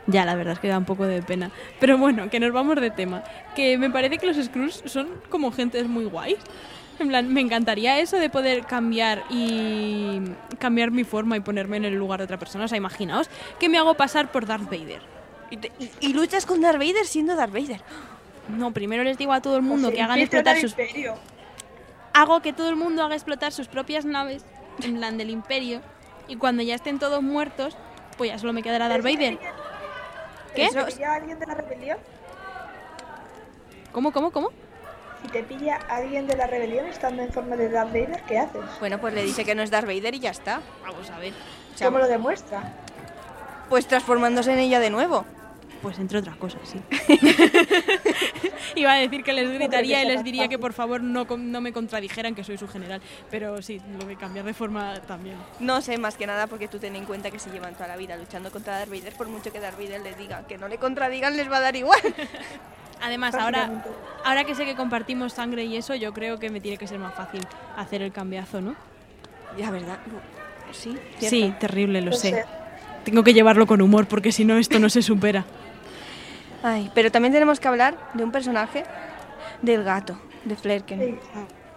Ya, 0.07 0.25
la 0.25 0.35
verdad 0.35 0.53
es 0.53 0.59
que 0.59 0.67
da 0.67 0.77
un 0.77 0.85
poco 0.85 1.05
de 1.05 1.21
pena. 1.21 1.51
Pero 1.79 1.97
bueno, 1.97 2.29
que 2.29 2.39
nos 2.39 2.51
vamos 2.51 2.75
de 2.81 2.89
tema. 2.91 3.23
Que 3.55 3.77
me 3.77 3.89
parece 3.89 4.17
que 4.17 4.25
los 4.27 4.37
Skrulls 4.37 4.83
son 4.85 5.07
como 5.29 5.51
gentes 5.51 5.87
muy 5.87 6.05
guays. 6.05 6.37
En 6.99 7.07
plan, 7.07 7.31
me 7.33 7.41
encantaría 7.41 7.99
eso 7.99 8.17
de 8.17 8.29
poder 8.29 8.65
cambiar 8.65 9.23
y 9.29 10.21
cambiar 10.59 10.91
mi 10.91 11.03
forma 11.03 11.37
y 11.37 11.39
ponerme 11.39 11.77
en 11.77 11.85
el 11.85 11.93
lugar 11.95 12.19
de 12.19 12.25
otra 12.25 12.37
persona. 12.37 12.65
O 12.65 12.67
sea, 12.67 12.77
imaginaos 12.77 13.29
que 13.59 13.69
me 13.69 13.77
hago 13.77 13.93
pasar 13.95 14.31
por 14.31 14.45
Darth 14.45 14.65
Vader. 14.65 15.01
Y, 15.49 15.57
te- 15.57 15.71
y- 15.79 15.89
y 16.01 16.13
luchas 16.13 16.45
con 16.45 16.61
Darth 16.61 16.77
Vader 16.79 17.05
siendo 17.05 17.35
Darth 17.35 17.53
Vader. 17.53 17.81
No, 18.47 18.71
primero 18.71 19.03
les 19.03 19.17
digo 19.17 19.33
a 19.33 19.41
todo 19.41 19.55
el 19.55 19.61
mundo 19.61 19.89
sea, 19.89 19.95
que 19.95 20.01
hagan 20.01 20.19
explotar 20.19 20.57
sus... 20.57 20.71
imperio. 20.71 21.15
Hago 22.13 22.41
que 22.41 22.53
todo 22.53 22.69
el 22.69 22.75
mundo 22.75 23.03
haga 23.03 23.15
explotar 23.15 23.51
sus 23.53 23.67
propias 23.67 24.05
naves, 24.05 24.43
en 24.83 24.97
plan 24.97 25.17
del 25.17 25.29
imperio. 25.29 25.81
Y 26.27 26.35
cuando 26.35 26.63
ya 26.63 26.75
estén 26.75 26.99
todos 26.99 27.21
muertos, 27.21 27.77
pues 28.17 28.29
ya 28.31 28.37
solo 28.37 28.53
me 28.53 28.63
quedará 28.63 28.87
Darth 28.87 29.03
Vader. 29.03 29.39
¿Qué? 30.55 30.67
Si 30.67 30.75
te 30.75 30.83
pilla 30.85 31.13
alguien 31.13 31.39
de 31.39 31.45
la 31.45 31.53
rebelión, 31.53 31.97
¿Cómo, 33.91 34.11
cómo, 34.11 34.31
cómo? 34.31 34.49
si 35.21 35.27
te 35.27 35.43
pilla 35.43 35.75
alguien 35.89 36.25
de 36.27 36.35
la 36.35 36.47
rebelión 36.47 36.85
estando 36.87 37.21
en 37.21 37.31
forma 37.31 37.55
de 37.55 37.69
Darth 37.69 37.89
Vader, 37.89 38.23
¿qué 38.27 38.39
haces? 38.39 38.61
Bueno, 38.79 38.99
pues 38.99 39.13
le 39.13 39.23
dice 39.23 39.45
que 39.45 39.53
no 39.53 39.61
es 39.61 39.69
Darth 39.69 39.85
Vader 39.85 40.15
y 40.15 40.19
ya 40.19 40.31
está. 40.31 40.61
Vamos 40.81 41.09
a 41.09 41.19
ver. 41.19 41.33
O 41.73 41.77
sea, 41.77 41.87
¿Cómo 41.87 41.99
lo 41.99 42.07
demuestra? 42.07 42.63
pues 43.69 43.87
transformándose 43.87 44.51
en 44.51 44.59
ella 44.59 44.79
de 44.79 44.89
nuevo. 44.89 45.25
Pues 45.81 45.97
entre 45.97 46.19
otras 46.19 46.35
cosas, 46.37 46.61
sí. 46.63 46.79
Iba 48.75 48.93
a 48.93 48.95
decir 48.97 49.23
que 49.23 49.33
les 49.33 49.51
gritaría 49.51 50.03
y 50.03 50.07
les 50.07 50.23
diría 50.23 50.47
que 50.47 50.59
por 50.59 50.73
favor 50.73 51.01
no, 51.01 51.25
no 51.25 51.61
me 51.61 51.73
contradijeran 51.73 52.35
que 52.35 52.43
soy 52.43 52.57
su 52.57 52.67
general. 52.67 53.01
Pero 53.29 53.61
sí, 53.61 53.81
lo 53.99 54.05
de 54.05 54.15
cambiar 54.15 54.45
de 54.45 54.53
forma 54.53 55.01
también. 55.01 55.35
No 55.59 55.81
sé, 55.81 55.97
más 55.97 56.15
que 56.15 56.27
nada 56.27 56.47
porque 56.47 56.67
tú 56.67 56.77
ten 56.77 56.95
en 56.95 57.05
cuenta 57.05 57.31
que 57.31 57.39
se 57.39 57.49
llevan 57.49 57.73
toda 57.73 57.87
la 57.87 57.97
vida 57.97 58.15
luchando 58.15 58.51
contra 58.51 58.77
Darth 58.77 58.89
Vader, 58.91 59.13
por 59.13 59.27
mucho 59.27 59.51
que 59.51 59.59
Darth 59.59 59.77
Vader 59.77 60.01
les 60.01 60.17
diga 60.17 60.45
que 60.47 60.57
no 60.57 60.67
le 60.67 60.77
contradigan, 60.77 61.35
les 61.35 61.51
va 61.51 61.57
a 61.57 61.61
dar 61.61 61.75
igual. 61.75 61.99
Además, 63.01 63.33
ahora, 63.33 63.83
ahora 64.23 64.43
que 64.43 64.53
sé 64.53 64.63
que 64.65 64.75
compartimos 64.75 65.33
sangre 65.33 65.63
y 65.65 65.75
eso, 65.75 65.95
yo 65.95 66.13
creo 66.13 66.37
que 66.37 66.51
me 66.51 66.61
tiene 66.61 66.77
que 66.77 66.85
ser 66.85 66.99
más 66.99 67.15
fácil 67.15 67.41
hacer 67.75 68.03
el 68.03 68.11
cambiazo, 68.11 68.61
¿no? 68.61 68.75
ya, 69.57 69.71
¿verdad? 69.71 69.97
Sí, 70.71 70.95
Sí, 71.19 71.53
terrible, 71.59 72.01
lo 72.01 72.13
sé. 72.13 72.29
sé. 72.29 72.45
Tengo 73.03 73.23
que 73.23 73.33
llevarlo 73.33 73.65
con 73.65 73.81
humor 73.81 74.05
porque 74.05 74.31
si 74.31 74.45
no 74.45 74.57
esto 74.57 74.77
no 74.79 74.87
se 74.89 75.01
supera. 75.01 75.43
Ay, 76.63 76.91
pero 76.93 77.11
también 77.11 77.33
tenemos 77.33 77.59
que 77.59 77.67
hablar 77.67 77.97
de 78.13 78.23
un 78.23 78.31
personaje 78.31 78.83
del 79.61 79.83
gato, 79.83 80.17
de 80.45 80.55
Flerken. 80.55 80.99
Sí. 80.99 81.19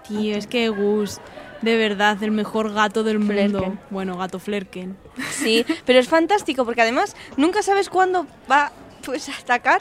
Tío, 0.09 0.37
es 0.37 0.47
que 0.47 0.69
Gus, 0.69 1.21
de 1.63 1.77
verdad, 1.79 2.23
el 2.23 2.31
mejor 2.31 2.73
gato 2.73 3.03
del 3.05 3.19
mundo. 3.19 3.77
Bueno, 3.91 4.19
gato 4.19 4.39
Flerken. 4.39 4.97
Sí, 5.31 5.65
pero 5.87 5.99
es 5.99 6.09
fantástico 6.09 6.65
porque 6.65 6.83
además 6.83 7.17
nunca 7.37 7.63
sabes 7.63 7.89
cuándo 7.89 8.27
va 8.51 8.71
pues, 9.05 9.29
a 9.31 9.33
atacar. 9.39 9.81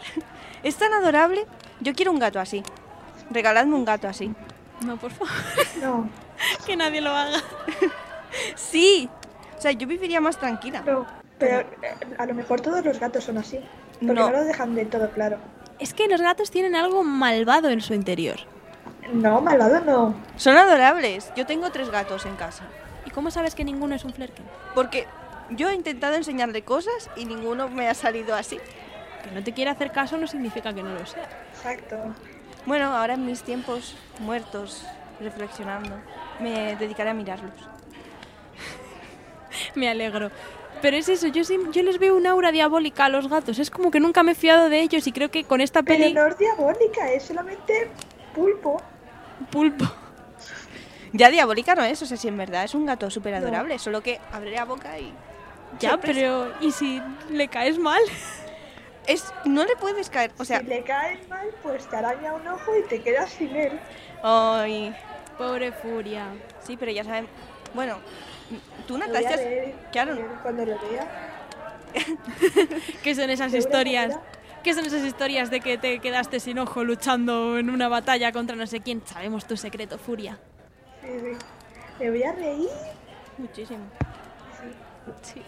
Es 0.63 0.75
tan 0.77 0.93
adorable. 0.93 1.45
Yo 1.81 1.93
quiero 1.93 2.11
un 2.11 2.19
gato 2.19 2.39
así. 2.39 2.63
Regaladme 3.29 3.75
un 3.75 3.83
gato 3.83 4.07
así. 4.07 4.31
No, 4.85 4.95
por 4.97 5.11
favor, 5.11 5.33
No, 5.81 6.09
que 6.65 6.75
nadie 6.77 7.01
lo 7.01 7.09
haga. 7.11 7.39
Sí. 8.55 9.09
O 9.57 9.61
sea, 9.61 9.71
yo 9.71 9.87
viviría 9.87 10.21
más 10.21 10.37
tranquila. 10.37 10.81
no. 10.85 11.05
Pero 11.39 11.59
eh, 11.61 11.95
a 12.17 12.25
lo 12.25 12.33
mejor 12.35 12.61
todos 12.61 12.85
los 12.85 12.99
gatos 12.99 13.25
son 13.25 13.37
así. 13.37 13.59
Porque 13.99 14.05
No. 14.13 14.13
no, 14.13 14.31
lo 14.31 14.43
dejan 14.45 14.75
de 14.75 14.85
todo 14.85 15.09
claro. 15.11 15.37
Es 15.79 15.93
que 15.93 16.07
los 16.07 16.21
gatos 16.21 16.51
tienen 16.51 16.75
algo 16.75 17.03
malvado 17.03 17.69
en 17.69 17.81
su 17.81 17.93
interior. 17.93 18.37
No, 19.11 19.41
malvado 19.41 19.81
no. 19.81 20.15
Son 20.37 20.55
adorables. 20.55 21.31
Yo 21.35 21.45
tengo 21.45 21.71
tres 21.71 21.89
gatos 21.89 22.25
en 22.25 22.35
casa. 22.35 22.63
¿Y 23.05 23.09
cómo 23.09 23.31
sabes 23.31 23.55
que 23.55 23.63
ninguno 23.65 23.95
es 23.95 24.05
un 24.05 24.13
Flerken? 24.13 24.45
Porque 24.75 25.07
yo 25.49 25.69
he 25.69 25.75
intentado 25.75 26.15
enseñarle 26.15 26.63
cosas 26.63 27.09
y 27.15 27.25
ninguno 27.25 27.67
me 27.69 27.89
ha 27.89 27.93
salido 27.93 28.35
así. 28.35 28.59
Que 29.23 29.31
no 29.31 29.43
te 29.43 29.53
quiera 29.53 29.71
hacer 29.71 29.91
caso 29.91 30.17
no 30.17 30.27
significa 30.27 30.73
que 30.73 30.83
no 30.83 30.93
lo 30.93 31.05
sea. 31.05 31.27
Exacto. 31.55 31.97
Bueno, 32.65 32.95
ahora 32.95 33.15
en 33.15 33.25
mis 33.25 33.43
tiempos 33.43 33.95
muertos, 34.19 34.85
reflexionando, 35.19 35.95
me 36.39 36.75
dedicaré 36.77 37.09
a 37.09 37.13
mirarlos. 37.13 37.53
Me 39.75 39.89
alegro. 39.89 40.31
Pero 40.81 40.97
es 40.97 41.07
eso, 41.07 41.27
yo, 41.27 41.43
yo 41.71 41.83
les 41.83 41.97
veo 41.97 42.15
un 42.15 42.27
aura 42.27 42.51
diabólica 42.51 43.05
a 43.05 43.09
los 43.09 43.29
gatos. 43.29 43.57
Es 43.59 43.69
como 43.69 43.89
que 43.89 43.99
nunca 43.99 44.21
me 44.23 44.33
he 44.33 44.35
fiado 44.35 44.69
de 44.69 44.81
ellos 44.81 45.07
y 45.07 45.11
creo 45.11 45.29
que 45.31 45.43
con 45.45 45.61
esta 45.61 45.81
Pero 45.83 45.99
peli... 45.99 46.13
no 46.13 46.27
es 46.27 46.37
diabólica, 46.37 47.11
es 47.11 47.23
solamente 47.23 47.89
pulpo. 48.35 48.81
Pulpo. 49.49 49.85
Ya 51.13 51.29
diabólica 51.29 51.75
no 51.75 51.83
es, 51.83 52.01
o 52.01 52.05
sea, 52.05 52.17
si 52.17 52.27
en 52.27 52.37
verdad 52.37 52.63
es 52.63 52.73
un 52.73 52.85
gato 52.85 53.09
súper 53.09 53.35
adorable, 53.35 53.77
solo 53.79 54.01
que 54.01 54.19
abre 54.31 54.51
la 54.51 54.65
boca 54.65 54.97
y... 54.99 55.13
Ya, 55.79 55.91
sorpresa. 55.91 56.19
pero 56.19 56.53
¿y 56.61 56.71
si 56.71 57.01
le 57.29 57.47
caes 57.47 57.77
mal? 57.79 58.01
Es, 59.07 59.33
no 59.45 59.63
le 59.65 59.75
puedes 59.75 60.09
caer, 60.09 60.31
o 60.37 60.45
sea... 60.45 60.59
si 60.59 60.65
le 60.65 60.83
caes 60.83 61.27
mal, 61.29 61.47
pues 61.61 61.87
te 61.87 61.95
araña 61.95 62.33
un 62.33 62.47
ojo 62.47 62.71
y 62.77 62.87
te 62.87 63.01
quedas 63.01 63.29
sin 63.31 63.55
él. 63.55 63.79
Ay, 64.23 64.95
Pobre 65.37 65.71
Furia. 65.71 66.27
sí, 66.65 66.77
pero 66.77 66.91
ya 66.91 67.03
saben... 67.03 67.27
Bueno, 67.73 67.97
tú 68.87 68.97
Natasha... 68.97 69.37
Claro, 69.91 70.17
Cuando 70.41 70.65
lo 70.65 70.75
lea. 70.91 71.29
¿Qué 73.03 73.15
son 73.15 73.29
esas 73.29 73.53
historias? 73.53 74.17
¿Qué 74.63 74.73
son 74.73 74.85
esas 74.85 75.03
historias 75.03 75.51
de 75.51 75.59
que 75.59 75.77
te 75.77 75.99
quedaste 75.99 76.39
sin 76.39 76.57
ojo 76.57 76.83
luchando 76.83 77.57
en 77.57 77.69
una 77.69 77.89
batalla 77.89 78.31
contra 78.31 78.55
no 78.55 78.65
sé 78.65 78.79
quién? 78.79 79.01
Sabemos 79.05 79.45
tu 79.45 79.57
secreto, 79.57 79.97
Furia. 79.97 80.39
Sí, 81.01 81.09
sí. 81.19 81.37
Me 81.99 82.09
voy 82.09 82.23
a 82.23 82.31
reír. 82.31 82.69
muchísimo. 83.37 83.85
Sí. 85.21 85.41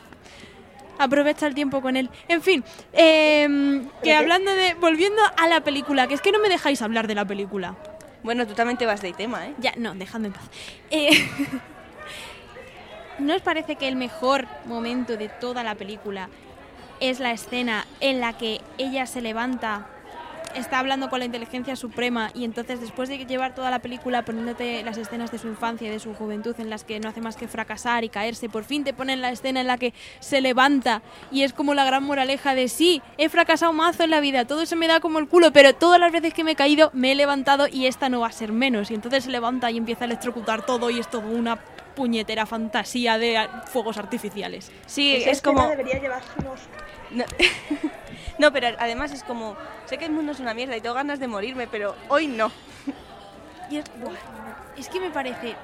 Aprovecha 0.98 1.48
el 1.48 1.56
tiempo 1.56 1.82
con 1.82 1.98
él. 1.98 2.10
En 2.28 2.42
fin, 2.42 2.64
em, 2.94 3.90
que 4.02 4.14
hablando 4.14 4.52
de. 4.54 4.74
Volviendo 4.76 5.22
a 5.38 5.48
la 5.48 5.62
película, 5.62 6.08
que 6.08 6.14
es 6.14 6.22
que 6.22 6.32
no 6.32 6.40
me 6.40 6.50
dejáis 6.50 6.82
hablar 6.82 7.08
de 7.08 7.16
la 7.16 7.26
película. 7.26 7.76
Bueno, 8.24 8.48
tú 8.48 8.54
también 8.54 8.78
te 8.78 8.86
vas 8.86 9.02
de 9.02 9.14
tema, 9.14 9.48
¿eh? 9.48 9.54
Ya, 9.60 9.74
no, 9.78 9.94
dejadme 9.94 10.28
en 10.28 10.34
paz. 10.34 10.50
Eh, 10.90 11.12
¿No 13.20 13.34
os 13.34 13.42
parece 13.42 13.78
que 13.78 13.88
el 13.88 13.96
mejor 13.96 14.46
momento 14.66 15.16
de 15.16 15.30
toda 15.30 15.64
la 15.64 15.76
película 15.76 16.30
es 17.00 17.20
la 17.20 17.32
escena 17.32 17.86
en 18.02 18.20
la 18.20 18.34
que 18.34 18.60
ella 18.78 19.06
se 19.06 19.22
levanta, 19.22 19.88
está 20.54 20.80
hablando 20.80 21.10
con 21.10 21.20
la 21.20 21.26
inteligencia 21.26 21.76
suprema 21.76 22.32
y 22.34 22.46
entonces 22.46 22.80
después 22.80 23.08
de 23.08 23.18
llevar 23.26 23.56
toda 23.56 23.72
la 23.72 23.80
película 23.80 24.24
poniéndote 24.24 24.84
las 24.84 24.98
escenas 24.98 25.32
de 25.32 25.38
su 25.38 25.48
infancia 25.48 25.88
y 25.88 25.92
de 25.92 26.00
su 26.00 26.14
juventud 26.14 26.56
en 26.60 26.70
las 26.70 26.84
que 26.84 27.00
no 27.00 27.10
hace 27.10 27.22
más 27.22 27.36
que 27.36 27.48
fracasar 27.48 28.04
y 28.04 28.10
caerse, 28.10 28.50
por 28.50 28.64
fin 28.64 28.84
te 28.84 28.94
ponen 28.94 29.22
la 29.22 29.32
escena 29.32 29.62
en 29.62 29.68
la 29.68 29.78
que 29.78 29.94
se 30.20 30.42
levanta 30.42 31.02
y 31.32 31.44
es 31.44 31.54
como 31.54 31.74
la 31.74 31.86
gran 31.86 32.04
moraleja 32.04 32.56
de 32.56 32.68
sí, 32.68 33.02
he 33.18 33.30
fracasado 33.30 33.74
mazo 33.74 34.04
en 34.04 34.12
la 34.12 34.20
vida, 34.20 34.46
todo 34.46 34.66
se 34.66 34.76
me 34.76 34.88
da 34.88 35.00
como 35.00 35.20
el 35.20 35.28
culo, 35.28 35.52
pero 35.52 35.74
todas 35.74 36.00
las 36.00 36.12
veces 36.12 36.34
que 36.34 36.44
me 36.44 36.52
he 36.52 36.56
caído 36.56 36.90
me 36.94 37.12
he 37.12 37.16
levantado 37.16 37.68
y 37.68 37.88
esta 37.88 38.10
no 38.10 38.22
va 38.22 38.28
a 38.28 38.32
ser 38.32 38.52
menos. 38.52 38.92
Y 38.92 38.94
entonces 38.96 39.26
se 39.26 39.32
levanta 39.32 39.72
y 39.72 39.78
empieza 39.78 40.04
a 40.04 40.08
electrocutar 40.08 40.66
todo 40.66 40.90
y 40.90 41.00
es 41.00 41.10
todo 41.10 41.28
una 41.28 41.60
puñetera 41.96 42.46
fantasía 42.46 43.18
de 43.18 43.48
fuegos 43.68 43.98
artificiales. 43.98 44.72
Sí, 44.86 45.16
es 45.26 45.42
como... 45.42 45.68
debería. 45.68 46.00
No, 47.12 47.24
no, 48.40 48.52
pero 48.52 48.68
además 48.80 49.12
es 49.12 49.24
como... 49.24 49.56
Sé 49.86 49.98
que 49.98 50.06
el 50.06 50.12
mundo 50.12 50.34
es 50.34 50.40
una 50.40 50.54
mierda 50.54 50.76
y 50.76 50.82
tengo 50.82 50.96
ganas 50.96 51.20
de 51.20 51.28
morirme, 51.28 51.68
pero 51.68 51.96
hoy 52.10 52.28
no. 52.28 52.52
Y 53.70 53.78
es, 53.78 53.86
buah, 54.00 54.14
es 54.78 54.90
que 54.90 55.00
me 55.00 55.10
parece 55.10 55.56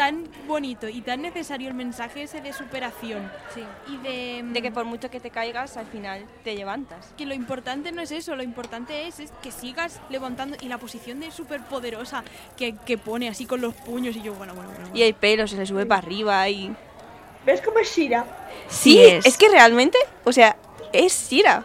tan 0.00 0.24
bonito 0.46 0.88
y 0.88 1.02
tan 1.02 1.20
necesario 1.20 1.68
el 1.68 1.74
mensaje 1.74 2.22
ese 2.22 2.40
de 2.40 2.54
superación. 2.54 3.30
Sí. 3.54 3.62
Y 3.86 3.98
de, 3.98 4.42
De 4.50 4.62
que 4.62 4.70
por 4.70 4.86
mucho 4.86 5.10
que 5.10 5.20
te 5.20 5.28
caigas, 5.28 5.76
al 5.76 5.84
final 5.84 6.24
te 6.42 6.54
levantas. 6.54 7.12
que 7.18 7.26
lo 7.26 7.34
importante 7.34 7.92
no 7.92 8.00
es 8.00 8.10
eso, 8.10 8.34
lo 8.34 8.42
importante 8.42 9.06
es, 9.06 9.20
es 9.20 9.30
que 9.42 9.50
sigas 9.52 10.00
levantando 10.08 10.56
y 10.58 10.68
la 10.68 10.78
posición 10.78 11.20
de 11.20 11.30
superpoderosa 11.30 12.24
que, 12.56 12.76
que 12.86 12.96
pone 12.96 13.28
así 13.28 13.44
con 13.44 13.60
los 13.60 13.74
puños 13.74 14.16
y 14.16 14.22
yo, 14.22 14.32
bueno, 14.32 14.54
bueno, 14.54 14.70
bueno. 14.70 14.88
Y 14.94 15.02
el 15.02 15.12
pelo 15.12 15.46
se 15.46 15.58
le 15.58 15.66
sube 15.66 15.84
para 15.84 15.98
arriba 15.98 16.48
y... 16.48 16.74
¿Ves 17.44 17.60
cómo 17.60 17.80
es 17.80 17.94
Shira? 17.94 18.24
Sí, 18.68 19.02
es. 19.02 19.26
es. 19.26 19.36
que 19.36 19.50
realmente, 19.50 19.98
o 20.24 20.32
sea, 20.32 20.56
es 20.94 21.12
Sira. 21.12 21.62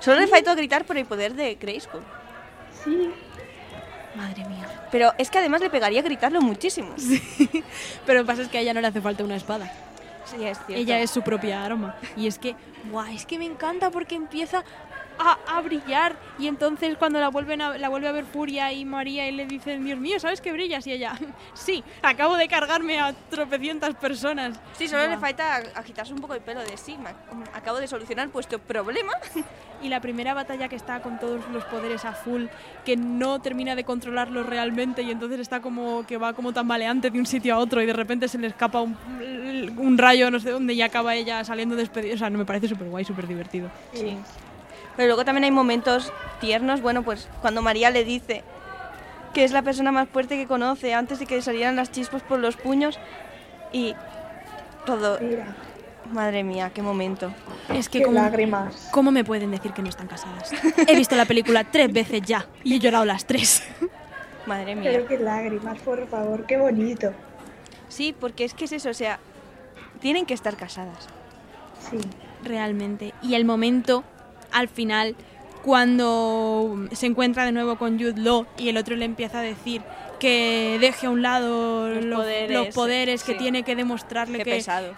Solo 0.00 0.20
le 0.20 0.26
faltó 0.26 0.54
gritar 0.54 0.84
por 0.84 0.98
el 0.98 1.06
poder 1.06 1.32
de 1.32 1.54
Grayskull. 1.54 2.02
Sí. 2.84 3.10
Madre 4.14 4.44
mía. 4.44 4.66
Pero 4.90 5.12
es 5.18 5.30
que 5.30 5.38
además 5.38 5.60
le 5.60 5.70
pegaría 5.70 6.02
gritarlo 6.02 6.40
muchísimo. 6.40 6.94
Sí, 6.96 7.22
Pero 8.06 8.20
lo 8.20 8.24
que 8.24 8.26
pasa 8.26 8.42
es 8.42 8.48
que 8.48 8.58
a 8.58 8.60
ella 8.60 8.74
no 8.74 8.80
le 8.80 8.88
hace 8.88 9.00
falta 9.00 9.22
una 9.22 9.36
espada. 9.36 9.72
es 10.24 10.40
cierto. 10.40 10.64
Ella 10.68 11.00
es 11.00 11.10
su 11.10 11.22
propia 11.22 11.64
arma. 11.64 11.96
Y 12.16 12.26
es 12.26 12.38
que, 12.38 12.56
guau, 12.90 13.06
es 13.12 13.24
que 13.26 13.38
me 13.38 13.44
encanta 13.44 13.90
porque 13.90 14.16
empieza 14.16 14.64
a, 15.20 15.38
a 15.58 15.60
brillar. 15.60 16.16
Y 16.38 16.48
entonces 16.48 16.96
cuando 16.96 17.20
la 17.20 17.28
vuelven 17.28 17.60
a, 17.60 17.76
la 17.78 17.88
vuelve 17.88 18.08
a 18.08 18.12
ver 18.12 18.24
Furia 18.24 18.72
y 18.72 18.84
María 18.84 19.28
y 19.28 19.32
le 19.32 19.46
dicen, 19.46 19.84
Dios 19.84 19.98
mío, 19.98 20.18
¿sabes 20.18 20.40
que 20.40 20.52
brillas? 20.52 20.86
Y 20.86 20.92
ella, 20.92 21.12
sí, 21.54 21.84
acabo 22.02 22.36
de 22.36 22.48
cargarme 22.48 22.98
a 23.00 23.12
tropecientas 23.30 23.94
personas. 23.94 24.58
Sí, 24.78 24.88
solo 24.88 25.06
le 25.06 25.18
falta 25.18 25.56
agitarse 25.76 26.12
un 26.12 26.20
poco 26.20 26.34
el 26.34 26.40
pelo 26.40 26.60
de 26.60 26.76
sí. 26.76 26.96
me- 26.98 27.10
Acabo 27.52 27.78
de 27.78 27.86
solucionar 27.86 28.28
vuestro 28.28 28.58
problema. 28.58 29.12
Y 29.82 29.88
la 29.88 29.98
primera 30.02 30.34
batalla 30.34 30.68
que 30.68 30.76
está 30.76 31.00
con 31.00 31.18
todos 31.18 31.40
los 31.54 31.64
poderes 31.64 32.04
a 32.04 32.12
full, 32.12 32.48
que 32.84 32.98
no 32.98 33.40
termina 33.40 33.74
de 33.74 33.82
controlarlos 33.82 34.44
realmente 34.44 35.00
y 35.00 35.10
entonces 35.10 35.40
está 35.40 35.60
como 35.62 36.04
que 36.06 36.18
va 36.18 36.34
como 36.34 36.52
tambaleante 36.52 37.08
de 37.08 37.18
un 37.18 37.24
sitio 37.24 37.54
a 37.54 37.58
otro 37.58 37.80
y 37.80 37.86
de 37.86 37.94
repente 37.94 38.28
se 38.28 38.36
le 38.36 38.48
escapa 38.48 38.82
un, 38.82 38.94
un 39.78 39.96
rayo 39.96 40.30
no 40.30 40.38
sé 40.38 40.50
dónde 40.50 40.74
y 40.74 40.82
acaba 40.82 41.14
ella 41.14 41.42
saliendo 41.44 41.76
despedida. 41.76 42.14
O 42.14 42.18
sea, 42.18 42.28
no 42.28 42.36
me 42.36 42.44
parece 42.44 42.68
súper 42.68 42.88
guay, 42.90 43.06
súper 43.06 43.26
divertido. 43.26 43.70
Sí. 43.94 44.18
Pero 44.96 45.06
luego 45.08 45.24
también 45.24 45.44
hay 45.44 45.50
momentos 45.50 46.12
tiernos. 46.40 46.82
Bueno, 46.82 47.02
pues 47.02 47.28
cuando 47.40 47.62
María 47.62 47.90
le 47.90 48.04
dice 48.04 48.42
que 49.32 49.44
es 49.44 49.52
la 49.52 49.62
persona 49.62 49.92
más 49.92 50.08
fuerte 50.08 50.36
que 50.36 50.46
conoce 50.46 50.94
antes 50.94 51.18
de 51.18 51.26
que 51.26 51.40
salieran 51.42 51.76
las 51.76 51.90
chispas 51.90 52.22
por 52.22 52.38
los 52.38 52.56
puños 52.56 52.98
y 53.72 53.94
todo. 54.84 55.18
Mira, 55.20 55.54
Madre 56.12 56.42
mía, 56.42 56.72
qué 56.74 56.82
momento. 56.82 57.32
Es 57.72 57.88
que 57.88 57.98
qué 57.98 58.04
como, 58.04 58.16
lágrimas. 58.16 58.88
¿Cómo 58.90 59.12
me 59.12 59.22
pueden 59.22 59.50
decir 59.52 59.72
que 59.72 59.82
no 59.82 59.88
están 59.88 60.08
casadas? 60.08 60.50
He 60.88 60.96
visto 60.96 61.14
la 61.14 61.24
película 61.24 61.64
tres 61.64 61.92
veces 61.92 62.22
ya 62.22 62.46
y 62.64 62.74
he 62.74 62.78
llorado 62.80 63.04
las 63.04 63.26
tres. 63.26 63.62
Madre 64.46 64.74
mía. 64.74 64.90
Pero 64.92 65.06
qué 65.06 65.18
lágrimas, 65.18 65.78
por 65.80 66.08
favor, 66.08 66.46
qué 66.46 66.56
bonito. 66.56 67.12
Sí, 67.88 68.14
porque 68.18 68.44
es 68.44 68.54
que 68.54 68.64
es 68.64 68.72
eso, 68.72 68.90
o 68.90 68.94
sea, 68.94 69.20
tienen 70.00 70.26
que 70.26 70.34
estar 70.34 70.56
casadas. 70.56 71.06
Sí. 71.90 71.98
Realmente. 72.42 73.14
Y 73.22 73.34
el 73.34 73.44
momento, 73.44 74.02
al 74.52 74.68
final, 74.68 75.14
cuando 75.62 76.86
se 76.92 77.06
encuentra 77.06 77.44
de 77.44 77.52
nuevo 77.52 77.76
con 77.76 77.98
Jude 77.98 78.20
Law 78.20 78.46
y 78.58 78.68
el 78.68 78.76
otro 78.76 78.96
le 78.96 79.04
empieza 79.04 79.40
a 79.40 79.42
decir 79.42 79.82
que 80.18 80.76
deje 80.80 81.06
a 81.06 81.10
un 81.10 81.22
lado 81.22 81.88
Los 81.88 82.04
los, 82.04 82.18
poderes, 82.18 82.50
los 82.50 82.74
poderes 82.74 83.24
que 83.24 83.32
sí. 83.32 83.38
tiene 83.38 83.62
que 83.62 83.74
demostrarle 83.74 84.42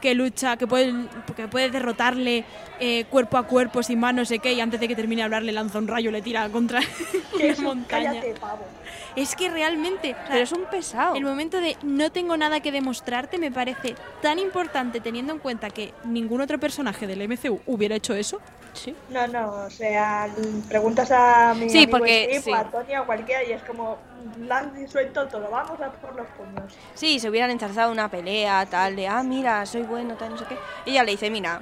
que, 0.00 0.14
lucha, 0.16 0.56
que 0.56 0.66
puede, 0.66 0.92
que 1.36 1.46
puede 1.46 1.70
derrotarle 1.70 2.44
eh, 2.80 3.04
cuerpo 3.08 3.38
a 3.38 3.44
cuerpo 3.44 3.84
sin 3.84 4.00
más 4.00 4.12
no 4.14 4.24
sé 4.24 4.40
qué 4.40 4.52
y 4.52 4.60
antes 4.60 4.80
de 4.80 4.88
que 4.88 4.96
termine 4.96 5.20
de 5.20 5.24
hablar 5.26 5.44
le 5.44 5.52
lanza 5.52 5.78
un 5.78 5.86
rayo, 5.86 6.10
le 6.10 6.22
tira 6.22 6.48
contra 6.48 6.80
un 7.56 7.62
montaña. 7.64 8.10
cállate, 8.10 8.34
pavo. 8.40 8.66
Es 9.14 9.36
que 9.36 9.48
realmente, 9.48 10.10
o 10.10 10.14
sea, 10.16 10.26
Pero 10.28 10.42
es 10.42 10.52
un 10.52 10.64
pesado. 10.64 11.14
el 11.14 11.22
momento 11.24 11.60
de 11.60 11.76
no 11.84 12.10
tengo 12.10 12.36
nada 12.36 12.58
que 12.58 12.72
demostrarte 12.72 13.38
me 13.38 13.52
parece 13.52 13.94
tan 14.22 14.40
importante 14.40 14.98
teniendo 15.00 15.32
en 15.32 15.38
cuenta 15.38 15.70
que 15.70 15.92
ningún 16.04 16.40
otro 16.40 16.58
personaje 16.58 17.06
del 17.06 17.28
MCU 17.28 17.60
hubiera 17.66 17.94
hecho 17.94 18.14
eso. 18.14 18.40
Sí. 18.74 18.96
No, 19.10 19.26
no, 19.26 19.50
o 19.66 19.70
sea, 19.70 20.28
preguntas 20.68 21.10
a 21.10 21.54
mi 21.54 21.68
Sí, 21.68 21.78
amigo 21.84 21.98
porque- 21.98 22.24
Steve 22.24 22.40
sí. 22.40 22.50
o 22.50 22.54
a 22.54 22.64
Tony 22.70 22.96
o 22.96 23.04
cualquiera 23.06 23.44
y 23.44 23.52
es 23.52 23.62
como, 23.62 23.98
la 24.40 24.58
han 24.58 24.74
disuelto 24.74 25.26
todo, 25.28 25.50
vamos 25.50 25.78
a 25.80 25.90
por 25.92 26.14
los 26.16 26.26
puños. 26.28 26.74
Sí, 26.94 27.20
se 27.20 27.28
hubieran 27.28 27.50
enzarzado 27.50 27.92
una 27.92 28.08
pelea, 28.10 28.64
tal, 28.66 28.96
de, 28.96 29.08
ah, 29.08 29.22
mira, 29.22 29.64
soy 29.66 29.82
bueno, 29.82 30.16
tal, 30.16 30.30
no 30.30 30.38
sé 30.38 30.46
qué. 30.46 30.56
Y 30.86 30.92
ella 30.92 31.04
le 31.04 31.12
dice, 31.12 31.30
mira, 31.30 31.60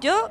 yo, 0.00 0.30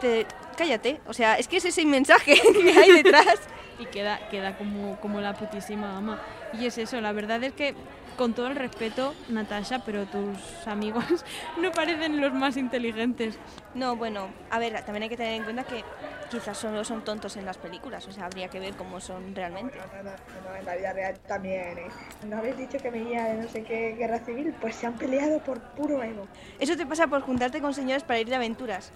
te, 0.00 0.26
cállate. 0.56 1.00
O 1.06 1.12
sea, 1.14 1.36
es 1.38 1.48
que 1.48 1.56
es 1.56 1.64
ese 1.64 1.84
mensaje 1.84 2.34
que 2.62 2.72
hay 2.78 2.92
detrás. 3.02 3.36
Y 3.78 3.86
queda, 3.86 4.20
queda 4.30 4.56
como, 4.58 5.00
como 5.00 5.20
la 5.20 5.32
putísima 5.34 5.96
ama. 5.96 6.20
Y 6.52 6.66
es 6.66 6.76
eso, 6.78 7.00
la 7.00 7.12
verdad 7.12 7.42
es 7.42 7.52
que, 7.54 7.74
con 8.20 8.34
todo 8.34 8.48
el 8.48 8.56
respeto, 8.56 9.14
Natasha, 9.30 9.78
pero 9.78 10.04
tus 10.04 10.36
amigos 10.66 11.24
no 11.58 11.72
parecen 11.72 12.20
los 12.20 12.34
más 12.34 12.58
inteligentes. 12.58 13.38
No, 13.74 13.96
bueno, 13.96 14.28
a 14.50 14.58
ver, 14.58 14.74
también 14.82 15.04
hay 15.04 15.08
que 15.08 15.16
tener 15.16 15.32
en 15.36 15.44
cuenta 15.44 15.64
que 15.64 15.82
quizás 16.30 16.58
solo 16.58 16.84
son 16.84 17.02
tontos 17.02 17.38
en 17.38 17.46
las 17.46 17.56
películas, 17.56 18.06
o 18.06 18.12
sea, 18.12 18.26
habría 18.26 18.48
que 18.48 18.60
ver 18.60 18.74
cómo 18.74 19.00
son 19.00 19.34
realmente. 19.34 19.78
No, 19.78 20.02
no, 20.02 20.10
no, 20.10 20.50
no, 20.50 20.54
en 20.54 20.66
la 20.66 20.76
vida 20.76 20.92
real 20.92 21.18
también. 21.26 21.78
¿eh? 21.78 21.88
¿No 22.28 22.36
habéis 22.36 22.58
dicho 22.58 22.76
que 22.76 22.90
venía 22.90 23.24
de 23.24 23.42
no 23.42 23.48
sé 23.48 23.62
qué 23.62 23.94
guerra 23.94 24.18
civil? 24.18 24.54
Pues 24.60 24.76
se 24.76 24.86
han 24.86 24.98
peleado 24.98 25.38
por 25.38 25.58
puro 25.58 26.02
ego. 26.02 26.28
Eso 26.58 26.76
te 26.76 26.84
pasa 26.84 27.06
por 27.06 27.22
juntarte 27.22 27.62
con 27.62 27.72
señores 27.72 28.02
para 28.02 28.20
ir 28.20 28.28
de 28.28 28.36
aventuras. 28.36 28.92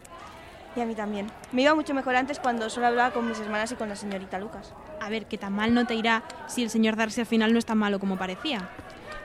Y 0.76 0.82
a 0.82 0.84
mí 0.84 0.94
también. 0.94 1.28
Me 1.50 1.62
iba 1.62 1.74
mucho 1.74 1.94
mejor 1.94 2.14
antes 2.14 2.40
cuando 2.40 2.68
solo 2.68 2.88
hablaba 2.88 3.12
con 3.14 3.26
mis 3.26 3.40
hermanas 3.40 3.72
y 3.72 3.76
con 3.76 3.88
la 3.88 3.96
señorita 3.96 4.38
Lucas. 4.38 4.74
A 5.00 5.08
ver, 5.08 5.24
que 5.24 5.38
tan 5.38 5.54
mal 5.54 5.72
no 5.72 5.86
te 5.86 5.94
irá 5.94 6.24
si 6.46 6.62
el 6.62 6.68
señor 6.68 6.96
Darcy 6.96 7.22
al 7.22 7.26
final 7.26 7.54
no 7.54 7.58
es 7.58 7.64
tan 7.64 7.78
malo 7.78 7.98
como 7.98 8.18
parecía. 8.18 8.68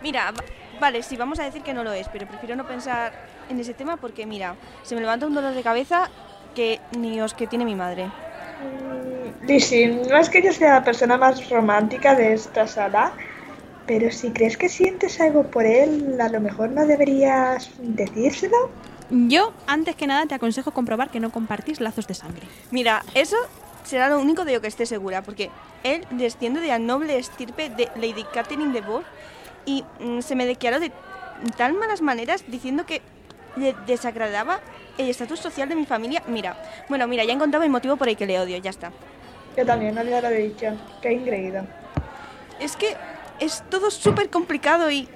Mira, 0.01 0.31
va- 0.31 0.43
vale, 0.79 1.03
sí, 1.03 1.15
vamos 1.17 1.39
a 1.39 1.43
decir 1.43 1.61
que 1.61 1.73
no 1.73 1.83
lo 1.83 1.91
es, 1.93 2.07
pero 2.09 2.25
prefiero 2.27 2.55
no 2.55 2.65
pensar 2.65 3.11
en 3.49 3.59
ese 3.59 3.73
tema 3.73 3.97
porque, 3.97 4.25
mira, 4.25 4.55
se 4.83 4.95
me 4.95 5.01
levanta 5.01 5.27
un 5.27 5.33
dolor 5.35 5.53
de 5.53 5.63
cabeza 5.63 6.09
que 6.55 6.79
ni 6.97 7.19
os 7.21 7.33
que 7.33 7.47
tiene 7.47 7.65
mi 7.65 7.75
madre. 7.75 8.05
Mm, 8.05 9.45
Lizzie, 9.47 9.87
no 10.09 10.17
es 10.17 10.29
que 10.29 10.41
yo 10.41 10.51
sea 10.53 10.75
la 10.75 10.83
persona 10.83 11.17
más 11.17 11.49
romántica 11.49 12.15
de 12.15 12.33
esta 12.33 12.67
sala, 12.67 13.11
pero 13.85 14.11
si 14.11 14.31
crees 14.31 14.57
que 14.57 14.69
sientes 14.69 15.19
algo 15.19 15.43
por 15.43 15.65
él, 15.65 16.17
a 16.19 16.29
lo 16.29 16.39
mejor 16.39 16.69
no 16.69 16.85
deberías 16.85 17.69
decírselo. 17.79 18.55
Yo, 19.09 19.53
antes 19.65 19.95
que 19.95 20.05
nada, 20.05 20.25
te 20.27 20.35
aconsejo 20.35 20.71
comprobar 20.71 21.09
que 21.09 21.19
no 21.19 21.31
compartís 21.31 21.81
lazos 21.81 22.05
de 22.07 22.13
sangre. 22.13 22.43
Mira, 22.69 23.03
eso 23.15 23.35
será 23.83 24.07
lo 24.07 24.19
único 24.19 24.45
de 24.45 24.53
lo 24.53 24.61
que 24.61 24.67
esté 24.67 24.85
segura, 24.85 25.23
porque 25.23 25.49
él 25.83 26.05
desciende 26.11 26.61
de 26.61 26.67
la 26.67 26.77
noble 26.77 27.17
estirpe 27.17 27.69
de 27.69 27.89
Lady 27.95 28.23
Catherine 28.31 28.71
de 28.71 28.81
Bourgh 28.81 29.05
y 29.65 29.83
mm, 29.99 30.21
se 30.21 30.35
me 30.35 30.45
declaró 30.45 30.79
de 30.79 30.91
tan 31.57 31.77
malas 31.77 32.01
maneras 32.01 32.43
diciendo 32.47 32.85
que 32.85 33.01
le 33.55 33.75
desagradaba 33.87 34.59
el 34.97 35.09
estatus 35.09 35.39
social 35.39 35.69
de 35.69 35.75
mi 35.75 35.85
familia. 35.85 36.23
Mira, 36.27 36.61
bueno, 36.89 37.07
mira, 37.07 37.23
ya 37.23 37.31
he 37.31 37.35
encontrado 37.35 37.63
el 37.63 37.71
motivo 37.71 37.95
por 37.97 38.09
el 38.09 38.17
que 38.17 38.25
le 38.25 38.39
odio, 38.39 38.57
ya 38.57 38.69
está. 38.69 38.91
Yo 39.57 39.65
también, 39.65 39.95
no 39.95 40.03
ya 40.03 40.21
lo 40.21 40.27
he 40.29 40.47
dicho. 40.49 40.67
Qué 41.01 41.13
ingreído. 41.13 41.65
Es 42.59 42.75
que 42.75 42.95
es 43.39 43.63
todo 43.69 43.91
súper 43.91 44.29
complicado 44.29 44.91
y 44.91 45.07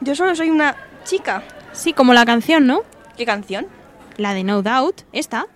yo 0.00 0.14
solo 0.14 0.34
soy 0.34 0.50
una 0.50 0.76
chica. 1.04 1.42
Sí, 1.72 1.92
como 1.92 2.14
la 2.14 2.24
canción, 2.24 2.66
¿no? 2.66 2.82
¿Qué 3.16 3.26
canción? 3.26 3.66
La 4.16 4.34
de 4.34 4.44
No 4.44 4.62
Doubt, 4.62 5.02
esta. 5.12 5.46